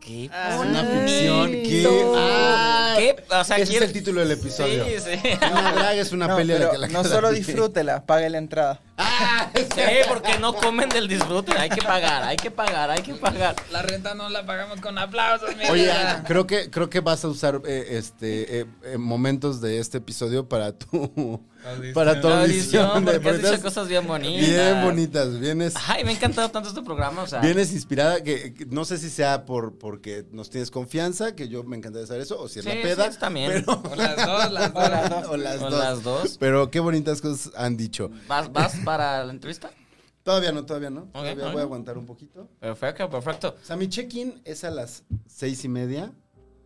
[0.00, 2.12] Qué Ah, Una ficción que.
[2.16, 2.94] ¡Ah!
[2.98, 3.16] ¿Qué?
[3.30, 4.84] O sea, Ese es el título del episodio.
[4.84, 5.20] Sí, sí.
[5.50, 8.38] Una drag es una No, peli a la que la no solo disfrútela, pague la
[8.38, 8.80] entrada.
[8.96, 9.50] ¡Ah!
[9.54, 11.52] Sí, porque no comen del disfrute.
[11.52, 13.56] Hay que pagar, hay que pagar, hay que pagar.
[13.70, 15.90] La renta no la pagamos con aplausos, mi Oye.
[15.90, 19.98] Ana, creo que, creo que vas a usar eh, este eh, eh, momentos de este
[19.98, 21.40] episodio para tu.
[21.94, 23.04] Para tu La audición.
[23.04, 24.46] de- porque has dicho cosas bien bonitas.
[24.48, 25.38] bien bonitas.
[25.38, 27.40] Vienes, Ay, me ha encantado tanto este programa, o sea.
[27.40, 31.62] vienes inspirada, que, que no sé si sea por porque nos tienes confianza, que yo
[31.64, 33.12] me encantaría saber eso, o si es Sí, la peda.
[33.12, 33.50] sí, también.
[33.52, 34.80] Pero, O las dos, las dos.
[34.84, 35.28] O las dos.
[35.28, 35.78] o las O dos.
[35.80, 36.36] las dos.
[36.38, 38.10] Pero qué bonitas cosas han dicho.
[38.28, 39.70] ¿Vas, vas para la entrevista?
[40.22, 41.04] Todavía no, todavía no.
[41.12, 42.48] Todavía voy a aguantar un poquito.
[42.60, 43.56] Perfecto, perfecto.
[43.60, 46.12] O sea, mi check-in es a las seis y media.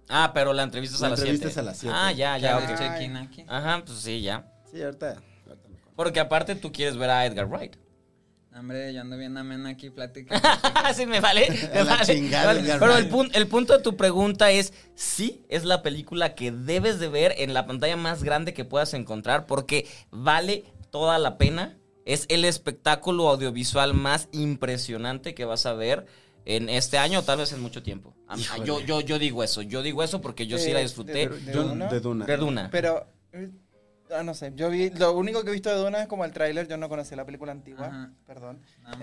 [0.09, 1.53] Ah, pero la entrevista es La a las entrevista 7.
[1.53, 1.97] es a las siete.
[1.99, 3.45] Ah, ya, Ya, check-in aquí.
[3.49, 4.51] Ajá, pues sí, ya.
[4.75, 5.07] Sí, ahorita.
[5.11, 5.93] ahorita me acuerdo.
[5.97, 7.77] Porque aparte tú quieres ver a Edgar Wright.
[8.57, 10.47] Hombre, yo ando bien amena aquí platicando.
[10.95, 11.49] sí, me vale.
[11.73, 12.61] Me la vale, chingada, me vale.
[12.61, 16.53] Edgar Pero el, pun- el punto de tu pregunta es: sí, es la película que
[16.53, 21.37] debes de ver en la pantalla más grande que puedas encontrar porque vale toda la
[21.39, 21.77] pena.
[22.05, 26.07] Es el espectáculo audiovisual más impresionante que vas a ver
[26.45, 28.15] en este año o tal vez en mucho tiempo.
[28.37, 28.67] Híjole.
[28.67, 31.29] yo, yo, yo digo eso, yo digo eso porque yo sí la De- disfruté.
[31.29, 31.89] de- Duna.
[31.89, 32.27] de Duna.
[32.27, 32.69] De Duna.
[32.71, 33.51] Pero, eh,
[34.15, 36.33] ah, no sé, yo vi, lo único que he visto de Duna es como el
[36.33, 38.11] tráiler, yo no conocía la película antigua, Ajá.
[38.27, 38.61] perdón.
[38.93, 38.99] Está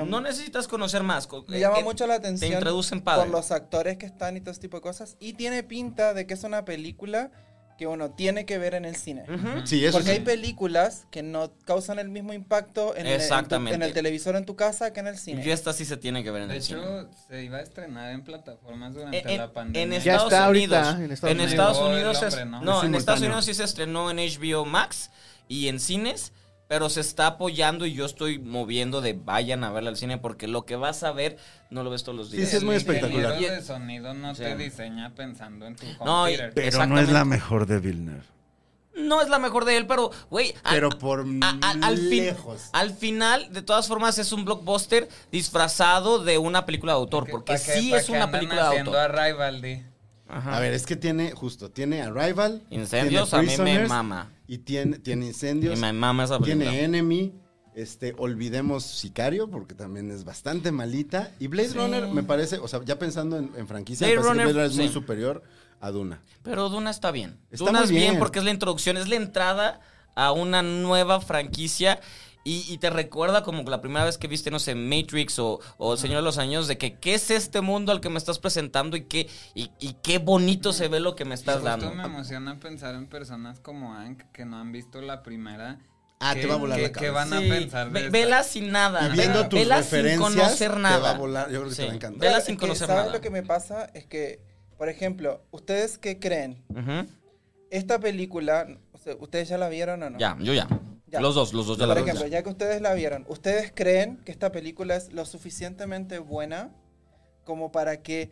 [0.00, 1.28] Eh, No necesitas conocer más.
[1.48, 3.24] Me eh, llama eh, mucho la atención Te introducen padre.
[3.24, 5.16] por los actores que están y todo ese tipo de cosas.
[5.20, 7.30] Y tiene pinta de que es una película
[7.80, 9.22] que uno tiene que ver en el cine.
[9.22, 9.66] Ujú.
[9.66, 10.16] Sí, eso Porque sí.
[10.18, 13.74] hay películas que no causan el mismo impacto en, el- en tu- Exactamente.
[13.74, 15.42] en el televisor en tu casa que en el cine.
[15.42, 16.80] Y esta sí se tiene que ver en De el cine.
[16.80, 19.96] hecho, se iba a estrenar en plataformas durante En, la pandemia.
[19.96, 20.94] en Ya Estados está ahorita Unidos.
[20.98, 21.50] en En Estados Unidos.
[21.50, 22.60] Llegó el Unidos es- hombre, ¿no?
[22.62, 23.20] no, Es en Estados.
[23.22, 25.10] Unidos sí se estrenó en HBO Max
[25.48, 26.32] y en cines,
[26.70, 30.46] pero se está apoyando y yo estoy moviendo de vayan a verla al cine porque
[30.46, 31.36] lo que vas a ver
[31.68, 32.48] no lo ves todos los días.
[32.48, 33.36] sí, es muy El espectacular.
[33.40, 34.44] de sonido no Sí.
[34.44, 36.38] te diseña pensando en tu No, y-.
[36.54, 38.22] Pero no es la mejor de Villeneuve.
[38.94, 42.26] No es la mejor de él, pero güey, a- Pero por a- a- al, fin-
[42.26, 42.70] lejos.
[42.72, 47.30] al final, de todas formas, es un blockbuster disfrazado de una película de autor, Que-
[47.32, 49.18] porque que- sí es que una película de haciendo autor.
[49.20, 49.82] a Rivaldi.
[50.30, 50.56] Ajá.
[50.56, 52.62] A ver, es que tiene, justo, tiene Arrival.
[52.70, 54.30] Incendios, tiene a mí me mama.
[54.46, 55.78] Y tiene, tiene Y Incendios.
[55.78, 56.70] me mama esa película.
[56.70, 57.34] Tiene Enemy.
[57.74, 61.30] Este, olvidemos Sicario, porque también es bastante malita.
[61.38, 64.52] Y Blade Runner me parece, o sea, ya pensando en, en franquicia, Blade Runner, Blade
[64.52, 65.42] Runner es muy superior
[65.80, 66.20] a Duna.
[66.42, 67.38] Pero Duna está bien.
[67.50, 68.02] Está Duna es bien.
[68.02, 68.18] bien.
[68.18, 69.80] porque es la introducción, es la entrada
[70.16, 72.00] a una nueva franquicia.
[72.42, 75.92] Y, y te recuerda como la primera vez que viste, no sé, Matrix o, o
[75.92, 78.38] El Señor de los Años, de que qué es este mundo al que me estás
[78.38, 81.94] presentando y qué, y, y qué bonito se ve lo que me estás Justo dando.
[81.94, 85.78] me emociona pensar en personas como Hank que no han visto la primera.
[86.18, 87.12] Ah, que- te va a volar que- la que cabeza.
[87.14, 89.08] van a Sí, pensar ve- de vela sin nada.
[89.08, 90.98] Y viendo vela- tus vela referencias, sin conocer te nada.
[90.98, 91.46] va a volar.
[91.50, 91.86] Yo creo que te Sí.
[91.86, 92.20] va a encantar.
[92.20, 93.14] Vela sin que, conocer ¿sabes nada.
[93.16, 93.84] lo que me pasa?
[93.94, 94.40] Es que,
[94.78, 96.62] por ejemplo, ¿ustedes qué creen?
[96.70, 97.06] Ujú.
[97.70, 100.18] Esta película, o sea, ¿ustedes ya la vieron o no?
[100.18, 100.66] Ya, yo ya.
[101.10, 101.20] Ya.
[101.20, 102.16] Los dos, los dos ya la Por vimos.
[102.16, 106.70] ejemplo, ya que ustedes la vieron, ¿ustedes creen que esta película es lo suficientemente buena
[107.44, 108.30] como para que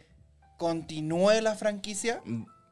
[0.56, 2.22] continúe la franquicia?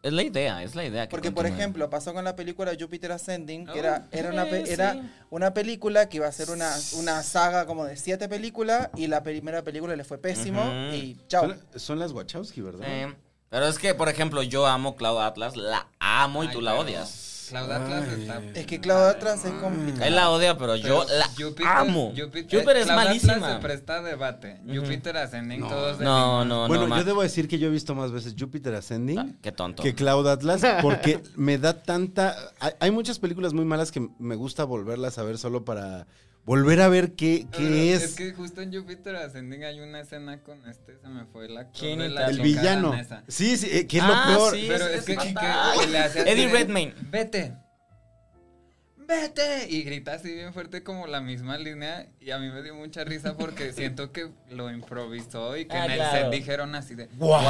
[0.02, 1.06] Es la idea, es la idea.
[1.06, 4.44] que Porque, por ejemplo, pasó con la película Jupiter Ascending, que Oh, era, era, una,
[4.44, 4.72] pe- sí.
[4.72, 4.96] era
[5.30, 9.22] una película que iba a ser una, una saga como de siete películas y la
[9.24, 10.62] primera película le fue pésimo
[10.92, 11.48] y chao.
[11.48, 12.86] Son, son las Wachowski, ¿verdad?
[12.88, 13.12] Eh,
[13.48, 16.72] pero es que, por ejemplo, yo amo Cloud Atlas, la amo y Ay, tú la
[16.72, 17.25] pero odias.
[17.48, 18.43] Cloud Atlas está.
[18.55, 20.05] Es que Cloud Atlas es complicado.
[20.05, 22.12] Él la odia, pero, yo la amo.
[22.16, 23.55] Júpiter, Júpiter es Cloud Atlas malísima.
[23.55, 24.60] se presta a debate.
[24.66, 24.81] Ujú.
[24.81, 25.68] Júpiter Ascending, No.
[25.68, 26.89] todos No, no, bueno, no.
[26.89, 29.82] ma- yo debo decir que yo he visto más veces Jupiter Ascending Ah, Qué tonto.
[29.82, 32.35] que Cloud Atlas porque me da tanta...
[32.60, 36.06] Hay, hay muchas películas muy malas que me gusta volverlas a ver solo para
[36.47, 38.02] volver a ver qué, qué es.
[38.02, 41.66] Es que justo en Júpiter Ascending hay una escena con este, se me fue actor
[41.78, 42.90] ¿Quién de la el villano.
[42.93, 43.23] danesa.
[43.28, 44.55] Sí, sí, eh, que es Ah, lo peor.
[44.55, 44.64] sí.
[44.68, 46.94] Pero es es, que, que- le hace Eddie Redmayne.
[47.10, 47.52] Vete.
[49.06, 49.66] Vete.
[49.68, 52.06] Y grita así bien fuerte como la misma línea.
[52.20, 55.84] Y a mí me dio mucha risa porque siento que lo improvisó y que Ah,
[55.86, 56.18] en el claro.
[56.18, 57.08] set dijeron así de.
[57.14, 57.40] ¡Wow!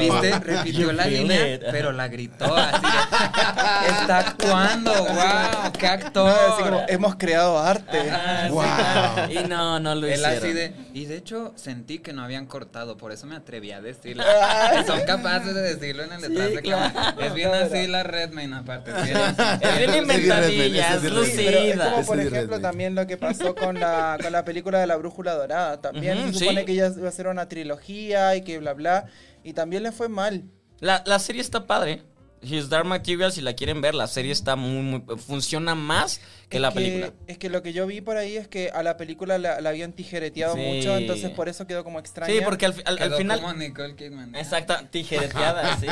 [0.00, 0.38] ¿Viste?
[0.38, 1.62] Repitió You la línea, it.
[1.70, 3.90] pero la gritó así de.
[4.00, 6.30] Está actuando, wow, qué actor.
[6.52, 8.02] Así como, hemos creado arte.
[8.02, 8.50] Sí.
[8.50, 8.64] Wow.
[9.30, 10.36] Y no, no lo Él hicieron.
[10.38, 13.80] así de, y de hecho sentí que no habían cortado, por eso me atreví a
[13.80, 14.22] decirlo.
[14.86, 17.14] Son capaces de decirlo en el detrás de cámara.
[17.20, 18.92] Es bien así la Redmayne aparte.
[19.04, 19.12] sí,
[19.60, 20.06] Es bien
[20.70, 21.90] inventadilla, es pero es lucida.
[21.92, 25.34] como por ejemplo también lo que pasó con la, con la película de la Brújula
[25.34, 25.80] Dorada.
[25.80, 26.66] También Ujú, se supone sí.
[26.66, 29.06] que ya iba a ser una trilogía y que bla bla.
[29.44, 30.44] Y también le fue mal.
[30.80, 32.02] La, la serie está padre.
[32.42, 35.16] His Dark Material, si la quieren ver, la serie está muy, muy.
[35.18, 37.12] funciona más que es la película.
[37.28, 39.68] Es que lo que yo vi por ahí es que a la película la, la
[39.70, 40.60] habían tijereteado Sí.
[40.60, 42.32] mucho, entonces por eso quedó como extraña.
[42.34, 43.40] Sí, porque al, al- al Quedó final.
[43.40, 44.34] como Nicole Kidman.
[44.34, 45.86] Exacto, tijereteada, sí.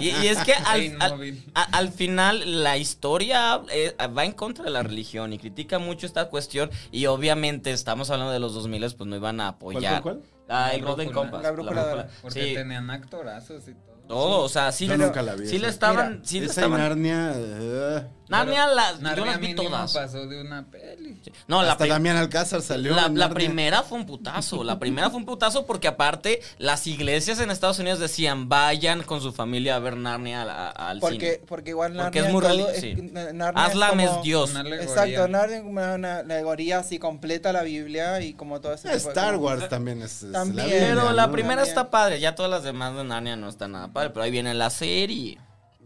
[0.00, 4.70] Y, y es que al, al, al final la historia eh, va en contra de
[4.70, 6.70] la religión y critica mucho esta cuestión.
[6.90, 10.02] Y obviamente estamos hablando de los 2000, pues no iban a apoyar.
[10.02, 10.31] cuál, cuál?
[10.48, 11.22] Ah, el La Golden brújula.
[11.30, 11.42] Compass.
[11.42, 12.08] La brújula dorada.
[12.20, 13.92] Porque Sí, tenían actorazos y todo.
[14.08, 16.12] todo, o sea, sí, Yo le- nunca la vi sí le estaban.
[16.14, 16.78] Mira, sí le estaban.
[16.80, 17.32] Narnia...
[17.36, 19.92] eh, Narnia, las, yo Narnia las vi todas.
[19.92, 21.20] pasó de una peli.
[21.48, 24.64] No, la, hasta pri- Damián Alcázar salió la, la primera fue un putazo.
[24.64, 29.20] La primera fue un putazo porque aparte las iglesias en Estados Unidos decían vayan con
[29.20, 31.46] su familia a ver Narnia al, al porque, cine.
[31.46, 32.90] porque igual Porque Narnia es muy todo es- sí.
[32.92, 34.54] N- Narnia Aslan es, como- Dios.
[34.56, 39.36] Exacto, Narnia es como una alegoría así completa la Biblia y como todo ese Star.
[39.36, 40.68] Wars también es, es También.
[40.70, 41.32] la Pero la ¿no?
[41.32, 44.30] primera está padre, ya todas las demás de Narnia no están nada padre, pero ahí
[44.30, 45.38] viene la serie.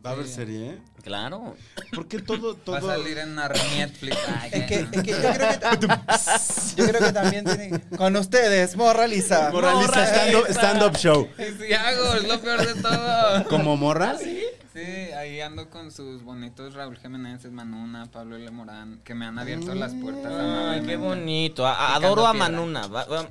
[0.05, 0.78] Va a haber serie, ¿eh?
[1.02, 1.56] Claro.
[1.94, 2.74] ¿Por qué todo, todo...
[2.74, 4.16] Va a salir en Netflix.
[4.40, 5.48] Ay, Es que, es que yo creo
[5.78, 5.89] que
[6.77, 9.51] yo creo que también tiene con ustedes, Morra Lisa.
[9.52, 11.28] Moraliza stand-up stand-up show.
[11.39, 13.44] Y sí hago, es lo peor de todo.
[13.48, 14.16] ¿Como morra?
[14.18, 18.51] Sí, ahí ando con sus bonitos Raúl Jiménez, Manuna, Pablo L.
[18.51, 20.32] Morán, que me han abierto las puertas.
[20.36, 21.66] Ay, qué bonito.
[21.66, 22.48] A- adoro a piedra.
[22.51, 22.86] Manuna.
[22.89, 23.27] Va- va-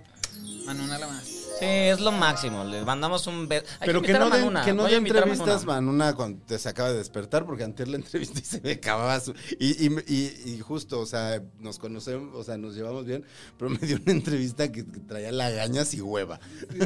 [0.66, 1.24] Manuna la más.
[1.60, 2.64] Sí, es lo máximo.
[2.66, 3.66] Le mandamos un beso.
[3.80, 4.66] Hay Pero que a no den, Manuna.
[4.66, 5.66] que no a entrevistas Manuna.
[5.66, 9.20] Manuna cuando te- se acaba de despertar, porque antes la entrevista y se me acababa
[9.20, 9.34] su...
[9.60, 13.24] Y, y, y- y justo, o sea, nos conocemos, o sea, nos llevamos bien,
[13.58, 16.40] pero me dio una entrevista que, que traía lagañas y hueva.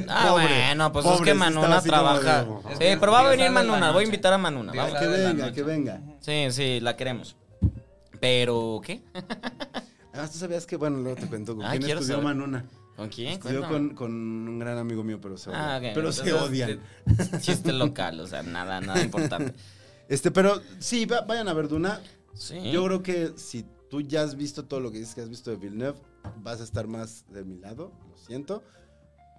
[0.08, 2.44] Ah, Pobre, bueno, pues es que Manuna trabaja.
[2.44, 3.92] de- Sí, que pero va a venir Manuna.
[3.92, 4.72] Voy a invitar a Manuna.
[4.76, 5.00] Vamos.
[5.00, 6.02] Que de venga, que venga.
[6.20, 7.36] Sí, sí, la queremos.
[8.20, 9.02] Pero, ¿qué?
[10.12, 12.24] Además, tú sabías que, bueno, luego te cuento con Ah, quién estudió saber.
[12.26, 12.66] Manuna.
[13.00, 13.34] ¿Con quién?
[13.34, 13.88] Estudió Cuéntame.
[13.90, 15.62] con, con un gran amigo mío, pero se odian.
[15.64, 15.92] Ah, ok.
[15.96, 16.80] Pero se odian.
[17.40, 19.54] Chiste local, o sea, nada, nada importante.
[20.10, 22.02] Este, pero sí, va- vayan a ver Duna.
[22.34, 22.72] Sí.
[22.72, 25.52] Yo creo que si tú ya has visto todo lo que dices que has visto
[25.52, 26.00] de Villeneuve,
[26.38, 28.64] vas a estar más de mi lado, lo siento.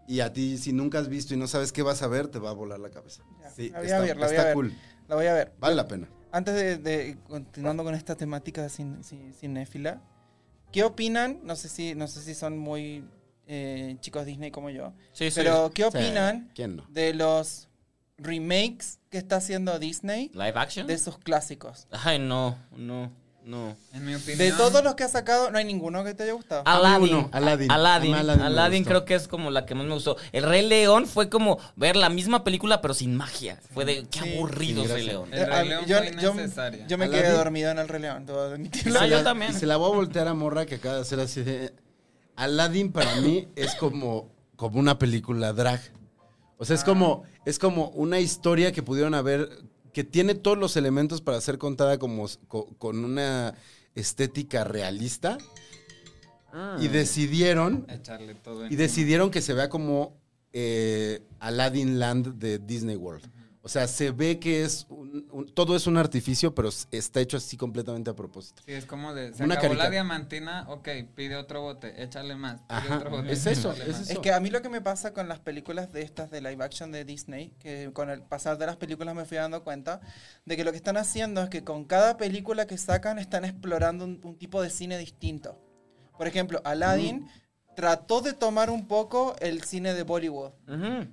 [0.06, 2.38] Y a ti, si nunca has visto y no sabes qué vas a ver, te
[2.38, 3.24] va a volar la cabeza.
[3.40, 4.54] Ya, Sí, la voy a ver, la voy a ver.
[4.54, 4.72] cool.
[5.08, 5.52] La voy a ver.
[5.58, 6.08] Vale la pena.
[6.30, 10.00] Antes de, de- continuando con esta temática sin, sin- cinéfila,
[10.70, 11.40] ¿qué opinan?
[11.42, 13.04] No sé si, no sé si son muy
[13.52, 15.40] eh, chicos Disney como yo, Sí, sí.
[15.42, 16.84] pero ¿qué Sí, opinan ¿Quién no?
[16.88, 17.68] de los
[18.16, 20.86] remakes que está haciendo Disney ¿Live action?
[20.86, 21.86] de sus clásicos?
[21.90, 23.10] Ay, no, no,
[23.44, 23.76] no.
[23.92, 24.38] En mi opinión.
[24.38, 26.62] De todos los que ha sacado, no hay ninguno que te haya gustado.
[26.66, 27.26] Aladdin.
[27.32, 27.70] Aladdin.
[27.72, 28.14] Aladdin.
[28.14, 30.16] Aladdin creo que es como la que más me gustó.
[30.32, 33.58] El Rey León fue como ver la misma película pero sin magia.
[33.72, 34.34] Fue de qué Sí.
[34.36, 35.06] aburrido Sin Rey.
[35.06, 35.28] León.
[35.32, 36.34] El Rey Ah, León yo, fue yo-
[36.86, 37.36] yo me quedé Aladdin.
[37.36, 38.26] dormido en el Rey León.
[38.28, 39.50] Ah, Se yo la- también.
[39.52, 41.72] Y se la voy a voltear a Morra que acaba de hacer así de...
[42.40, 45.80] Aladdin para mí es como, como una película drag.
[46.58, 49.48] O sea, es como, es como una historia que pudieron haber,
[49.92, 53.54] que tiene todos los elementos para ser contada como, co- con una
[53.94, 55.38] estética realista.
[56.80, 60.16] Y decidieron, Echarle todo y decidieron que se vea como
[60.52, 63.24] eh, Aladdin Land de Disney World.
[63.70, 67.56] O sea, se ve que es un- todo es un artificio, pero está hecho así
[67.56, 68.62] completamente a propósito.
[68.66, 72.62] Sí, es como de, se Una acabó la diamantina, ok, pide otro bote, échale más,
[72.62, 73.30] pide Ajá, otro bote.
[73.30, 74.00] es eso, es más.
[74.00, 74.12] eso.
[74.14, 76.64] Es que a mí lo que me pasa con las películas de estas de live
[76.64, 80.00] action de Disney, que con el pasar de las películas me fui dando cuenta
[80.44, 84.04] de que lo que están haciendo es que con cada película que sacan están explorando
[84.04, 85.56] un, un tipo de cine distinto.
[86.18, 87.28] Por ejemplo, Aladdin
[87.76, 90.50] trató de tomar un poco el cine de Bollywood.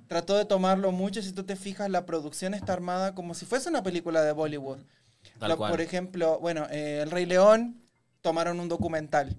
[0.08, 1.22] Trató de tomarlo mucho.
[1.22, 4.78] Si tú te fijas, la producción está armada como si fuese una película de Bollywood.
[5.38, 5.70] Tal Lo- cual.
[5.70, 7.80] Por ejemplo, bueno, eh, El Rey León
[8.20, 9.36] tomaron un documental.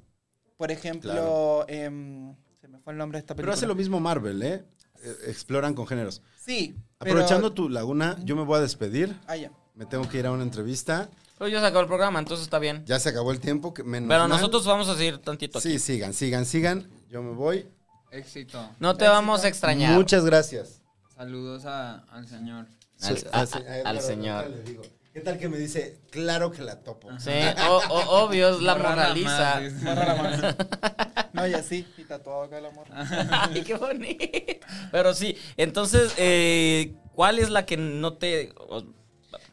[0.58, 3.54] Por ejemplo, em, se me fue el nombre de esta Pero película.
[3.54, 4.66] hace lo mismo Marvel, ¿eh?
[5.04, 6.22] Eh, Exploran con géneros.
[6.38, 6.76] Sí.
[6.98, 9.16] pero- Aprovechando tu laguna, yo me voy a despedir.
[9.28, 9.52] Ah, ya.
[9.76, 11.10] Me tengo que ir a una entrevista.
[11.38, 12.84] Pero ya se acabó el programa, entonces está bien.
[12.86, 13.74] Ya se acabó el tiempo.
[13.74, 14.30] que menos Pero mal.
[14.30, 15.70] nosotros vamos a seguir tantito aquí.
[15.70, 16.86] Sí, sigan, sigan, sigan.
[17.10, 17.68] Yo me voy.
[18.12, 18.70] Éxito.
[18.80, 19.94] No te vamos a extrañar.
[19.94, 20.82] Muchas gracias.
[21.16, 22.68] Saludos a- al señor.
[23.02, 24.44] Al- a- a- señor.
[24.44, 24.82] ahorita le digo.
[25.14, 27.10] ¿Qué tal que me dice, claro que la topo?
[27.20, 27.32] Sí,
[27.68, 30.56] o- o- obvio, es la la mano.
[31.34, 32.88] No, y así, y tatuado acá el amor.
[32.94, 34.66] Ay, qué bonito.
[34.92, 38.54] Pero sí, entonces, eh, ¿cuál es la que no te...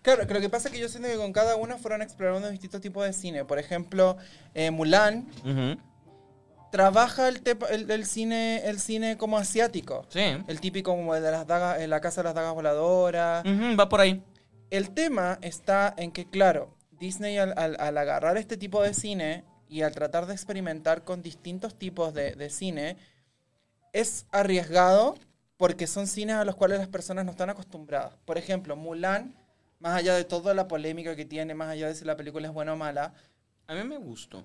[0.03, 2.49] Claro, que lo que pasa es que yo siento que con cada una fueron explorando
[2.49, 3.45] distintos tipos de cine.
[3.45, 4.16] Por ejemplo,
[4.55, 5.28] eh, Mulan
[6.77, 10.05] trabaja el, tepa- el, el cine el cine como asiático.
[10.11, 10.20] Sí.
[10.47, 13.44] El típico como el de las dagas, en la casa de las dagas voladoras.
[13.47, 14.23] Va por ahí.
[14.70, 19.44] El tema está en que, claro, Disney al, al- al agarrar este tipo de cine
[19.69, 22.97] y al tratar de experimentar con distintos tipos de, de cine,
[23.93, 25.15] es arriesgado
[25.57, 28.12] porque son cines a los cuales las personas no están acostumbradas.
[28.27, 29.35] Por ejemplo, Mulan,
[29.78, 32.53] más allá de toda la polémica que tiene, más allá de si la película es
[32.53, 33.15] buena o mala,
[33.66, 34.44] A mí me gustó.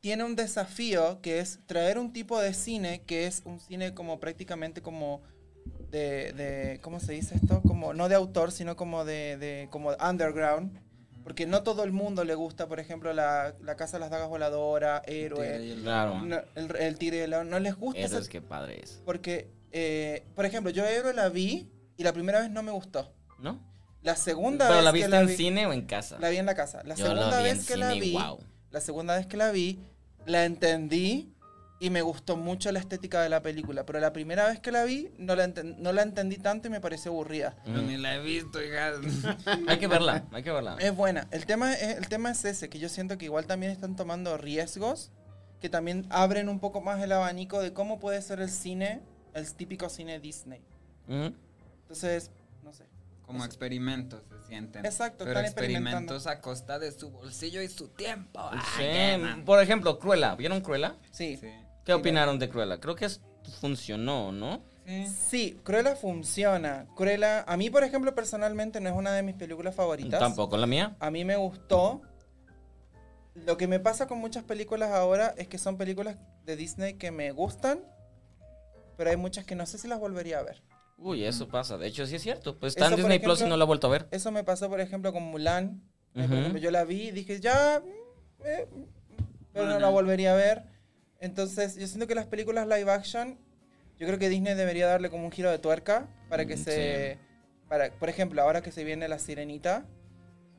[0.00, 4.20] Tiene un desafío que es traer un tipo de cine que es un cine como
[4.20, 5.22] prácticamente como
[5.90, 7.62] de, de ¿cómo se dice esto?
[7.62, 10.78] Como no de autor, sino como de, de como underground.
[11.24, 14.28] Porque no todo el mundo le gusta, por ejemplo, la, la Casa de las Dagas
[14.28, 16.22] Voladora, Héroe, el Claro.
[16.22, 17.50] no, el, el Tigre y el León.
[17.50, 19.02] No les gusta Eso ese- es que padre es.
[19.04, 23.12] Porque, eh, por ejemplo, yo Héroe la vi y la primera vez no me gustó.
[23.38, 23.60] ¿No?
[24.02, 26.16] La segunda ¿Pero vez la que viste la en vi, cine o en casa?
[26.18, 26.82] la vi en la casa.
[26.84, 28.38] La Yo segunda la vi vez en que la cine vi, wow.
[28.70, 29.78] La segunda vez que la vi,
[30.26, 31.32] la entendí
[31.80, 33.86] y me gustó mucho la estética de la película.
[33.86, 36.70] Pero la primera vez que la vi, no la, enten- no la entendí tanto y
[36.70, 37.56] me pareció aburrida.
[37.66, 38.92] Yo ni la he visto, hija.
[39.68, 40.76] Hay que verla, hay que verla.
[40.80, 41.28] Es buena.
[41.30, 44.36] El tema es, el tema es ese, que yo siento que igual también están tomando
[44.36, 45.12] riesgos,
[45.60, 49.00] que también abren un poco más el abanico de cómo puede ser el cine,
[49.34, 50.60] el típico cine Disney.
[51.08, 52.30] Entonces,
[52.64, 52.84] no sé.
[53.24, 54.84] Como experimentos se sienten.
[54.84, 56.14] Exacto, Pero están experimentando.
[56.14, 58.40] experimentos a costa de su bolsillo y su tiempo.
[58.76, 60.34] Sí, por ejemplo, Cruella.
[60.34, 60.96] ¿Vieron Cruella?
[61.10, 61.36] Sí.
[61.36, 61.50] Sí.
[61.84, 62.80] ¿Qué opinaron de Cruella?
[62.80, 63.20] Creo que es-
[63.60, 64.62] funcionó, ¿no?
[64.86, 65.06] Sí.
[65.06, 66.86] Sí, Cruella funciona.
[66.96, 70.18] Cruella, a mí, por ejemplo, personalmente no es una de mis películas favoritas.
[70.20, 70.96] Tampoco la mía.
[71.00, 72.02] A mí me gustó.
[73.34, 77.10] Lo que me pasa con muchas películas ahora es que son películas de Disney que
[77.10, 77.80] me gustan,
[78.96, 80.62] pero hay muchas que no sé si las volvería a ver.
[80.98, 81.78] Uy, eso pasa.
[81.78, 82.58] De hecho, sí es cierto.
[82.58, 84.08] Pues está Eso, en Disney Plus y ejemplo, no la he vuelto a ver.
[84.10, 85.80] Eso me pasó, por ejemplo, con Mulan.
[86.14, 86.34] Eh, por Ujú.
[86.36, 88.66] ejemplo, yo la vi y dije, ya, mm, eh,
[89.52, 89.80] pero no Bueno.
[89.80, 90.64] la volvería a ver.
[91.20, 93.38] Entonces, yo siento que las películas live action,
[93.96, 97.18] yo creo que Disney debería darle como un giro de tuerca para que Mm, se...
[97.68, 99.84] Para, por ejemplo, ahora que se viene La Sirenita,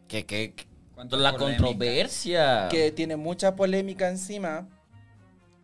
[0.07, 0.53] Que, que,
[0.95, 1.37] la polémica.
[1.37, 2.67] controversia.
[2.69, 4.67] que tiene mucha polémica encima,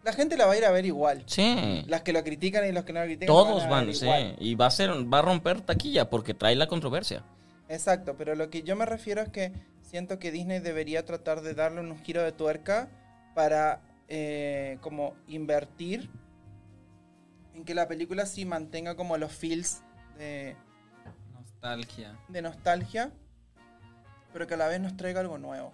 [0.06, 1.23] la gente la va a ir a ver igual.
[1.26, 1.84] Sí.
[1.88, 3.27] Las que lo critican y los que no lo critican.
[3.27, 4.06] Todos a van, ver sí.
[4.06, 4.36] igual.
[4.40, 7.23] Y va a ser, va a romper taquilla porque trae la controversia.
[7.68, 9.52] Exacto, pero lo que yo me refiero es que
[9.82, 12.88] siento que Disney debería tratar de darle un giro de tuerca
[13.34, 16.07] para eh, como invertir
[17.56, 19.82] en que la película sí mantenga como los feels
[20.19, 20.56] de,
[21.34, 22.19] Nostalgia.
[22.27, 23.11] de nostalgia,
[24.32, 25.72] pero que a la vez nos traiga algo nuevo.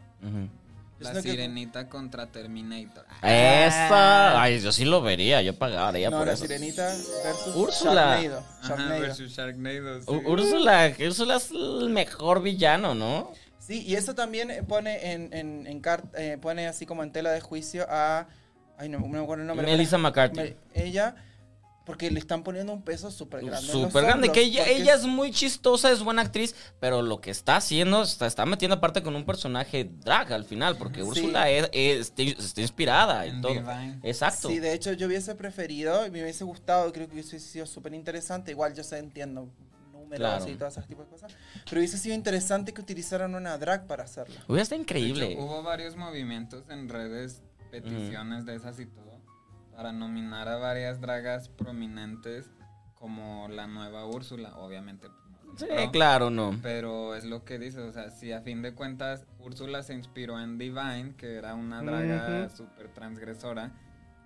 [1.02, 3.06] La que- sirenita contra Terminator.
[3.22, 4.41] Esa.
[4.41, 5.41] Ay, yo sí lo vería.
[5.41, 6.45] Yo pagaría no, por la eso.
[6.45, 6.88] sirenita
[7.23, 8.15] versus Úrsula.
[8.22, 8.38] Sharknado.
[8.40, 9.02] Ajá, Sharknado.
[9.02, 10.02] versus Sharknado.
[10.02, 10.07] sí.
[10.26, 13.32] Úrsula, que Úrsula es el mejor villano, ¿no?
[13.60, 15.82] Sí, y eso también pone en, en, en
[16.18, 18.28] eh, pone así como en tela de juicio a
[18.78, 19.65] ay no, no me acuerdo el nombre.
[19.68, 20.56] Melissa McCarthy.
[20.73, 21.15] ella
[21.86, 23.68] porque le están poniendo un peso súper grande.
[23.72, 27.32] Súper grande, que ella, porque ella es muy chistosa, es buena actriz, pero lo que
[27.32, 31.08] está haciendo, está, está metiendo aparte con un personaje drag al final, porque Sí.
[31.08, 33.53] Úrsula es- es- está inspirada En todo.
[33.53, 33.99] Divine.
[34.03, 34.48] Exacto.
[34.48, 38.52] Sí, de hecho yo hubiese preferido, me hubiese gustado, creo que hubiese sido súper interesante,
[38.52, 39.49] igual yo sé, entiendo
[39.91, 40.48] números Claro.
[40.49, 41.32] y todas esas tipos de cosas,
[41.68, 44.36] pero hubiese sido interesante que utilizaran una drag para hacerla.
[44.48, 45.32] Hubiera estado increíble.
[45.34, 47.41] hecho, hubo varios movimientos en redes,
[47.72, 49.11] peticiones de esas y todo,
[49.82, 52.52] para nominar a varias dragas prominentes
[52.94, 54.56] como la nueva Úrsula.
[54.58, 55.91] Obviamente, pues, no Sí, ¿no?
[55.91, 56.60] claro, no.
[56.62, 60.40] Pero es lo que dice, o sea, si a fin de cuentas Úrsula se inspiró
[60.40, 62.58] en Divine, que era una draga Ujú.
[62.58, 63.72] súper transgresora,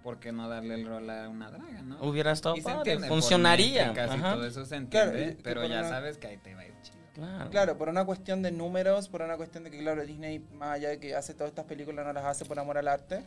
[0.03, 2.01] ¿por qué no darle el rol a una draga, no?
[2.03, 3.91] Hubiera estado padre, funcionaría.
[3.91, 4.33] Ajá.
[4.33, 6.65] todo eso se Claro, entiende, que pero ya una- sabes que ahí te va a
[6.67, 6.97] ir chido.
[7.13, 7.49] Claro.
[7.49, 10.89] Claro, por una cuestión de números, por una cuestión de que, claro, Disney, más allá
[10.89, 13.23] de que hace todas estas películas, no las hace por amor al arte,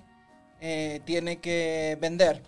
[0.60, 2.42] eh, tiene que vender.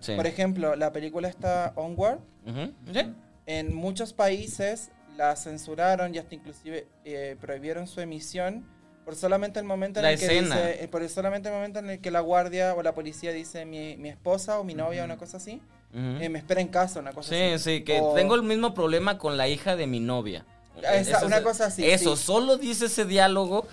[0.00, 0.14] Sí.
[0.14, 2.72] Por ejemplo, la película está Onward, Ujú.
[2.92, 3.12] Sí.
[3.46, 8.66] en muchos países la censuraron y hasta inclusive eh, prohibieron su emisión
[9.04, 10.56] por solamente el momento en La el que escena.
[10.56, 13.64] dice, eh, por solamente el momento en el que la guardia o la policía dice
[13.64, 15.62] mi, mi esposa o mi novia o una cosa así,
[15.92, 16.22] Ujú.
[16.22, 17.78] eh, me espera en casa, una cosa Sí, así.
[17.78, 20.44] sí, que O- tengo el mismo problema con la hija de mi novia.
[20.76, 22.24] Esa- Eso una cosa así, Eso, sí.
[22.24, 23.66] solo dice ese diálogo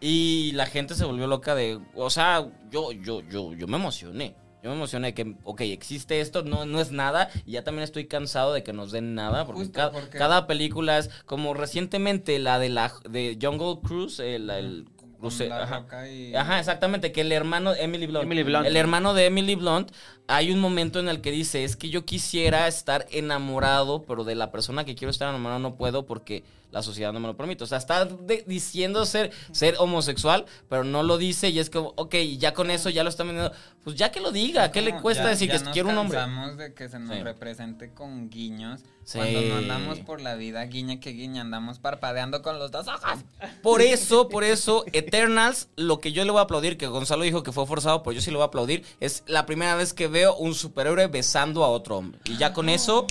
[0.00, 4.34] y la gente se volvió loca de, o sea, yo, yo, yo, yo me emocioné.
[4.62, 8.06] Yo me emocioné que, ok, existe esto, no, no es nada, y ya también estoy
[8.08, 12.40] cansado de que nos den nada, porque, Justo, cada, porque- cada película es como recientemente
[12.40, 16.08] la de la de Jungle Cruise, el, el Con cruce- La ajá.
[16.08, 18.66] Y- Ajá, exactamente, que el hermano Emily Blunt, Emily Blunt.
[18.66, 19.92] el hermano de Emily Blunt,
[20.26, 24.34] hay un momento en el que dice, es que yo quisiera estar enamorado, pero de
[24.34, 27.64] la persona que quiero estar enamorado no puedo porque la sociedad no me lo permite.
[27.64, 31.94] O sea, está de- diciendo ser, ser homosexual, pero no lo dice y es como,
[31.96, 33.52] ok, ya con eso ya lo están vendiendo.
[33.84, 35.98] Pues ya que lo diga, ¿qué le cuesta ya- decir ya que nos quiero un
[35.98, 36.18] hombre?
[36.56, 37.22] de que se nos Sí.
[37.22, 38.80] represente con guiños.
[39.04, 39.16] Sí.
[39.18, 43.20] Cuando no andamos por la vida guiña que guiña, andamos parpadeando con los dos ojos.
[43.62, 47.42] Por eso, por eso, Eternals, lo que yo le voy a aplaudir, que Gonzalo dijo
[47.42, 50.08] que fue forzado, pero yo sí le voy a aplaudir, es la primera vez que
[50.08, 52.20] veo un superhéroe besando a otro hombre.
[52.26, 53.06] Y ya con eso,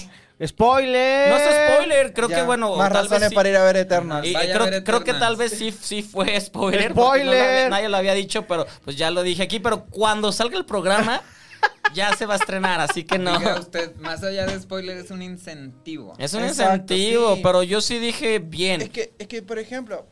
[0.45, 1.29] ¡Spoiler!
[1.31, 3.35] no es spoiler, creo Ya, que bueno, más tal vez razones sí.
[3.35, 4.25] para ir a ver Eternal.
[4.25, 5.19] Y, creo, a ver creo que Eternals.
[5.19, 6.93] tal vez sí, sí fue spoiler.
[6.93, 7.69] porque no lo había- ¡Spoiler!
[7.71, 9.59] nadie lo había dicho, pero pues ya lo dije aquí.
[9.59, 11.21] Pero cuando salga el programa,
[11.93, 13.37] ya se va a estrenar, así que no.
[13.39, 16.13] Diga usted, más allá de spoiler, es un incentivo.
[16.19, 17.41] Es un Exacto, incentivo, sí.
[17.43, 18.81] pero yo sí dije bien.
[18.81, 20.05] Es que, es que, por ejemplo,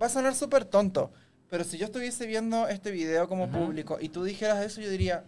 [0.00, 1.10] va a sonar súper tonto,
[1.50, 5.24] pero si yo estuviese viendo este video como público y tú dijeras eso, yo diría,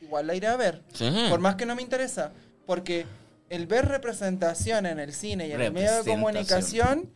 [0.00, 0.82] igual la iré a ver.
[0.92, 1.10] Sí.
[1.28, 2.32] Por más que no me interesa,
[2.66, 3.04] porque
[3.48, 7.12] el ver representación en el cine y en el medio de comunicación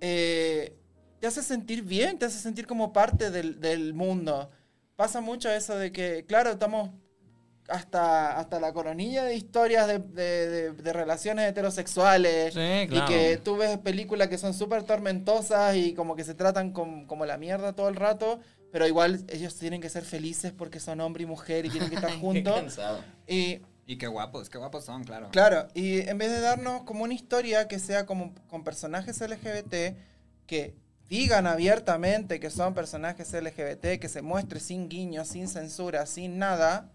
[0.00, 0.76] eh,
[1.20, 4.50] te hace sentir bien, te hace sentir como parte del, del mundo.
[4.96, 6.90] Pasa mucho eso de que, claro, estamos
[7.68, 12.54] hasta, hasta la coronilla de historias de, de- de- de relaciones heterosexuales.
[12.54, 13.04] Sí, claro.
[13.04, 17.06] Y que tú ves películas que son súper tormentosas y como que se tratan com-
[17.06, 18.40] como la mierda todo el rato,
[18.72, 21.96] pero igual ellos tienen que ser felices porque son hombre y mujer y tienen que
[21.96, 22.78] estar juntos.
[23.28, 23.60] y
[23.90, 25.28] Y qué guapos, qué guapos son, claro.
[25.32, 29.96] claro, y en vez de darnos como una historia que sea como con personajes LGBT
[30.46, 30.76] que
[31.08, 36.92] digan abiertamente que son personajes LGBT, que se muestre sin guiños, sin censura, sin nada,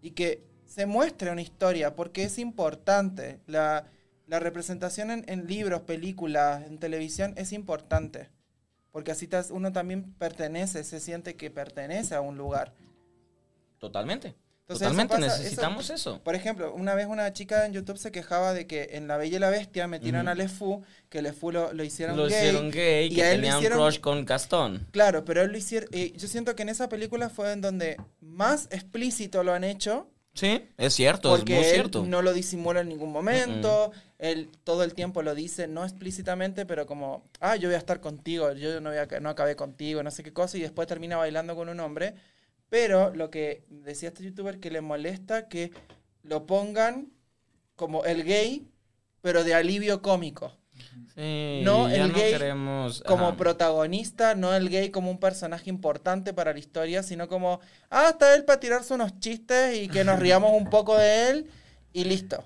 [0.00, 3.40] y que se muestre una historia, porque es importante.
[3.46, 3.84] La,
[4.26, 8.30] la representación en, en libros, películas, en televisión es importante,
[8.92, 12.72] porque así te- uno también pertenece, se siente que pertenece a un lugar.
[13.78, 14.34] Totalmente.
[14.70, 16.20] Entonces, eso Totalmente, pasa- necesitamos eso.
[16.22, 19.38] Por ejemplo, una vez una chica en YouTube se quejaba de que en La Bella
[19.38, 20.28] y la Bestia metieron Ujú.
[20.30, 22.36] a LeFou, que LeFou lo, lo hicieron Lo gay.
[22.36, 24.86] hicieron gay, y que a él hicieron- crush con Gastón.
[24.90, 25.88] Claro, pero él lo hicieron.
[25.92, 30.10] eh, yo siento que en esa película fue en donde más explícito lo han hecho.
[30.34, 32.04] Sí, es cierto, es Porque él cierto.
[32.04, 33.90] no lo disimula en ningún momento.
[34.18, 38.00] Él todo el tiempo lo dice, no explícitamente, pero como, ah, yo voy a estar
[38.00, 41.16] contigo, yo no, voy a, no acabé contigo, no sé qué cosa, y después termina
[41.16, 42.14] bailando con un hombre.
[42.68, 45.72] Pero lo que decía este youtuber que le molesta que
[46.22, 47.12] lo pongan
[47.76, 48.68] como el gay,
[49.22, 50.52] pero de alivio cómico.
[51.14, 53.02] Sí, No, el no gay queremos...
[53.02, 53.36] Como ajá.
[53.36, 58.34] protagonista, no el gay como un personaje importante para la historia, sino como, ah, está
[58.34, 61.50] él para tirarse unos chistes y que nos riamos un poco de él
[61.92, 62.44] y listo.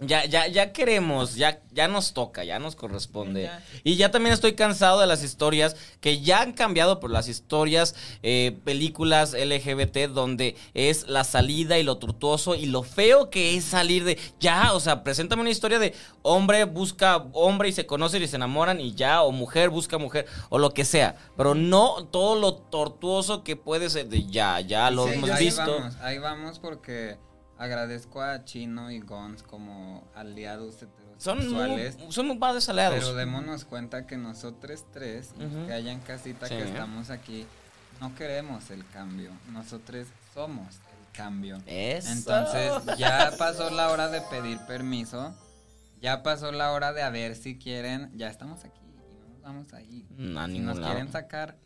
[0.00, 3.44] Ya, ya, ya queremos, ya, ya nos toca, ya nos corresponde.
[3.44, 3.62] Ya.
[3.84, 7.94] Y ya también estoy cansado de las historias que ya han cambiado por las historias,
[8.22, 13.64] eh, películas LGBT, donde es la salida y lo tortuoso y lo feo que es
[13.64, 14.18] salir de.
[14.40, 18.36] Ya, o sea, preséntame una historia de hombre busca hombre y se conocen y se
[18.36, 21.16] enamoran y ya, o mujer busca mujer, o lo que sea.
[21.36, 25.44] Pero no todo lo tortuoso que puede ser de ya, ya lo Sí, hemos ahí
[25.44, 25.62] visto.
[25.62, 27.18] Vamos, ahí vamos porque
[27.60, 30.76] agradezco a Chino y Gons como aliados
[31.18, 32.14] Son muy, heterosexuales.
[32.14, 32.98] son muy padres aliados.
[32.98, 35.66] Pero démonos cuenta que nosotros tres, los Ujú.
[35.66, 36.56] que hay en casita Sí.
[36.56, 37.46] que estamos aquí,
[38.00, 39.30] no queremos el cambio.
[39.52, 41.62] Nosotros somos el cambio.
[41.66, 42.10] Eso.
[42.10, 45.34] Entonces ya pasó la hora de pedir permiso.
[46.00, 48.10] Ya pasó la hora de a ver si quieren.
[48.16, 50.06] Ya estamos aquí y no nos vamos a ir.
[50.16, 50.92] No, si nos lado.
[50.94, 51.58] quieren sacar,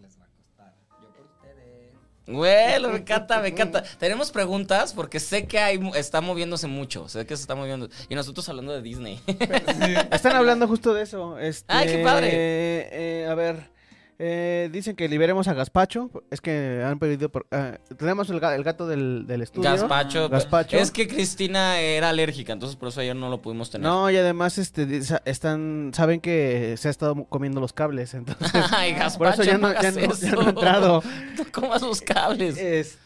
[2.26, 3.82] Bueno, me encanta, me encanta.
[3.98, 7.08] Tenemos preguntas porque sé que hay, está moviéndose mucho.
[7.08, 7.88] Sé que se está moviendo.
[8.08, 9.20] Y nosotros hablando de Disney.
[10.10, 11.38] Están hablando justo de eso.
[11.38, 12.28] Este, Ay, qué padre.
[12.32, 13.73] eh, a ver.
[14.18, 16.10] Eh, dicen que liberemos a Gaspacho.
[16.30, 17.28] Es que han pedido.
[17.30, 19.70] por- ah, tenemos el, el gato del, del estudio.
[19.70, 20.28] Gazpacho.
[20.28, 20.76] Gazpacho.
[20.76, 23.86] Es que Cristina era alérgica, entonces por eso ayer no lo pudimos tener.
[23.88, 28.14] No, y además este, están, saben que se ha estado comiendo los cables.
[28.14, 30.36] Entonces, Ay, por Gazpacho, eso ya no, no ya hagas no- ya eso.
[30.36, 31.02] no ha entrado.
[31.36, 32.56] No comas los cables.
[32.56, 33.04] Este.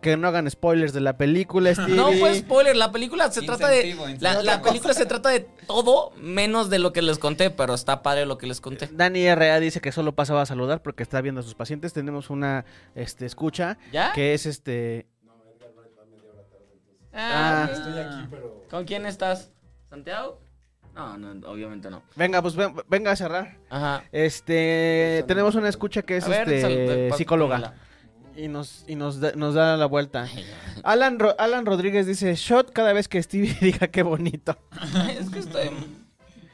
[0.00, 1.94] Que no hagan spoilers de la película, Stevie.
[1.96, 3.88] No fue spoiler, la película se trata de.
[3.88, 7.74] Incentivo, La, la película se trata de todo menos de lo que les conté, pero
[7.74, 8.88] está padre lo que les conté.
[8.92, 9.60] Dani R.A.
[9.60, 11.92] dice que solo pasaba a saludar porque está viendo a sus pacientes.
[11.92, 12.64] Tenemos una
[12.94, 14.12] este, escucha ¿Ya?
[14.12, 15.06] que es este.
[17.12, 18.28] Ah, Ah.
[18.30, 18.70] ok.
[18.70, 19.50] ¿Con quién estás?
[19.88, 20.40] ¿Santiago?
[20.94, 22.02] No, no, obviamente no.
[22.16, 23.56] Venga, pues ven- venga a cerrar.
[23.70, 24.04] Ajá.
[24.12, 27.74] Este, tenemos una escucha que es A este, pa- psicóloga
[28.36, 30.26] y nos y nos da, nos da la vuelta.
[30.84, 34.56] Alan Ro- Alan Rodríguez dice shot cada vez que Stevie diga qué bonito.
[35.18, 35.70] es que estoy.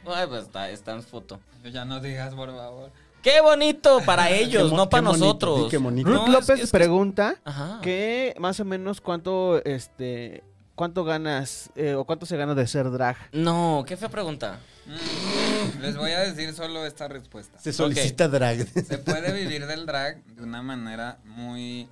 [0.06, 1.40] Ay, pues está, está en foto.
[1.72, 2.90] Ya no digas, por favor.
[3.22, 5.70] ¡Qué bonito para ellos, no para bonito, nosotros!
[5.70, 6.08] qué bonito.
[6.10, 7.78] Ruth No, es López que- es que- pregunta Ajá.
[7.82, 10.44] que más o menos cuánto este
[10.74, 13.16] cuánto ganas eh, o cuánto se gana de ser drag.
[13.32, 14.58] No, qué fea pregunta.
[14.86, 17.58] Mm, Les voy a decir solo esta respuesta.
[17.58, 18.66] Se solicita drag.
[18.68, 21.88] Se puede vivir del drag de una manera muy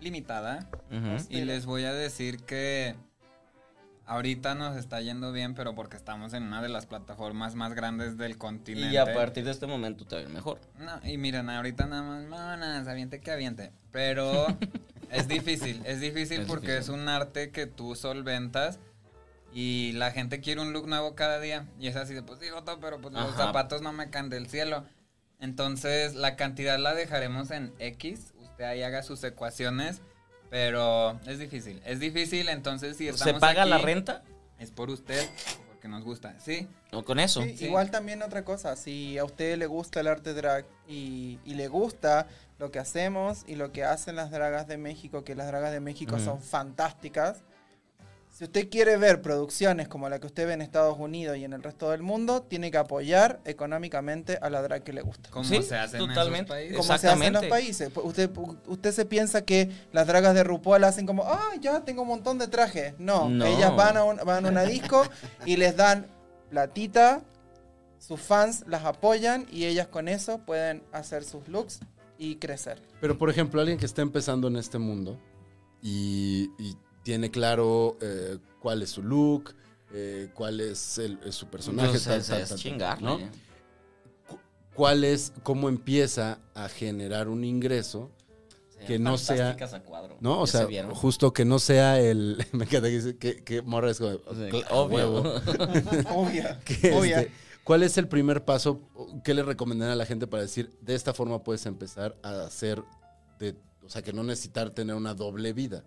[0.00, 0.66] limitada.
[1.28, 2.94] Y les voy a decir que
[4.10, 8.18] ahorita nos está yendo bien, pero porque estamos en una de las plataformas más grandes
[8.18, 8.92] del continente.
[8.92, 10.58] Y a partir de este momento te va a ir mejor.
[10.80, 13.70] No, y miren, ahorita nada más, mamonas, aviente que aviente.
[13.92, 14.48] Pero
[15.12, 16.94] es difícil, es difícil Es porque difícil.
[16.94, 18.80] es un arte que tú solventas
[19.54, 21.68] y la gente quiere un look nuevo cada día.
[21.78, 24.48] Y es así de, pues sí, Joto, pero pues los zapatos no me caen del
[24.48, 24.84] cielo.
[25.38, 28.34] Entonces, la cantidad la dejaremos en X.
[28.40, 30.02] Usted ahí haga sus ecuaciones.
[30.50, 32.48] Pero es difícil, es difícil.
[32.48, 34.22] Entonces, si estamos ¿Se paga la aquí, renta?
[34.58, 35.26] Es por usted,
[35.68, 36.34] porque nos gusta.
[36.40, 37.42] Sí, ¿O con eso?
[37.42, 37.64] Sí, Sí.
[37.66, 41.68] Igual también otra cosa, si a usted le gusta el arte drag y, y le
[41.68, 42.26] gusta
[42.58, 45.80] lo que hacemos y lo que hacen las dragas de México, que las dragas de
[45.80, 46.24] México Ujú.
[46.24, 47.42] son fantásticas,
[48.40, 51.52] si usted quiere ver producciones como la que usted ve en Estados Unidos y en
[51.52, 55.28] el resto del mundo, tiene que apoyar económicamente a la drag que le gusta.
[55.28, 56.48] como Sí, se hace en esos totalmente.
[56.48, 56.74] países.
[56.78, 57.48] Como se hace en los Exactamente.
[57.50, 57.90] países.
[57.90, 58.30] Pues Usted,
[58.66, 62.38] usted se piensa que las dragas de RuPaul hacen como, ah, ya tengo un montón
[62.38, 62.94] de trajes.
[62.98, 63.44] No, No.
[63.44, 65.02] ellas van a, un- van a una disco
[65.44, 66.06] y les dan
[66.48, 67.20] platita,
[67.98, 71.80] sus fans las apoyan y ellas con eso pueden hacer sus looks
[72.16, 72.80] y crecer.
[73.02, 75.18] Pero, por ejemplo, alguien que está empezando en este mundo
[75.82, 76.74] y, y
[77.10, 79.52] tiene claro eh, cuál es su look,
[79.92, 83.04] eh, cuál es, el- es su personaje, tal, es, tal, es tal, tal, chingarle.
[83.04, 83.18] ¿no?
[84.28, 84.38] Cu-
[84.74, 88.12] ¿Cuál es, cómo empieza a generar un ingreso?
[88.86, 90.18] Que no sea- a cuadro.
[90.20, 90.40] ¿No?
[90.42, 92.36] O ¿Ya sea, se justo que no sea el.
[92.52, 94.12] Me encanta que dice que, que morra es como.
[94.12, 94.20] Sí,
[94.52, 94.96] "Cl- a obvio.
[94.96, 95.34] huevo".
[96.14, 96.60] Obvia.
[96.64, 97.20] Que, Obvia.
[97.22, 97.32] este,
[97.64, 98.80] ¿Cuál es el primer paso?
[99.24, 102.80] ¿Qué le recomendarían a la gente para decir de esta forma puedes empezar a hacer
[103.40, 105.82] de, o sea, que no necesitar tener una doble vida?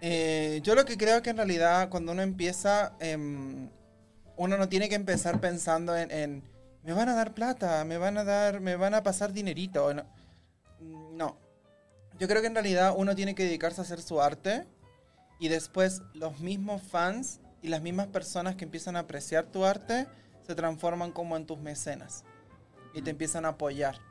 [0.00, 3.68] Eh, yo lo que creo que en realidad cuando uno empieza, em,
[4.36, 6.42] uno no tiene que empezar pensando en, en,
[6.84, 9.92] me van a dar plata, me van a dar, me van a pasar dinerito.
[9.92, 10.04] No.
[11.12, 11.36] no.
[12.18, 14.66] Yo creo que en realidad uno tiene que dedicarse a hacer su arte
[15.38, 20.06] y después los mismos fans y las mismas personas que empiezan a apreciar tu arte
[20.46, 22.24] se transforman como en tus mecenas
[22.94, 24.07] y te empiezan a apoyar.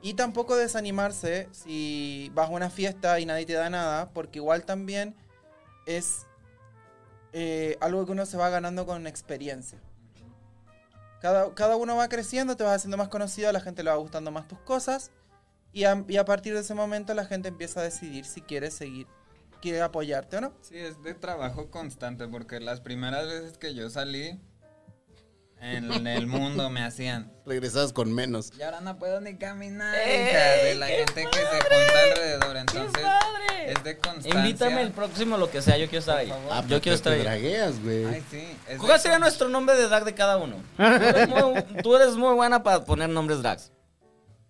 [0.00, 4.64] Y tampoco desanimarse si vas a una fiesta y nadie te da nada, porque igual
[4.64, 5.16] también
[5.86, 6.26] es
[7.32, 9.78] eh, algo que uno se va ganando con experiencia.
[11.20, 13.96] Cada, cada uno va creciendo, te vas haciendo más conocido, a la gente le va
[13.96, 15.10] gustando más tus cosas,
[15.72, 18.70] y a, y a partir de ese momento la gente empieza a decidir si quiere
[18.70, 19.06] seguir,
[19.60, 20.52] quiere apoyarte o no.
[20.60, 24.40] Sí, es de trabajo constante porque las primeras veces que yo salí
[25.60, 27.32] en el mundo me hacían.
[27.46, 28.52] Regresabas con menos.
[28.58, 32.56] Y ahora no puedo ni caminar, ¡Ey, hija, de la gente que se junta alrededor.
[32.58, 33.72] Entonces, padre!
[33.72, 34.40] es de constancia.
[34.40, 36.30] Invítame el próximo, lo que sea, yo quiero estar ahí.
[36.50, 37.24] Ah, yo pero quiero estar te ahí.
[37.24, 38.04] dragueas, güey.
[38.04, 38.44] Ay, sí.
[38.68, 40.56] es ¿Cuál sería nuestro nombre de drag de cada uno?
[40.76, 43.72] Tú eres muy, tú eres muy buena para poner nombres drags.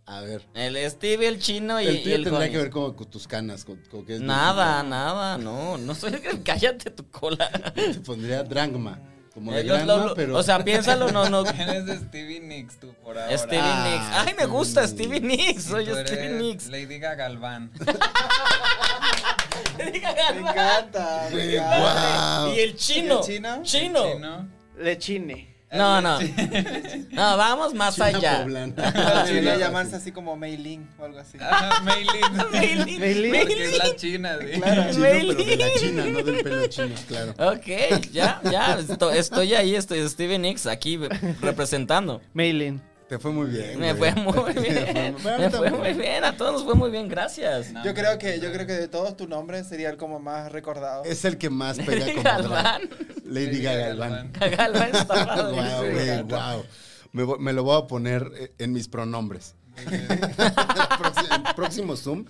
[0.07, 0.47] A ver.
[0.55, 2.53] El Stevie, el chino y el y tuyo el tendría Gonis.
[2.53, 3.65] que ver con tus canas.
[3.65, 6.13] Con, con que es Nada, nada, no, no soy
[6.45, 7.51] cállate tu cola.
[7.75, 8.99] Te pondría Drangma.
[9.39, 10.37] Como de lo- pero.
[10.37, 11.45] O sea, piénsalo, no, no.
[11.59, 13.37] Eres de Stevie Nicks tú por ahora.
[13.39, 14.29] Stevie Ah, Nicks.
[14.29, 15.65] Ay, me gusta Stevie Stevie Nicks.
[15.65, 16.67] Soy tú Stevie eres Nicks.
[16.69, 17.71] Lady Gagalván.
[19.79, 21.29] Me encanta.
[21.31, 22.53] Güey, guau.
[22.55, 23.15] Y el chino.
[23.15, 23.61] ¿Y el chino?
[23.63, 24.03] Chino.
[24.13, 24.49] ¿Sí, no?
[24.77, 25.55] Lechine.
[25.71, 26.19] No, no.
[27.11, 28.45] No, vamos más allá.
[29.25, 31.37] Debería llamarse así como Mei Ling o algo así.
[31.41, 31.81] Ajá,
[32.53, 32.87] Meilin.
[32.87, 33.01] Meilin.
[33.01, 33.35] Meilin.
[33.41, 34.61] Porque es la china, sí.
[34.61, 34.93] Claro.
[34.93, 37.35] Chino, pero de la China, no del pelo chino, claro.
[37.39, 38.79] Ok, ya, ya.
[38.79, 40.99] esto- estoy ahí, estoy Steven Nicks aquí
[41.43, 42.21] representando.
[42.33, 42.81] Mailin.
[43.09, 43.79] Te fue muy bien.
[43.81, 44.13] Me güey.
[44.13, 45.17] fue muy bien.
[45.25, 46.25] Me fue muy bien.
[46.25, 47.73] A todos nos fue muy bien, gracias.
[47.73, 50.53] No, Yo creo que, yo creo que de todos tu nombre sería el como más
[50.53, 51.05] recordado.
[51.05, 52.83] Es el que más pega como Galván.
[53.29, 54.33] Lady Gaga Galván.
[54.33, 55.57] Galván está padre.
[55.57, 57.39] Wow, güey, wow.
[57.39, 59.55] Me, lo voy a poner eh, en mis pronombres.
[61.57, 62.25] próximo, Zoom,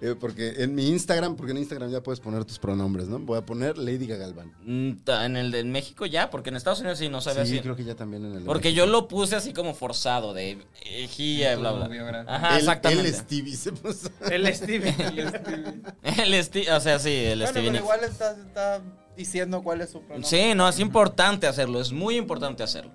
[0.00, 3.18] eh, porque en mi Instagram, porque en Instagram ya puedes poner tus pronombres, ¿no?
[3.18, 4.52] Voy a poner Lady Gaga Galván.
[4.64, 7.60] Mm, En el de México ya, porque en Estados Unidos sí no sabía Sí, así.
[7.62, 8.38] creo que ya también en el.
[8.40, 8.84] de Porque México.
[8.86, 11.88] yo lo puse así como forzado, de ejía, Tu bla, bla.
[11.88, 12.34] biografía.
[12.34, 13.08] Ajá, El- exactamente.
[13.08, 14.10] El Stevie se puso.
[14.30, 14.94] El Stevie.
[16.02, 18.80] El esti- o sea, sí, el bueno, Stevie pero igual está, está
[19.16, 20.28] diciendo cuál es su pronombre.
[20.28, 22.92] Sí, no, es importante hacerlo, es muy importante hacerlo.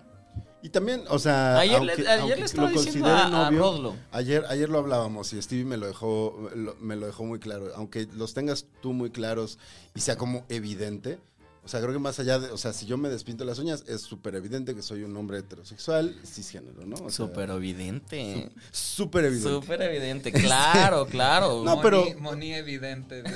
[0.64, 3.60] Y también, o sea, Ayer aunque, ayer aunque le estaba lo diciendo a- a novio,
[3.60, 3.95] Rodlo.
[4.11, 7.72] Ayer, ayer lo hablábamos y Stevie me lo dejó, lo- me lo dejó muy claro.
[7.76, 9.57] Aunque los tengas tú muy claros
[9.95, 11.18] y sea como evidente.
[11.63, 13.83] O sea, creo que más allá de, o sea, si yo me despinto las uñas,
[13.88, 17.09] es súper evidente que soy un hombre heterosexual, cisgénero, ¿no?
[17.11, 18.49] Súper evidente.
[18.71, 19.49] Súper evidente.
[19.49, 21.63] Súper evidente, claro, claro.
[21.63, 23.21] No, Moni- pero- Moni evidente.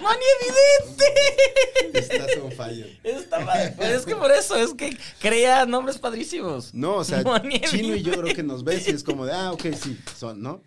[0.00, 1.98] ¡Mani evidente!
[1.98, 3.00] Estás on fire.
[3.02, 3.74] Está padre.
[3.76, 6.72] Pues es que por eso, es que crea nombres padrísimos.
[6.74, 9.32] No, o sea, Moni Chino y yo creo que nos ves y es como de,
[9.32, 10.62] ah, ok, sí, son, ¿no?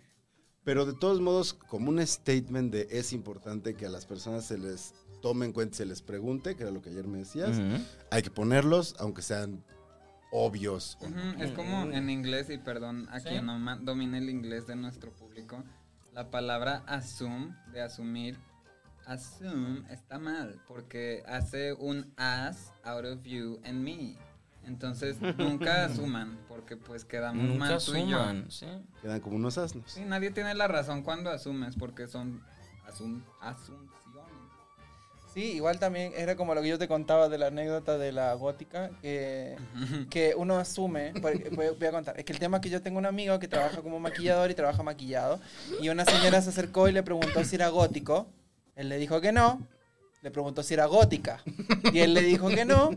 [0.64, 4.58] Pero de todos modos, como un statement de es importante que a las personas se
[4.58, 4.92] les
[5.22, 7.58] tome en cuenta, se les pregunte, que era lo que ayer me decías,
[8.10, 9.64] hay que ponerlos, aunque sean
[10.30, 10.98] obvios.
[11.38, 13.28] Es como en inglés, y perdón a Sí.
[13.30, 15.62] quien no domine el inglés de nuestro público,
[16.12, 18.38] la palabra assume, de asumir,
[19.06, 24.16] assume está mal, porque hace un as out of you and me.
[24.64, 28.20] Entonces, nunca asuman, porque pues quedamos Nunca mal tú y yo.
[28.48, 28.66] sí.
[29.00, 29.90] Quedan como unos asnos.
[29.90, 32.42] Sí, nadie tiene la razón cuando asumes, porque son
[32.86, 33.90] asum- asunciones.
[35.32, 38.34] Sí, igual también era como lo que yo te contaba de la anécdota de la
[38.34, 39.56] gótica, que,
[40.10, 42.98] que uno asume, voy, voy a contar, es que el tema es que yo tengo
[42.98, 45.40] un amigo que trabaja como maquillador y trabaja maquillado,
[45.80, 48.26] y una señora se acercó y le preguntó si era gótico,
[48.76, 49.66] él le dijo que no,
[50.20, 51.42] le preguntó si era gótica,
[51.92, 52.90] y él le dijo que no,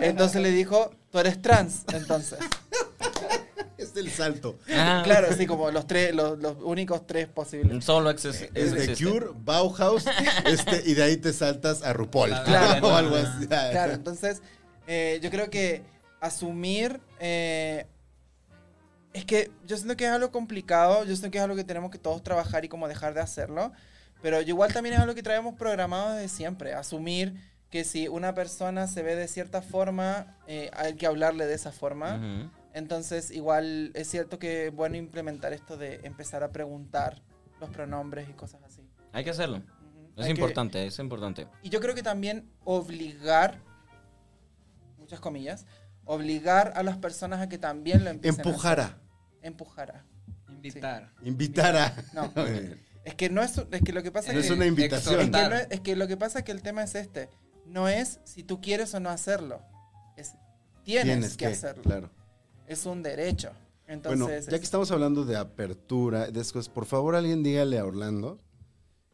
[0.00, 2.38] entonces le dijo, tú eres trans, entonces.
[3.96, 4.58] Es el salto.
[4.70, 7.84] Ah, Claro, sí, como los tres, los, los únicos tres posibles.
[7.84, 8.50] Solo existe.
[8.54, 9.04] Es de existe.
[9.04, 10.04] Cure, Bauhaus,
[10.44, 12.30] este, y de ahí te saltas a RuPaul.
[12.44, 12.86] Claro.
[12.88, 13.46] o algo así.
[13.46, 14.42] Claro, entonces
[14.86, 15.82] eh, yo creo que
[16.20, 17.86] asumir eh,
[19.12, 21.90] es que yo siento que es algo complicado, yo siento que es algo que tenemos
[21.90, 23.72] que todos trabajar y como dejar de hacerlo,
[24.20, 27.34] pero yo igual también es algo que traemos programado desde siempre, asumir
[27.70, 31.72] que si una persona se ve de cierta forma, eh, hay que hablarle de esa
[31.72, 32.16] forma.
[32.16, 32.50] Ujú.
[32.80, 37.22] Entonces, igual es cierto que es bueno implementar esto de empezar a preguntar
[37.58, 38.82] los pronombres y cosas así.
[39.12, 39.62] Hay que hacerlo.
[40.14, 41.48] Es Hay que- importante, es importante.
[41.62, 43.62] y yo creo que también obligar,
[44.98, 45.64] muchas comillas,
[46.04, 48.96] obligar a las personas a que también lo empiecen a Empujara, hacer.
[49.40, 50.04] Empujara.
[50.50, 51.12] Invitar.
[51.22, 51.94] invitara.
[52.12, 52.30] No.
[53.06, 54.68] Es que no es, es que lo que pasa No es es que, una es
[54.68, 55.14] invitación.
[55.14, 55.50] que, exhortar.
[55.50, 57.30] no es- es que lo que pasa es que el tema es este.
[57.64, 59.62] No es si tú quieres o no hacerlo.
[60.16, 60.32] Es
[60.82, 61.82] tienes, Tienes que, que, hacerlo.
[61.84, 62.10] claro.
[62.66, 63.50] Es un derecho.
[63.86, 67.78] Entonces, bueno, ya que estamos hablando de apertura, de esas cosas, por favor alguien dígale
[67.78, 68.38] a Orlando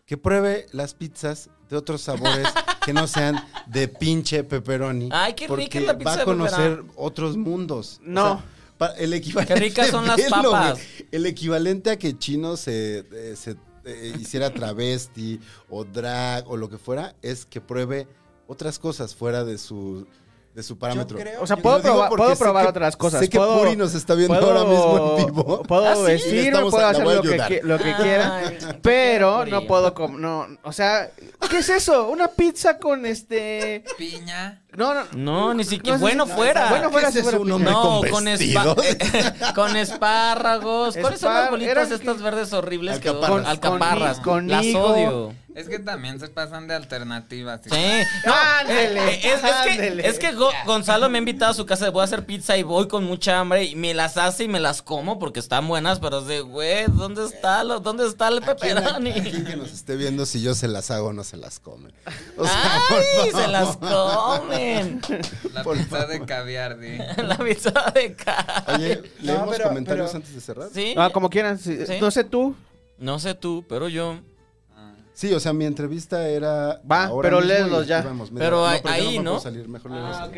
[0.07, 2.49] que pruebe las pizzas de otros sabores
[2.85, 5.09] que no sean de pinche pepperoni.
[5.12, 8.01] Ay, qué rica es la pizza va a conocer otros mundos.
[8.01, 8.43] O No.
[8.79, 9.55] sea, el equivalente.
[9.55, 10.73] Qué ricas son las velo, papas.
[10.79, 11.09] güey.
[11.12, 15.39] El equivalente a que Chino se, eh, se, eh, hiciera travesti
[15.69, 18.09] o drag o lo que fuera es que pruebe
[18.49, 20.07] otras cosas fuera de su
[20.55, 21.19] de su parámetro.
[21.19, 23.20] creo- O sea, Yo puedo porque puedo probar que- otras cosas.
[23.20, 25.62] Sé que puedo, Puri nos está viendo puedo- ahora mismo en vivo.
[25.69, 26.03] Puedo ¿Ah, sí?
[26.03, 28.43] vestirme, puedo la hacer a lo que, lo que Ay, quiera.
[28.59, 31.11] qué Pero no puedo com no, o sea,
[31.49, 32.09] ¿qué es eso?
[32.09, 34.59] Una pizza con este Piña.
[34.77, 35.03] No, no.
[35.15, 35.99] No, ni siquiera.
[35.99, 36.69] No bueno si- fuera.
[36.70, 38.77] Bueno fuera ¿Qué si es fuera eso, un hombre no, con con, vestido?
[38.77, 40.97] espa- con espárragos.
[40.99, 43.31] ¿Cuáles son las bolitas estas que- verdes horribles que Alcaparras.
[43.31, 44.20] Con, alcaparras.
[44.20, 45.35] Con- las odio.
[45.55, 47.61] Es que también se pasan de alternativas.
[47.65, 47.70] Sí.
[48.27, 50.09] No, Ándele, eh, es, es que, ándele.
[50.09, 52.62] es que Go- Gonzalo me ha invitado a su casa, voy a hacer pizza y
[52.62, 55.99] voy con mucha hambre y me las hace y me las como porque están buenas,
[56.01, 59.11] pero es de, güey, ¿dónde está, lo, ¿dónde está el ¿A quién, a- pepperoni?
[59.11, 61.59] a quién que nos esté viendo si yo se las hago o no se las
[61.61, 61.91] come?
[62.39, 65.01] O sea, por ¡Ay, se las comen!
[65.53, 66.97] La Por pizza de caviar, di.
[67.23, 68.65] La pizza de cara.
[68.74, 70.69] Oye, ¿leemos pero- comentarios pero- antes de cerrar?
[70.73, 70.95] ¿Sí?
[70.97, 71.59] Ah, como quieran.
[71.59, 71.79] sí.
[71.87, 71.95] Sí.
[72.01, 72.55] No sé tú.
[72.99, 74.19] No sé tú, pero yo.
[75.23, 75.28] Ah.
[75.28, 76.81] Sí, o sea, mi entrevista era.
[76.90, 78.03] Va, ahora pero léelos ya.
[78.03, 79.39] vamos, Pero ahí- ¿no?
[79.39, 79.93] salir, mejor.
[79.94, 80.36] Ah, ok.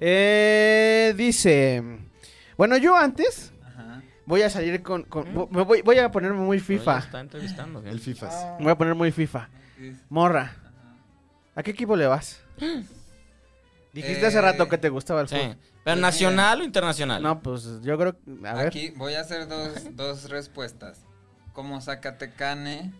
[0.00, 1.82] Eh, dice.
[2.58, 4.02] Bueno, yo antes Ajá.
[4.26, 5.04] voy a salir con.
[5.04, 6.98] con- me voy, voy a ponerme muy FIFA.
[6.98, 7.82] Está entrevistando.
[7.82, 7.88] ¿qué?
[7.90, 8.58] El FIFAs.
[8.58, 9.48] Me voy a poner muy FIFA.
[10.10, 10.54] Morra.
[11.54, 12.40] ¿A qué equipo le vas?
[13.92, 15.36] Dijiste hace Eh, rato que te gustaba el Sí.
[15.36, 15.56] fútbol.
[15.84, 17.22] ¿Pero nacional o internacional?
[17.22, 18.16] No, pues yo creo.
[18.44, 18.66] A ver.
[18.68, 21.00] Aquí voy a hacer dos, dos respuestas.
[21.54, 22.92] Como Zacatecane,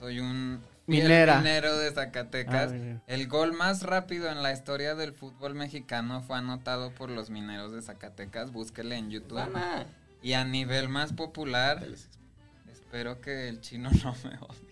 [0.00, 1.36] soy un Minera.
[1.38, 2.72] minero de Zacatecas.
[2.72, 7.30] Ah, el gol más rápido en la historia del fútbol mexicano fue anotado por los
[7.30, 8.50] mineros de Zacatecas.
[8.50, 9.40] Búsquele en YouTube.
[10.22, 11.86] Y a nivel más popular,
[12.72, 14.70] espero que el chino no me odie.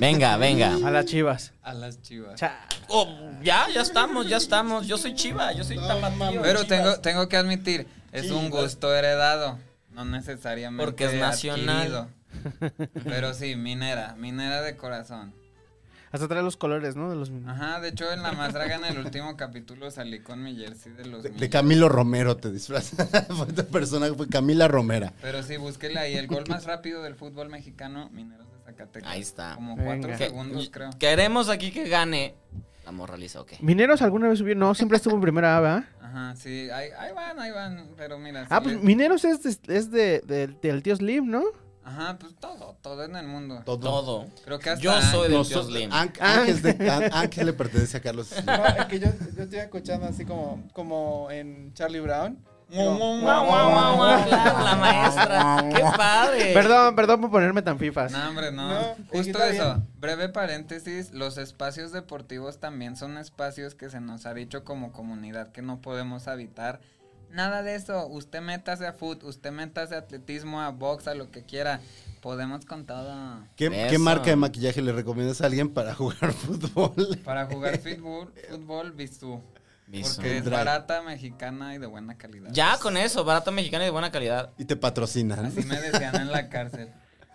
[0.00, 0.74] Venga, venga.
[0.84, 1.52] A las chivas.
[1.62, 2.34] A las chivas.
[2.40, 3.06] Cha- Oh,
[3.40, 4.88] ya, ya estamos, ya estamos.
[4.88, 6.42] Yo soy chiva, yo soy tapatío.
[6.42, 6.66] Pero Chivas.
[6.66, 9.60] tengo, tengo que admitir, es un gusto heredado,
[9.92, 11.76] no necesariamente Porque es nacional.
[11.76, 12.08] adquirido.
[13.04, 15.32] Pero sí, minera, minera de corazón.
[16.12, 17.08] Hasta trae los colores, ¿no?
[17.08, 20.42] De los Ajá, de hecho en La Más Draga en el último capítulo salí con
[20.42, 21.52] mi jersey de los De, de Mineros.
[21.52, 23.08] Camilo Romero te disfrazas.
[23.28, 25.12] fue esta persona fue Camila Romera.
[25.22, 29.08] Pero sí, búsquele ahí, el gol más rápido del fútbol mexicano, Mineros de Zacatecas.
[29.08, 29.54] Ahí está.
[29.54, 29.86] Como Venga.
[29.88, 30.90] cuatro Que- segundos, creo.
[30.98, 32.34] Queremos aquí que gane
[32.84, 33.52] la morraliza, ok.
[33.60, 34.58] ¿Mineros alguna vez subieron?
[34.58, 35.84] No, siempre estuvo en primera A, ¿verdad?
[36.02, 38.48] Ajá, sí, ahí, ahí van, ahí van, pero mira.
[38.50, 41.44] Ah, sí pues Mineros es, de, es de, de- del tío Slim, ¿no?
[41.90, 43.62] Ajá, pues todo, todo en el mundo.
[43.64, 43.78] Todo.
[43.78, 44.26] Todo.
[44.44, 45.92] Creo que hasta Yo soy tío Nosotros- Slim.
[45.92, 48.46] Ángel, Ángel de- Án- Ángel le pertenece a Carlos Slim.
[48.46, 52.38] No, es que yo, yo estoy escuchando así como, como en Charlie Brown.
[52.72, 55.64] Claro, la maestra.
[55.74, 56.52] ¡Qué padre!
[56.54, 58.12] Perdón, perdón por ponerme tan fifas.
[58.12, 58.94] No, hombre, no.
[59.10, 59.74] Justo eso.
[59.74, 59.86] bien.
[59.98, 65.50] Breve paréntesis, los espacios deportivos también son espacios que se nos ha dicho como comunidad
[65.52, 66.80] que no podemos habitar.
[67.32, 68.06] Nada de eso.
[68.06, 71.80] Usted métase a foot, usted métase a atletismo, a box, a lo que quiera.
[72.20, 73.46] Podemos con todo.
[73.56, 77.18] ¿Qué, marca de maquillaje le recomiendas a alguien para jugar fútbol?
[77.24, 79.40] Para jugar fútbol, fútbol, Bisú.
[79.90, 82.50] Porque es barata, mexicana y de buena calidad.
[82.52, 84.50] Ya con eso, barata mexicana y de buena calidad.
[84.56, 85.46] Y te patrocinan.
[85.46, 86.90] Así me decían en la cárcel.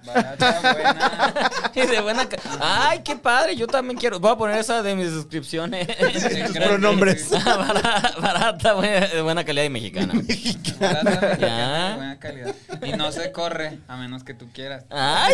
[0.06, 1.52] Barata, buena.
[1.76, 4.20] Y de buena ca- Ay, qué padre, yo también quiero.
[4.20, 5.88] Voy a poner esa de mis suscripciones.
[6.48, 7.30] Tus pronombres.
[7.46, 10.14] barata, barata, buena, de buena calidad y mexicana.
[10.14, 11.88] Barata, mexicana Ya.
[11.88, 12.56] y de buena calidad.
[12.84, 14.86] Y no se corre, a menos que tú quieras.
[14.90, 15.34] ¡Ay!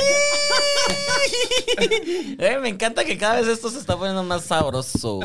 [2.37, 5.19] Eh, me encanta que cada vez esto se está poniendo más sabroso.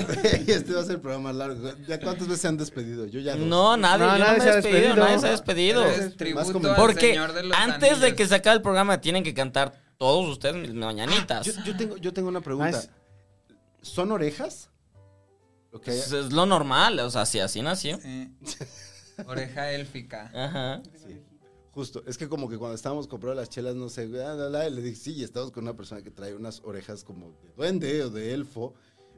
[0.47, 1.73] este va a ser el programa más largo.
[1.89, 3.06] ¿Ya cuántas veces se han despedido?
[3.06, 3.47] Yo ya dos.
[3.47, 5.05] No, nadie, No, yo nadie no se ha despedido, despedido.
[5.06, 5.86] nadie se ha despedido.
[5.86, 8.14] Eres tributo al Porque Señor de los antes de Anillos.
[8.14, 11.46] que se acabe el programa tienen que cantar todos ustedes mis mañanitas.
[11.46, 12.70] Yo, yo tengo, yo tengo una pregunta.
[12.76, 12.90] Nice.
[13.82, 14.70] ¿Son orejas?
[15.72, 17.98] Lo que hay- Es, es lo normal, o sea, si así nació.
[18.00, 18.34] Sí.
[19.26, 20.30] Oreja élfica.
[20.34, 20.82] Ajá.
[21.06, 21.22] Sí.
[21.72, 24.80] Justo, es que como que cuando estábamos comprando las chelas, no sé, la, la, le
[24.82, 28.10] dije, sí, y estamos con una persona que trae unas orejas como de duende o
[28.10, 28.74] de elfo,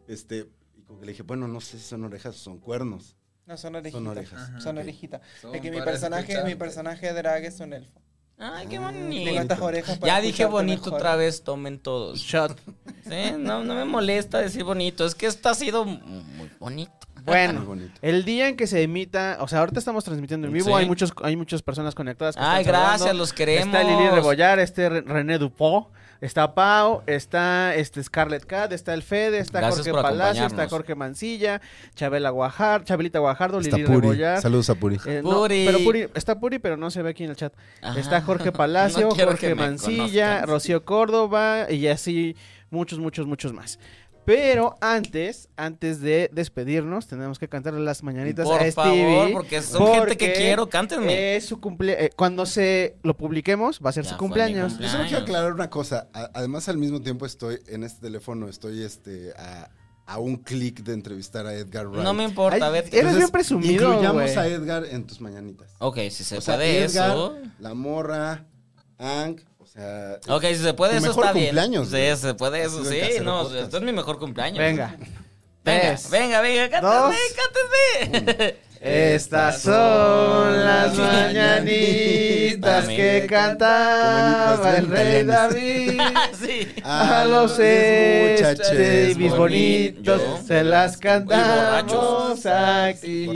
[0.09, 3.17] este, y como que le dije, bueno, no sé si son orejas o son cuernos.
[3.47, 3.99] No, son orejitas.
[4.03, 4.41] Son orejas.
[4.41, 4.61] Ajá.
[4.61, 5.21] Son orejitas.
[5.41, 8.01] Son Es que mi personaje, mi personaje drag es un elfo.
[8.41, 9.31] Ay, qué Tengo bonito.
[9.41, 10.95] estas orejas para Ya dije bonito mejor.
[11.01, 12.19] otra vez, tomen todos.
[12.21, 12.57] Shot.
[13.09, 16.93] Sí, no, no me molesta decir bonito, es que esto ha sido muy bonito.
[17.25, 17.93] Bueno, bonito.
[18.01, 20.73] el día en que se emita, o sea, ahorita estamos transmitiendo en vivo, Sí.
[20.73, 22.37] hay muchos, hay muchas personas conectadas.
[22.37, 22.97] que Ay, están saludando.
[23.05, 23.67] gracias, los queremos.
[23.75, 25.89] Está Lili Rebollar, este Re- René Dupont,
[26.21, 30.69] está Pau, está este Scarlett Cat, está el Fede, está Gracias Jorge Palacio, está.
[30.69, 31.61] Jorge Mancilla,
[31.95, 34.01] Chabela Guajar, Chabelita Guajardo, Está Lili Puri.
[34.01, 34.41] Rebollar.
[34.41, 34.99] Saludos a Puri.
[35.07, 35.65] Eh, no, Puri.
[35.67, 37.53] pero Puri, está Puri, pero no se ve aquí en el chat.
[37.83, 37.99] Ajá.
[37.99, 40.49] Está Jorge Palacio, No Jorge Mancilla, conozcan.
[40.49, 42.37] Rocío Córdoba y así
[42.71, 43.79] muchos, muchos, muchos más.
[44.29, 49.33] Pero antes, antes de despedirnos, tenemos que cantarle las mañanitas Por a favor, Stevie.
[49.33, 51.37] porque son gente que quiero, cántenme.
[51.37, 54.73] Es su cumple eh, cuando se lo publiquemos, va a ser Ya su cumpleaños.
[54.75, 54.93] cumpleaños.
[54.93, 56.09] Yo solo quiero aclarar una cosa.
[56.13, 59.71] A- además, al mismo tiempo estoy en este teléfono, estoy este a,
[60.05, 62.05] a un clic de entrevistar a Edgar Wright.
[62.05, 62.85] No me importa, Ay, ver.
[62.93, 65.71] eres bien presumido, Incluyamos a Edgar en tus mañanitas.
[65.79, 67.39] Ok, si se O sea, puede Edgar, eso.
[67.61, 68.45] La morra,
[68.99, 70.19] Ang, sea...
[70.29, 71.47] Ok, si se puede eso mejor está bien.
[71.47, 72.17] cumpleaños, Sí, güey.
[72.17, 73.01] se puede eso, sí.
[73.23, 73.63] No, Podcast.
[73.65, 74.59] esto es mi mejor cumpleaños.
[74.59, 74.95] Venga.
[75.65, 77.17] venga, Tres, venga, venga, dos, cántame,
[78.09, 78.55] cántame.
[78.81, 86.01] Estas son las mañanitas que cantaba el rey David.
[86.41, 86.69] sí.
[86.85, 90.23] A los muchaches bonitos bonitos.
[90.47, 93.29] se las cantamos aquí.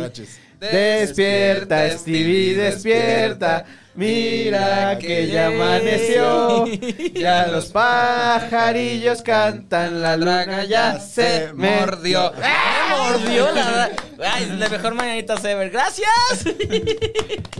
[0.60, 3.64] Despierta, Stevie, despierta.
[3.94, 6.66] Mira que ya amaneció.
[7.14, 12.32] Ya los pajarillos cantan, la luna ya se mordió.
[12.32, 13.90] ¡Me mordió la
[14.24, 15.70] Ay, la mejor mañanita ever.
[15.70, 16.08] ¡Gracias!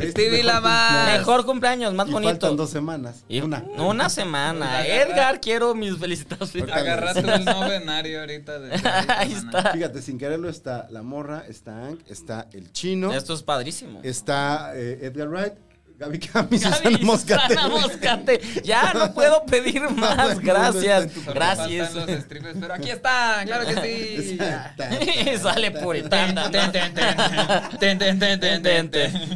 [0.01, 1.19] Stevie Lamar.
[1.19, 2.31] Mejor cumpleaños, más Y bonito.
[2.33, 3.25] faltan dos semanas.
[3.29, 3.65] Y- Una.
[3.79, 4.87] Una semana.
[4.87, 6.73] Edgar, quiero mis felicitaciones.
[6.75, 8.59] Agarraste el novenario ahorita.
[8.59, 8.73] De
[9.17, 9.73] Ahí está.
[9.73, 14.01] Fíjate, sin quererlo está la morra, está Hank, está el chino, Esto es padrísimo.
[14.03, 15.55] está eh, Edgar Wright,
[16.03, 17.55] Gaby Cami, Susana Moscate.
[17.55, 18.41] Susana Moscate.
[18.65, 20.41] Ya no puedo pedir más.
[20.41, 21.25] Gracias.
[21.27, 21.93] Gracias.
[22.29, 23.77] Pero aquí están, claro que
[24.17, 24.39] sí.
[25.33, 26.51] Y sale puritana.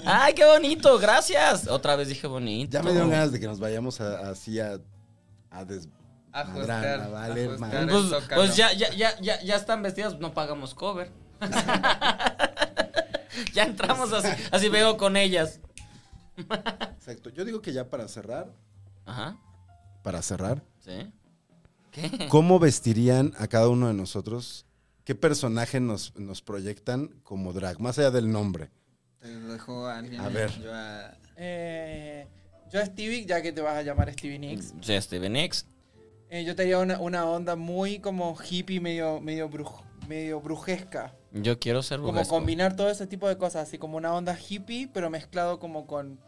[0.04, 0.98] Ay, qué bonito.
[0.98, 1.68] Gracias.
[1.68, 2.72] Otra vez dije bonito.
[2.72, 4.80] Ya me dieron ganas de que nos vayamos así a,
[5.50, 5.88] a, des,
[6.32, 7.50] a valer
[7.88, 8.90] Pues, pues ya, ya,
[9.20, 11.12] ya, ya están vestidas, no pagamos cover.
[13.54, 15.60] ya entramos así, así veo con ellas.
[16.36, 17.30] Exacto.
[17.30, 18.52] Yo digo que ya para cerrar,
[19.04, 19.38] Ajá,
[20.02, 21.12] para cerrar, sí.
[21.90, 22.28] ¿Qué?
[22.28, 24.66] ¿cómo vestirían a cada uno de nosotros?
[25.04, 27.80] ¿Qué personaje nos, nos proyectan como drag?
[27.80, 28.70] Más allá del nombre.
[29.20, 30.20] Te dejo a alguien.
[30.20, 30.50] A ver.
[30.60, 32.26] Yo a- Eh,
[32.72, 35.66] yo a Stevie, ya que te vas a llamar Stevie Nicks, Sí, Steven X.
[36.30, 41.14] eh, yo tenía una, una onda muy como hippie, medio, medio, bruj- medio brujesca.
[41.32, 42.34] Yo quiero ser Como burlesco.
[42.34, 46.18] combinar todo ese tipo de cosas, así como una onda hippie, pero mezclado como con,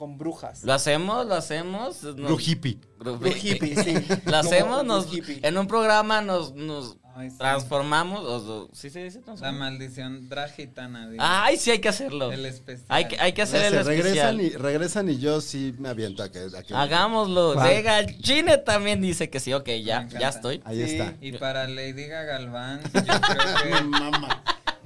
[0.00, 0.64] con brujas.
[0.64, 1.26] ¿Lo hacemos?
[1.26, 2.02] ¿Lo hacemos?
[2.02, 2.80] Nos- Blue hippie.
[2.98, 3.94] Bru- Blue hippie, sí.
[4.24, 7.36] Lo hacemos, nos, en un programa nos, nos Ay, sí.
[7.36, 8.20] transformamos.
[8.24, 11.10] o- o- ¿Sí se dice La maldición dragitana.
[11.18, 12.32] Ay, sí hay que hacerlo.
[12.32, 12.86] El especial.
[12.88, 14.40] Hay que, hay que hacer el Se regresan especial.
[14.40, 16.46] y, regresan y yo sí me aviento a que...
[16.56, 17.56] a que- Hagámoslo.
[17.60, 19.52] Venga, Chine también dice que sí.
[19.52, 20.62] Ok, ya, ya estoy.
[20.64, 20.96] Ahí Sí.
[20.96, 21.14] está.
[21.20, 24.42] Y para Lady Galván, yo creo Me que, mama.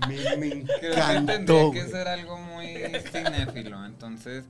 [0.09, 1.25] Me, me creo que encantó.
[1.71, 2.67] tendría que ser algo muy
[3.13, 3.85] cinéfilo.
[3.87, 4.45] Entonces,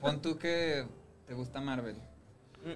[0.00, 0.86] pon tú que
[1.26, 1.96] te gusta Marvel.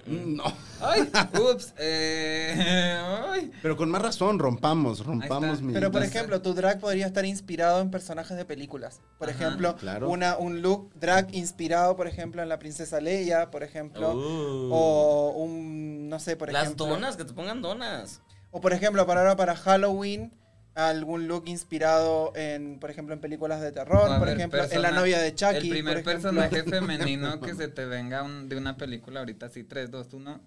[0.05, 0.43] No.
[0.79, 1.01] Ay,
[1.53, 2.97] ups, eh,
[3.27, 3.51] ay.
[3.61, 5.73] Pero con más razón, rompamos, rompamos mi...
[5.73, 9.01] Pero por ejemplo, tu drag podría estar inspirado en personajes de películas.
[9.19, 10.09] Por Ajá, ejemplo, claro.
[10.09, 14.13] una, un look drag inspirado, por ejemplo, en la princesa Leia, por ejemplo.
[14.13, 14.69] Uh.
[14.71, 16.85] O un, no sé, por Las ejemplo.
[16.85, 18.21] donas, que te pongan donas.
[18.51, 20.33] O por ejemplo, para ahora para Halloween,
[20.75, 24.91] algún look inspirado en, por ejemplo, en películas de terror, por ver, ejemplo, en la
[24.91, 25.55] novia de Chucky.
[25.57, 29.91] El primer personaje femenino que se te venga un- de una película ahorita, sí, 3,
[29.91, 30.41] 2, 1.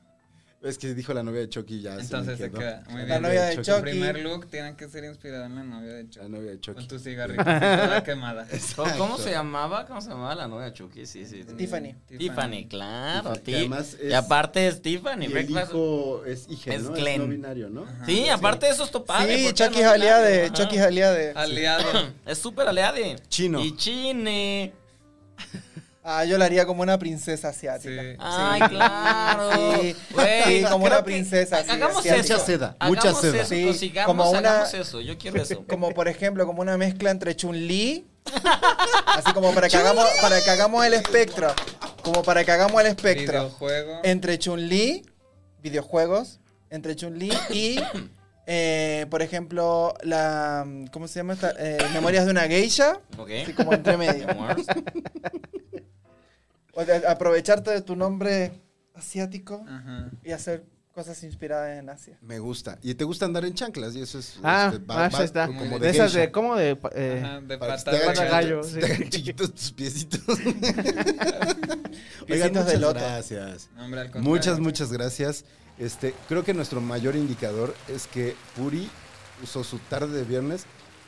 [0.64, 1.94] Es que dijo la novia de Chucky ya.
[1.96, 2.82] Entonces se queda.
[2.88, 3.22] Muy La bien.
[3.22, 3.80] novia de El Chucky.
[3.82, 6.28] primer look tiene que ser inspirado en la novia de La Chucky.
[6.30, 6.76] novia de Chucky.
[6.78, 8.46] Con tu cigarrito toda quemada.
[8.76, 9.84] ¿Cómo, cómo se llamaba?
[9.86, 11.04] ¿Cómo se llamaba la novia de Chucky?
[11.04, 11.44] Sí, sí.
[11.46, 11.54] sí.
[11.54, 11.94] Tiffany.
[12.18, 13.34] Tiffany, claro.
[13.34, 15.24] Tiffany, además y aparte es Tiffany.
[15.28, 16.92] Y el hijo es hija, Es ¿no?
[16.92, 17.12] Glenn.
[17.20, 17.84] Es no binario, ¿no?
[18.06, 19.36] Sí, aparte de eso es topable.
[19.36, 20.52] Sí, porque Chucky no es aliade, Ajá.
[20.54, 21.32] Chucky es aliade.
[21.36, 21.84] Aliado.
[22.24, 23.16] Es súper aliade.
[23.28, 23.62] Chino.
[23.62, 24.72] Y Chine.
[26.06, 28.02] Ah, yo la haría como una princesa asiática.
[28.02, 28.16] Sí.
[28.18, 29.50] Ay, claro.
[30.44, 32.34] Sí, como una princesa, hagamos asiática.
[32.34, 33.40] Mucha seda, Hagamos mucha seda.
[33.40, 35.00] Eso, Sí, consigamos, como una- hagamos eso.
[35.00, 35.64] Yo quiero eso.
[35.68, 38.06] Como por ejemplo, como una mezcla entre Chun-Li,
[39.06, 41.48] así como para que hagamos, para que hagamos el espectro,
[42.02, 44.00] como para que hagamos el espectro Videojuego.
[44.04, 45.06] entre Chun-Li,
[45.62, 47.80] videojuegos, entre Chun-Li y,
[48.46, 51.54] eh, por ejemplo, la, ¿cómo se llama esta?
[51.58, 53.30] Eh, Memorias de una geisha, Ok.
[53.42, 54.26] así como entre medio.
[56.74, 58.52] O de aprovecharte de tu nombre
[58.94, 60.10] asiático Ajá.
[60.24, 62.16] y hacer cosas inspiradas en Asia.
[62.22, 62.78] Me gusta.
[62.82, 64.38] Y te gusta andar en chanclas y eso es...
[64.44, 65.46] Ah, este, ah, está.
[65.48, 66.78] como de esas de, ¿cómo de?
[66.94, 69.10] eh, Ajá, de Para que pata te hagan Pata de gallo, chiquitos- sí.
[69.10, 70.20] chiquitos tus piecitos.
[72.28, 72.94] Oigan, de muchas loto.
[73.00, 73.70] gracias.
[73.74, 74.30] No, hombre, al contrario.
[74.30, 75.44] Muchas, muchas gracias.
[75.78, 78.88] Este, creo que nuestro mayor indicador es que Puri
[79.42, 80.64] usó su tarde de viernes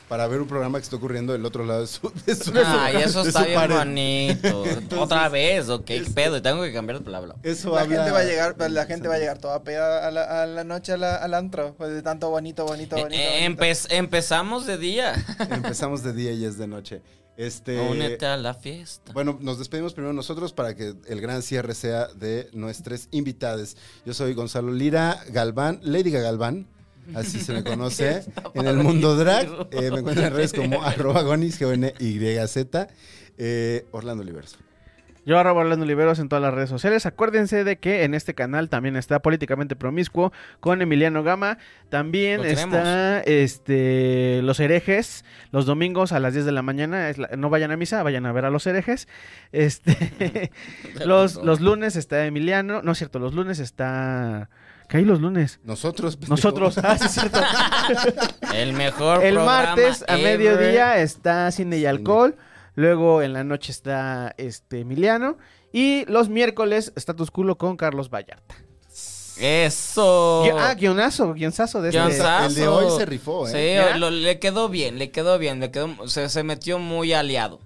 [0.07, 2.95] para ver un programa que está ocurriendo del otro lado de su, de su- Ay,
[3.03, 3.75] eso está bien pared.
[3.75, 4.63] bonito.
[5.01, 6.41] Otra vez, ok, este- pedo.
[6.41, 7.35] Tengo que cambiar de bla, bla.
[7.43, 10.11] Eso La habla- gente va a llegar, la gente va a llegar toda peda a
[10.11, 13.21] la, a la noche a la- al antro, pues de tanto bonito, bonito, Eh, bonito.
[13.21, 13.63] eh, bonito.
[13.63, 15.13] empe- empezamos de día.
[15.51, 17.01] Empezamos de día y es de noche.
[17.35, 19.11] Este, Únete a la fiesta.
[19.13, 23.77] Bueno, nos despedimos primero nosotros para que el gran cierre sea de nuestras invitadas.
[24.05, 26.65] Yo soy Gonzalo Lira Galván, Lady Galván,
[27.15, 28.23] así se me conoce
[28.53, 29.47] en el mundo drag.
[29.71, 32.87] Eh, me encuentran en redes como arroba gonis, G-O-N-Y-Z,
[33.37, 34.57] eh, Orlando Oliveros.
[35.25, 37.05] Yo arroba Orlando Oliveros en todas las redes sociales.
[37.05, 40.31] Acuérdense de que en este canal también está Políticamente Promiscuo
[40.61, 41.57] con Emiliano Gama.
[41.89, 47.09] También está este Los Herejes los domingos a las 10 de la mañana.
[47.09, 49.09] Es la- no vayan a misa, vayan a ver a Los Herejes.
[49.51, 50.49] Este,
[51.05, 52.81] los, los lunes está Emiliano.
[52.81, 54.49] No es cierto, los lunes está...
[54.89, 55.59] ¿Qué hay los lunes?
[55.63, 56.15] Nosotros.
[56.15, 56.31] pendejo.
[56.35, 56.77] Nosotros.
[56.79, 57.39] Ah, sí, es cierto.
[58.53, 60.37] El mejor El programa martes a ever.
[60.39, 62.35] mediodía está Cine y Alcohol.
[62.75, 65.37] Luego en la noche está este Emiliano.
[65.73, 68.55] Y los miércoles, Status Culo con Carlos Vallarta.
[69.39, 70.43] Eso.
[70.45, 71.99] Gui- Ah, guionazo, guionzazo de este.
[71.99, 72.45] Guionzazo.
[72.47, 73.83] El de hoy se rifó, ¿eh?
[73.93, 77.59] Sí, le quedó bien, le quedó bien, le quedó, se, se metió muy aliado.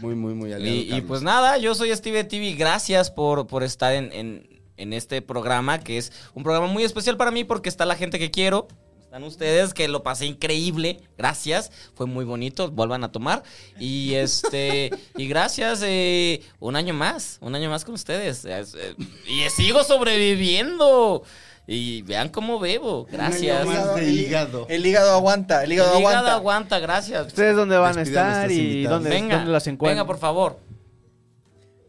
[0.00, 0.96] Muy, muy, muy aliado.
[0.96, 5.22] Y, pues nada, yo soy Steve TV, gracias por, por estar en, en- en este
[5.22, 8.68] programa, que es un programa muy especial para mí porque está la gente que quiero.
[9.00, 11.00] Están ustedes, que lo pasé increíble.
[11.16, 11.70] Gracias.
[11.94, 12.72] Fue muy bonito.
[12.72, 13.44] Vuelvan a tomar.
[13.78, 14.90] Y este.
[15.16, 15.82] y gracias.
[15.84, 17.38] eh, un año más.
[17.40, 18.44] Un año más con ustedes.
[18.44, 18.96] Es, eh,
[19.28, 21.22] y sigo sobreviviendo.
[21.66, 23.06] Y vean cómo bebo.
[23.10, 23.64] Gracias.
[23.64, 24.66] Un año más de El- hígado.
[24.68, 26.34] El hígado aguanta, el hígado El hígado aguanta.
[26.34, 27.26] aguanta, gracias.
[27.28, 29.96] ¿Ustedes dónde van a Despidan a estar y dónde, Venga, dónde las encuentran?
[29.96, 30.58] venga, por favor.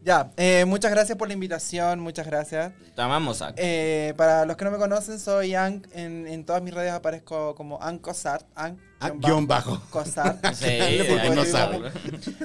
[0.06, 2.72] Ya, eh, muchas gracias por la invitación, muchas gracias.
[2.94, 3.42] Te amamos.
[3.56, 5.88] Eh, para los que no me conocen, soy Ank.
[5.92, 8.46] En, en todas mis redes aparezco como Ancosart.
[8.54, 9.82] Ank, Ah, guion bajo.
[9.90, 10.46] Cosart.
[10.54, 11.90] Sí, ahí no sabe.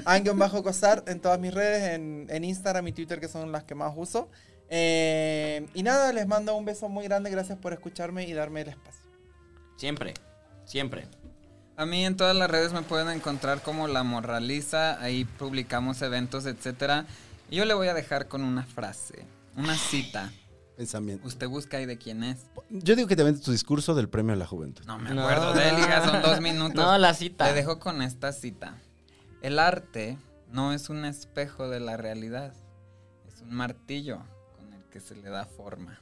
[0.05, 3.63] Ank bajo Cosart en todas mis redes, en, en Instagram y Twitter, que son las
[3.63, 4.27] que más uso.
[4.67, 7.29] Eh, y nada, les mando un beso muy grande.
[7.29, 9.05] Gracias por escucharme y darme el espacio.
[9.77, 10.15] Siempre,
[10.65, 11.05] siempre.
[11.77, 16.47] A mí en todas las redes me pueden encontrar como La Morraliza, ahí publicamos eventos,
[16.47, 17.05] etcétera.
[17.51, 19.25] Y yo le voy a dejar con una frase,
[19.55, 20.31] una cita.
[20.77, 21.27] Pensamiento.
[21.27, 22.39] Usted busca ahí de quién es.
[22.69, 24.83] Yo digo que te vende tu discurso del premio a la juventud.
[24.85, 25.21] No me No.
[25.21, 26.75] acuerdo de él, hija, son dos minutos.
[26.75, 27.45] No, la cita.
[27.47, 28.77] Le dejo con esta cita.
[29.41, 30.17] El arte
[30.49, 32.53] no es un espejo de la realidad,
[33.27, 34.23] es un martillo
[34.57, 35.99] con el que se le da forma.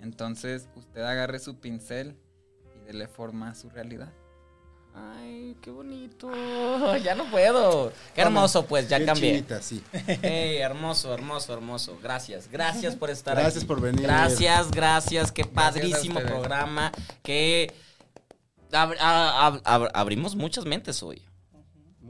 [0.00, 2.16] Entonces, usted agarre su pincel
[2.82, 4.12] y dele forma a su realidad.
[4.94, 6.30] Ay, qué bonito.
[7.02, 7.92] Ya no puedo.
[8.14, 9.30] Qué hermoso, pues, ya Bien cambié.
[9.32, 9.82] chinita, sí.
[10.22, 11.98] Ey, hermoso, hermoso, hermoso.
[12.02, 13.66] Gracias, gracias por estar Gracias aquí.
[13.66, 14.02] por venir.
[14.02, 15.32] Gracias, gracias.
[15.32, 16.92] Qué Gracias padrísimo programa.
[17.22, 17.72] Que
[18.72, 21.22] ab- a- ab- ab- abrimos muchas mentes hoy.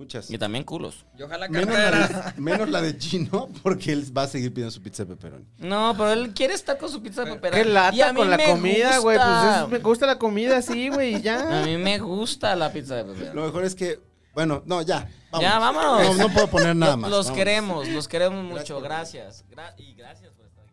[0.01, 0.31] Muchas.
[0.31, 1.05] Y también culos.
[1.19, 4.71] Y ojalá Menos la, de, menos la de Chino, porque él va a seguir pidiendo
[4.71, 5.45] su pizza de pepperoni.
[5.59, 7.55] No, pero él quiere estar con su pizza de pepera.
[7.63, 9.19] Qué Y lata a mí con la comida, güey.
[9.19, 9.63] Pues gusta.
[9.65, 11.63] es- me gusta la comida, sí, güey, y A ya.
[11.67, 13.35] mí me gusta la pizza de pepera.
[13.35, 14.01] Lo mejor es que,
[14.33, 15.07] bueno, no, ya.
[15.39, 16.17] Ya, vámonos.
[16.17, 17.11] No, no puedo poner nada más.
[17.11, 17.39] Los vámonos.
[17.39, 18.81] queremos, los queremos Gracias mucho.
[18.81, 19.45] Gracias.
[19.51, 20.73] Gra- y gracias por estar aquí.